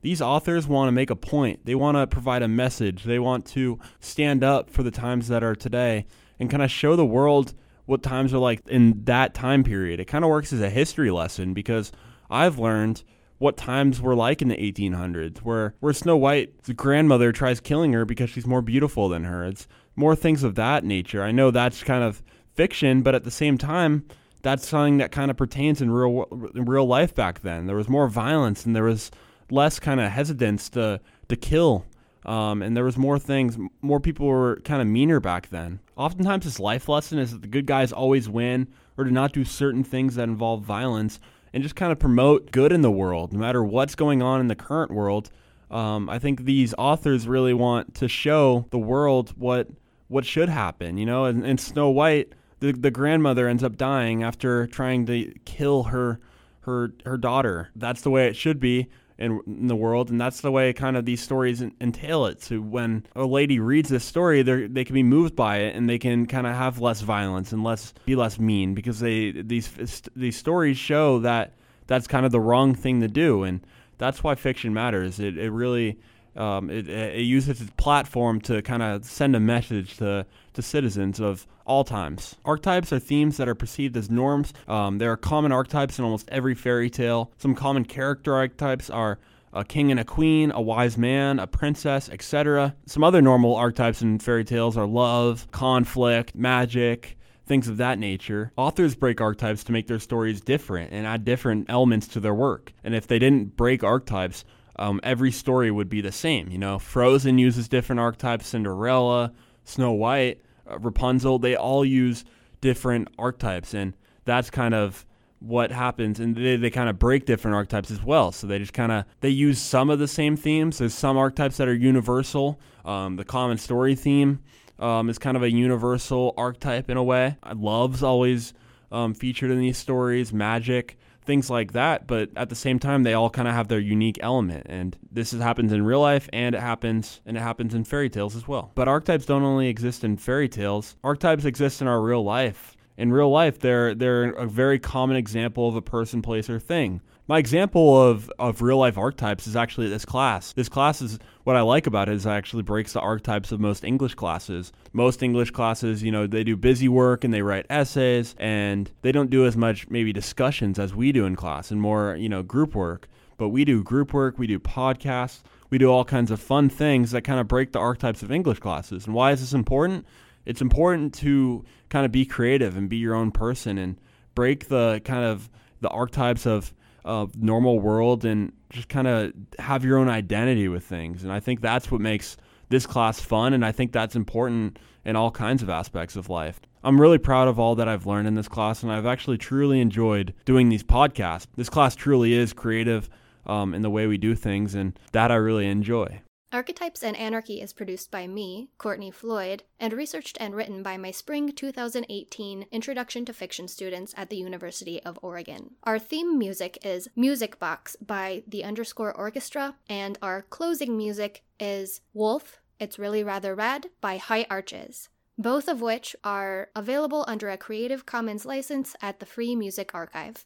These 0.00 0.22
authors 0.22 0.66
want 0.66 0.88
to 0.88 0.92
make 0.92 1.10
a 1.10 1.16
point. 1.16 1.66
They 1.66 1.74
want 1.74 1.96
to 1.96 2.06
provide 2.06 2.42
a 2.42 2.48
message. 2.48 3.04
They 3.04 3.18
want 3.18 3.44
to 3.46 3.78
stand 3.98 4.42
up 4.42 4.70
for 4.70 4.82
the 4.82 4.90
times 4.90 5.28
that 5.28 5.44
are 5.44 5.54
today 5.54 6.06
and 6.38 6.48
kind 6.48 6.62
of 6.62 6.70
show 6.70 6.96
the 6.96 7.04
world 7.04 7.52
what 7.84 8.02
times 8.02 8.32
are 8.32 8.38
like 8.38 8.66
in 8.68 9.04
that 9.04 9.34
time 9.34 9.64
period. 9.64 10.00
It 10.00 10.06
kind 10.06 10.24
of 10.24 10.30
works 10.30 10.52
as 10.52 10.60
a 10.60 10.70
history 10.70 11.10
lesson 11.10 11.52
because 11.52 11.92
I've 12.30 12.58
learned 12.58 13.02
what 13.38 13.56
times 13.56 14.00
were 14.00 14.14
like 14.14 14.42
in 14.42 14.48
the 14.48 14.56
1800s, 14.56 15.38
where 15.38 15.74
where 15.80 15.92
Snow 15.92 16.16
White's 16.16 16.68
grandmother 16.70 17.32
tries 17.32 17.58
killing 17.58 17.92
her 17.94 18.04
because 18.04 18.30
she's 18.30 18.46
more 18.46 18.62
beautiful 18.62 19.08
than 19.08 19.24
her. 19.24 19.44
It's 19.44 19.66
more 20.00 20.16
things 20.16 20.42
of 20.42 20.56
that 20.56 20.82
nature. 20.82 21.22
I 21.22 21.30
know 21.30 21.50
that's 21.50 21.84
kind 21.84 22.02
of 22.02 22.22
fiction, 22.54 23.02
but 23.02 23.14
at 23.14 23.22
the 23.22 23.30
same 23.30 23.58
time, 23.58 24.04
that's 24.42 24.66
something 24.66 24.98
that 24.98 25.12
kind 25.12 25.30
of 25.30 25.36
pertains 25.36 25.82
in 25.82 25.90
real 25.90 26.24
in 26.54 26.64
real 26.64 26.86
life 26.86 27.14
back 27.14 27.40
then. 27.42 27.66
There 27.66 27.76
was 27.76 27.88
more 27.88 28.08
violence 28.08 28.64
and 28.64 28.74
there 28.74 28.84
was 28.84 29.10
less 29.50 29.78
kind 29.78 30.00
of 30.00 30.10
hesitance 30.10 30.70
to 30.70 31.00
to 31.28 31.36
kill. 31.36 31.84
Um, 32.26 32.62
and 32.62 32.76
there 32.76 32.84
was 32.84 32.98
more 32.98 33.18
things, 33.18 33.56
more 33.80 33.98
people 33.98 34.26
were 34.26 34.60
kind 34.64 34.82
of 34.82 34.88
meaner 34.88 35.20
back 35.20 35.48
then. 35.48 35.80
Oftentimes, 35.96 36.44
this 36.44 36.60
life 36.60 36.86
lesson 36.86 37.18
is 37.18 37.32
that 37.32 37.40
the 37.40 37.48
good 37.48 37.66
guys 37.66 37.92
always 37.92 38.28
win, 38.28 38.68
or 38.98 39.04
to 39.04 39.10
not 39.10 39.32
do 39.32 39.42
certain 39.42 39.82
things 39.84 40.16
that 40.16 40.24
involve 40.24 40.62
violence, 40.62 41.18
and 41.54 41.62
just 41.62 41.76
kind 41.76 41.90
of 41.90 41.98
promote 41.98 42.52
good 42.52 42.72
in 42.72 42.82
the 42.82 42.90
world, 42.90 43.32
no 43.32 43.38
matter 43.38 43.64
what's 43.64 43.94
going 43.94 44.20
on 44.20 44.40
in 44.40 44.48
the 44.48 44.54
current 44.54 44.90
world. 44.90 45.30
Um, 45.70 46.10
I 46.10 46.18
think 46.18 46.44
these 46.44 46.74
authors 46.76 47.26
really 47.26 47.54
want 47.54 47.94
to 47.96 48.08
show 48.08 48.66
the 48.70 48.78
world 48.78 49.32
what 49.38 49.68
what 50.10 50.26
should 50.26 50.50
happen, 50.50 50.98
you 50.98 51.06
know. 51.06 51.24
And, 51.24 51.46
and 51.46 51.58
Snow 51.58 51.88
White, 51.88 52.34
the 52.58 52.72
the 52.72 52.90
grandmother 52.90 53.48
ends 53.48 53.64
up 53.64 53.78
dying 53.78 54.22
after 54.22 54.66
trying 54.66 55.06
to 55.06 55.32
kill 55.46 55.84
her 55.84 56.20
her 56.60 56.92
her 57.06 57.16
daughter. 57.16 57.70
That's 57.74 58.02
the 58.02 58.10
way 58.10 58.26
it 58.26 58.36
should 58.36 58.60
be. 58.60 58.88
in, 59.20 59.40
in 59.46 59.66
the 59.66 59.76
world, 59.76 60.10
and 60.10 60.18
that's 60.20 60.40
the 60.40 60.50
way 60.50 60.72
kind 60.72 60.96
of 60.96 61.04
these 61.04 61.22
stories 61.22 61.62
entail 61.80 62.24
it. 62.24 62.42
So 62.42 62.56
when 62.56 63.04
a 63.14 63.26
lady 63.26 63.60
reads 63.60 63.90
this 63.90 64.04
story, 64.04 64.42
they 64.42 64.66
they 64.66 64.84
can 64.84 64.94
be 64.94 65.02
moved 65.02 65.36
by 65.36 65.58
it, 65.58 65.76
and 65.76 65.88
they 65.88 65.98
can 65.98 66.26
kind 66.26 66.46
of 66.46 66.56
have 66.56 66.80
less 66.80 67.02
violence 67.02 67.52
and 67.52 67.62
less 67.62 67.92
be 68.06 68.16
less 68.16 68.38
mean 68.38 68.74
because 68.74 68.98
they 68.98 69.30
these 69.30 69.70
these 70.16 70.36
stories 70.36 70.78
show 70.78 71.20
that 71.20 71.52
that's 71.86 72.06
kind 72.06 72.24
of 72.24 72.32
the 72.32 72.40
wrong 72.40 72.74
thing 72.74 73.00
to 73.02 73.08
do, 73.08 73.44
and 73.44 73.60
that's 73.98 74.24
why 74.24 74.34
fiction 74.34 74.72
matters. 74.72 75.20
It 75.20 75.36
it 75.36 75.50
really 75.50 75.98
um, 76.36 76.70
it, 76.70 76.88
it 76.88 77.22
uses 77.22 77.60
its 77.60 77.70
platform 77.76 78.40
to 78.42 78.62
kind 78.62 78.82
of 78.82 79.04
send 79.04 79.34
a 79.34 79.40
message 79.40 79.96
to, 79.98 80.26
to 80.54 80.62
citizens 80.62 81.20
of 81.20 81.46
all 81.66 81.84
times. 81.84 82.36
Archetypes 82.44 82.92
are 82.92 82.98
themes 82.98 83.36
that 83.36 83.48
are 83.48 83.54
perceived 83.54 83.96
as 83.96 84.10
norms. 84.10 84.52
Um, 84.68 84.98
there 84.98 85.12
are 85.12 85.16
common 85.16 85.52
archetypes 85.52 85.98
in 85.98 86.04
almost 86.04 86.28
every 86.30 86.54
fairy 86.54 86.90
tale. 86.90 87.32
Some 87.38 87.54
common 87.54 87.84
character 87.84 88.34
archetypes 88.34 88.90
are 88.90 89.18
a 89.52 89.64
king 89.64 89.90
and 89.90 89.98
a 89.98 90.04
queen, 90.04 90.52
a 90.52 90.60
wise 90.60 90.96
man, 90.96 91.38
a 91.38 91.46
princess, 91.46 92.08
etc. 92.08 92.74
Some 92.86 93.02
other 93.02 93.20
normal 93.20 93.56
archetypes 93.56 94.02
in 94.02 94.18
fairy 94.18 94.44
tales 94.44 94.76
are 94.76 94.86
love, 94.86 95.50
conflict, 95.50 96.34
magic, 96.34 97.16
things 97.46 97.66
of 97.66 97.78
that 97.78 97.98
nature. 97.98 98.52
Authors 98.56 98.94
break 98.94 99.20
archetypes 99.20 99.64
to 99.64 99.72
make 99.72 99.88
their 99.88 99.98
stories 99.98 100.40
different 100.40 100.92
and 100.92 101.04
add 101.04 101.24
different 101.24 101.68
elements 101.68 102.06
to 102.06 102.20
their 102.20 102.34
work. 102.34 102.72
And 102.84 102.94
if 102.94 103.08
they 103.08 103.18
didn't 103.18 103.56
break 103.56 103.82
archetypes, 103.82 104.44
um, 104.80 104.98
every 105.02 105.30
story 105.30 105.70
would 105.70 105.90
be 105.90 106.00
the 106.00 106.10
same. 106.10 106.50
You 106.50 106.58
know, 106.58 106.78
Frozen 106.78 107.38
uses 107.38 107.68
different 107.68 108.00
archetypes, 108.00 108.48
Cinderella, 108.48 109.32
Snow 109.64 109.92
White, 109.92 110.40
uh, 110.68 110.78
Rapunzel, 110.78 111.38
they 111.38 111.54
all 111.54 111.84
use 111.84 112.24
different 112.62 113.08
archetypes. 113.18 113.74
And 113.74 113.94
that's 114.24 114.48
kind 114.48 114.74
of 114.74 115.04
what 115.40 115.72
happens 115.72 116.20
and 116.20 116.36
they, 116.36 116.56
they 116.56 116.68
kind 116.68 116.90
of 116.90 116.98
break 116.98 117.24
different 117.24 117.54
archetypes 117.54 117.90
as 117.90 118.02
well 118.02 118.30
so 118.30 118.46
they 118.46 118.58
just 118.58 118.74
kind 118.74 118.92
of 118.92 119.06
they 119.20 119.30
use 119.30 119.58
some 119.58 119.88
of 119.88 119.98
the 119.98 120.06
same 120.06 120.36
themes 120.36 120.76
there's 120.76 120.92
some 120.92 121.16
archetypes 121.16 121.56
that 121.56 121.66
are 121.66 121.72
universal 121.72 122.60
um, 122.84 123.16
the 123.16 123.24
common 123.24 123.56
story 123.56 123.94
theme 123.94 124.38
um, 124.78 125.08
is 125.08 125.18
kind 125.18 125.38
of 125.38 125.42
a 125.42 125.50
universal 125.50 126.34
archetype 126.36 126.90
in 126.90 126.98
a 126.98 127.02
way 127.02 127.38
love's 127.56 128.02
always 128.02 128.52
um, 128.92 129.14
featured 129.14 129.50
in 129.50 129.58
these 129.58 129.78
stories 129.78 130.30
magic 130.30 130.98
things 131.30 131.48
like 131.48 131.74
that. 131.74 132.08
But 132.08 132.30
at 132.34 132.48
the 132.48 132.56
same 132.56 132.80
time, 132.80 133.04
they 133.04 133.14
all 133.14 133.30
kind 133.30 133.46
of 133.46 133.54
have 133.54 133.68
their 133.68 133.78
unique 133.78 134.18
element. 134.20 134.66
And 134.68 134.98
this 135.12 135.32
is, 135.32 135.40
happens 135.40 135.72
in 135.72 135.84
real 135.84 136.00
life 136.00 136.28
and 136.32 136.56
it 136.56 136.60
happens 136.60 137.20
and 137.24 137.36
it 137.36 137.40
happens 137.40 137.72
in 137.72 137.84
fairy 137.84 138.10
tales 138.10 138.34
as 138.34 138.48
well. 138.48 138.72
But 138.74 138.88
archetypes 138.88 139.26
don't 139.26 139.44
only 139.44 139.68
exist 139.68 140.02
in 140.02 140.16
fairy 140.16 140.48
tales. 140.48 140.96
Archetypes 141.04 141.44
exist 141.44 141.80
in 141.80 141.86
our 141.86 142.02
real 142.02 142.24
life. 142.24 142.76
In 142.96 143.12
real 143.12 143.30
life, 143.30 143.60
they're 143.60 143.94
they're 143.94 144.32
a 144.32 144.46
very 144.46 144.80
common 144.80 145.16
example 145.16 145.68
of 145.68 145.76
a 145.76 145.80
person, 145.80 146.20
place, 146.20 146.50
or 146.50 146.58
thing. 146.58 147.00
My 147.30 147.38
example 147.38 147.96
of, 147.96 148.28
of 148.40 148.60
real 148.60 148.78
life 148.78 148.98
archetypes 148.98 149.46
is 149.46 149.54
actually 149.54 149.88
this 149.88 150.04
class. 150.04 150.52
This 150.52 150.68
class 150.68 151.00
is 151.00 151.20
what 151.44 151.54
I 151.54 151.60
like 151.60 151.86
about 151.86 152.08
it 152.08 152.16
is 152.16 152.26
it 152.26 152.30
actually 152.30 152.64
breaks 152.64 152.92
the 152.92 152.98
archetypes 152.98 153.52
of 153.52 153.60
most 153.60 153.84
English 153.84 154.16
classes. 154.16 154.72
Most 154.92 155.22
English 155.22 155.52
classes, 155.52 156.02
you 156.02 156.10
know, 156.10 156.26
they 156.26 156.42
do 156.42 156.56
busy 156.56 156.88
work 156.88 157.22
and 157.22 157.32
they 157.32 157.42
write 157.42 157.66
essays 157.70 158.34
and 158.40 158.90
they 159.02 159.12
don't 159.12 159.30
do 159.30 159.46
as 159.46 159.56
much 159.56 159.88
maybe 159.88 160.12
discussions 160.12 160.76
as 160.76 160.92
we 160.92 161.12
do 161.12 161.24
in 161.24 161.36
class 161.36 161.70
and 161.70 161.80
more, 161.80 162.16
you 162.16 162.28
know, 162.28 162.42
group 162.42 162.74
work. 162.74 163.08
But 163.36 163.50
we 163.50 163.64
do 163.64 163.84
group 163.84 164.12
work, 164.12 164.36
we 164.36 164.48
do 164.48 164.58
podcasts, 164.58 165.42
we 165.70 165.78
do 165.78 165.86
all 165.86 166.04
kinds 166.04 166.32
of 166.32 166.40
fun 166.40 166.68
things 166.68 167.12
that 167.12 167.22
kind 167.22 167.38
of 167.38 167.46
break 167.46 167.70
the 167.70 167.78
archetypes 167.78 168.24
of 168.24 168.32
English 168.32 168.58
classes. 168.58 169.06
And 169.06 169.14
why 169.14 169.30
is 169.30 169.38
this 169.38 169.54
important? 169.54 170.04
It's 170.46 170.60
important 170.60 171.14
to 171.20 171.64
kind 171.90 172.04
of 172.04 172.10
be 172.10 172.26
creative 172.26 172.76
and 172.76 172.88
be 172.88 172.96
your 172.96 173.14
own 173.14 173.30
person 173.30 173.78
and 173.78 174.00
break 174.34 174.66
the 174.66 175.00
kind 175.04 175.24
of 175.24 175.48
the 175.80 175.90
archetypes 175.90 176.44
of 176.44 176.74
of 177.04 177.36
normal 177.36 177.80
world 177.80 178.24
and 178.24 178.52
just 178.70 178.88
kind 178.88 179.06
of 179.06 179.32
have 179.58 179.84
your 179.84 179.98
own 179.98 180.08
identity 180.08 180.68
with 180.68 180.84
things. 180.84 181.24
And 181.24 181.32
I 181.32 181.40
think 181.40 181.60
that's 181.60 181.90
what 181.90 182.00
makes 182.00 182.36
this 182.68 182.86
class 182.86 183.20
fun. 183.20 183.52
And 183.52 183.64
I 183.64 183.72
think 183.72 183.92
that's 183.92 184.16
important 184.16 184.78
in 185.04 185.16
all 185.16 185.30
kinds 185.30 185.62
of 185.62 185.70
aspects 185.70 186.16
of 186.16 186.28
life. 186.28 186.60
I'm 186.82 187.00
really 187.00 187.18
proud 187.18 187.48
of 187.48 187.58
all 187.58 187.74
that 187.74 187.88
I've 187.88 188.06
learned 188.06 188.28
in 188.28 188.34
this 188.34 188.48
class, 188.48 188.82
and 188.82 188.90
I've 188.90 189.06
actually 189.06 189.38
truly 189.38 189.80
enjoyed 189.80 190.34
doing 190.44 190.68
these 190.68 190.82
podcasts. 190.82 191.46
This 191.56 191.68
class 191.68 191.94
truly 191.94 192.32
is 192.32 192.52
creative 192.52 193.10
um, 193.46 193.74
in 193.74 193.82
the 193.82 193.90
way 193.90 194.06
we 194.06 194.16
do 194.16 194.34
things, 194.34 194.74
and 194.74 194.98
that 195.12 195.30
I 195.30 195.36
really 195.36 195.66
enjoy. 195.66 196.22
Archetypes 196.52 197.04
and 197.04 197.16
Anarchy 197.16 197.60
is 197.60 197.72
produced 197.72 198.10
by 198.10 198.26
me, 198.26 198.70
Courtney 198.76 199.12
Floyd, 199.12 199.62
and 199.78 199.92
researched 199.92 200.36
and 200.40 200.52
written 200.52 200.82
by 200.82 200.96
my 200.96 201.12
spring 201.12 201.52
2018 201.52 202.66
Introduction 202.72 203.24
to 203.24 203.32
Fiction 203.32 203.68
students 203.68 204.12
at 204.16 204.30
the 204.30 204.36
University 204.36 205.00
of 205.04 205.16
Oregon. 205.22 205.76
Our 205.84 206.00
theme 206.00 206.36
music 206.36 206.78
is 206.84 207.08
Music 207.14 207.60
Box 207.60 207.94
by 208.04 208.42
the 208.48 208.64
underscore 208.64 209.16
orchestra, 209.16 209.76
and 209.88 210.18
our 210.20 210.42
closing 210.42 210.96
music 210.96 211.44
is 211.60 212.00
Wolf, 212.14 212.58
It's 212.80 212.98
Really 212.98 213.22
Rather 213.22 213.54
Rad 213.54 213.86
by 214.00 214.16
High 214.16 214.46
Arches, 214.50 215.08
both 215.38 215.68
of 215.68 215.80
which 215.80 216.16
are 216.24 216.70
available 216.74 217.24
under 217.28 217.48
a 217.48 217.56
Creative 217.56 218.04
Commons 218.06 218.44
license 218.44 218.96
at 219.00 219.20
the 219.20 219.26
Free 219.26 219.54
Music 219.54 219.94
Archive. 219.94 220.44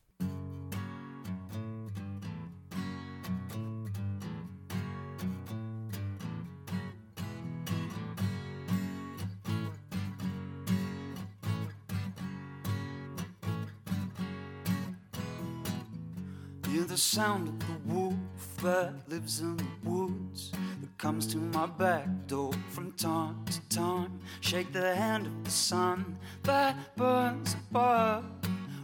The 16.95 17.01
sound 17.01 17.49
of 17.49 17.59
the 17.59 17.93
wolf 17.93 18.15
that 18.63 18.95
lives 19.09 19.41
in 19.41 19.57
the 19.57 19.67
woods 19.83 20.53
that 20.81 20.97
comes 20.97 21.27
to 21.27 21.39
my 21.39 21.67
back 21.67 22.07
door 22.29 22.53
from 22.71 22.93
time 22.93 23.45
to 23.47 23.61
time. 23.69 24.21
Shake 24.41 24.73
the 24.73 24.95
hand 24.95 25.27
of 25.27 25.43
the 25.43 25.51
sun 25.51 26.17
that 26.45 26.95
burns 26.95 27.57
above, 27.69 28.25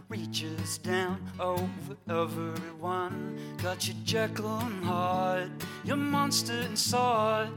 reaches 0.09 0.77
down 0.79 1.25
over 1.39 1.95
everyone. 2.09 3.39
Got 3.63 3.87
your 3.87 3.95
Jekyll 4.03 4.59
and 4.59 4.83
Hyde, 4.83 5.51
your 5.85 5.95
monster 5.95 6.59
inside, 6.63 7.53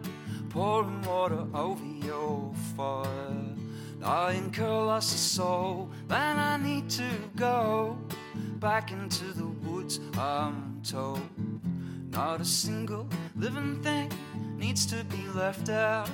pouring 0.51 1.03
water 1.03 1.49
over 1.53 1.85
your 1.85 2.55
fire. 2.77 3.09
I 4.05 4.35
incur 4.35 4.85
lost 4.85 5.17
a 5.17 5.19
soul, 5.19 5.91
then 6.07 6.39
I 6.39 6.59
need 6.59 6.89
to 6.91 7.11
go 7.35 7.99
back 8.61 8.93
into 8.93 9.25
the 9.33 9.54
woods. 9.85 10.01
I'm 10.17 10.81
told 10.83 11.21
not 12.11 12.41
a 12.41 12.45
single 12.45 13.09
living 13.37 13.83
thing 13.83 14.11
needs 14.57 14.87
to 14.87 15.05
be 15.05 15.27
left 15.35 15.69
out. 15.69 16.09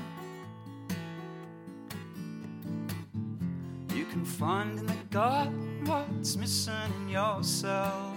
You 3.94 4.04
can 4.06 4.24
find 4.24 4.78
in 4.78 4.86
the 4.86 4.96
garden 5.10 5.84
what's 5.84 6.36
missing 6.36 6.74
in 7.02 7.08
yourself. 7.08 8.14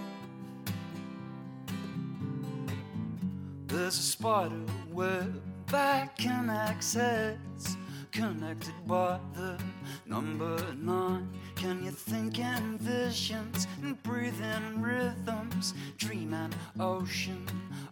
There's 3.66 3.98
a 3.98 4.02
spider 4.02 4.62
web 4.90 5.40
that 5.66 6.16
can 6.16 6.48
access 6.48 7.76
connected 8.14 8.74
by 8.86 9.18
the 9.34 9.58
number 10.06 10.56
nine. 10.80 11.28
Can 11.56 11.84
you 11.84 11.90
think 11.90 12.38
in 12.38 12.78
visions 12.78 13.66
and 13.82 14.00
breathe 14.04 14.40
in 14.40 14.80
rhythms? 14.80 15.74
Dream 15.98 16.32
an 16.32 16.54
ocean 16.78 17.44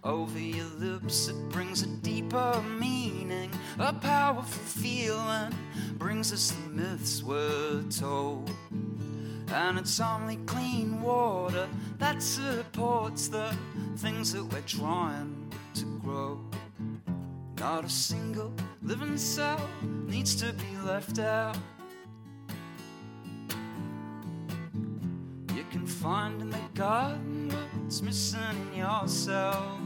over 0.05 0.39
your 0.39 0.71
lips. 0.79 1.27
It 1.27 1.49
brings 1.49 1.83
a 1.83 1.89
deeper 1.89 2.63
meaning, 2.79 3.51
a 3.81 3.93
powerful 3.93 4.63
feeling. 4.63 5.53
Brings 5.99 6.33
us 6.33 6.53
the 6.53 6.71
myths 6.71 7.25
we're 7.25 7.83
told. 7.91 8.49
And 9.49 9.77
it's 9.77 9.99
only 9.99 10.37
clean 10.47 11.03
water 11.03 11.69
that 11.99 12.23
supports 12.23 13.27
the 13.27 13.55
things 13.97 14.33
that 14.35 14.45
we're 14.45 14.61
trying 14.61 15.53
to 15.75 15.85
grow. 15.99 16.39
Not 17.59 17.85
a 17.85 17.91
single 17.91 18.53
living 18.83 19.17
cell 19.17 19.69
needs 20.07 20.35
to 20.35 20.53
be 20.53 20.77
left 20.85 21.19
out. 21.19 21.57
You 25.55 25.65
can 25.71 25.87
find 25.87 26.41
in 26.43 26.51
the 26.51 26.59
garden 26.75 27.51
what's 27.83 28.03
missing 28.03 28.41
in 28.73 28.79
yourself. 28.79 29.79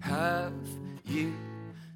Have 0.00 0.52
you 1.06 1.32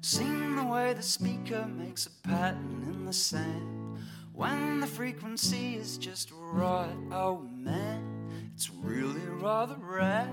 seen 0.01 0.55
the 0.55 0.63
way 0.63 0.93
the 0.93 1.03
speaker 1.03 1.65
makes 1.67 2.07
a 2.07 2.27
pattern 2.27 2.83
in 2.87 3.05
the 3.05 3.13
sand? 3.13 3.99
When 4.33 4.79
the 4.79 4.87
frequency 4.87 5.75
is 5.75 5.97
just 5.97 6.31
right, 6.33 6.95
oh 7.11 7.47
man, 7.55 8.29
it's 8.53 8.69
really 8.69 9.21
rather 9.39 9.75
rare. 9.79 10.29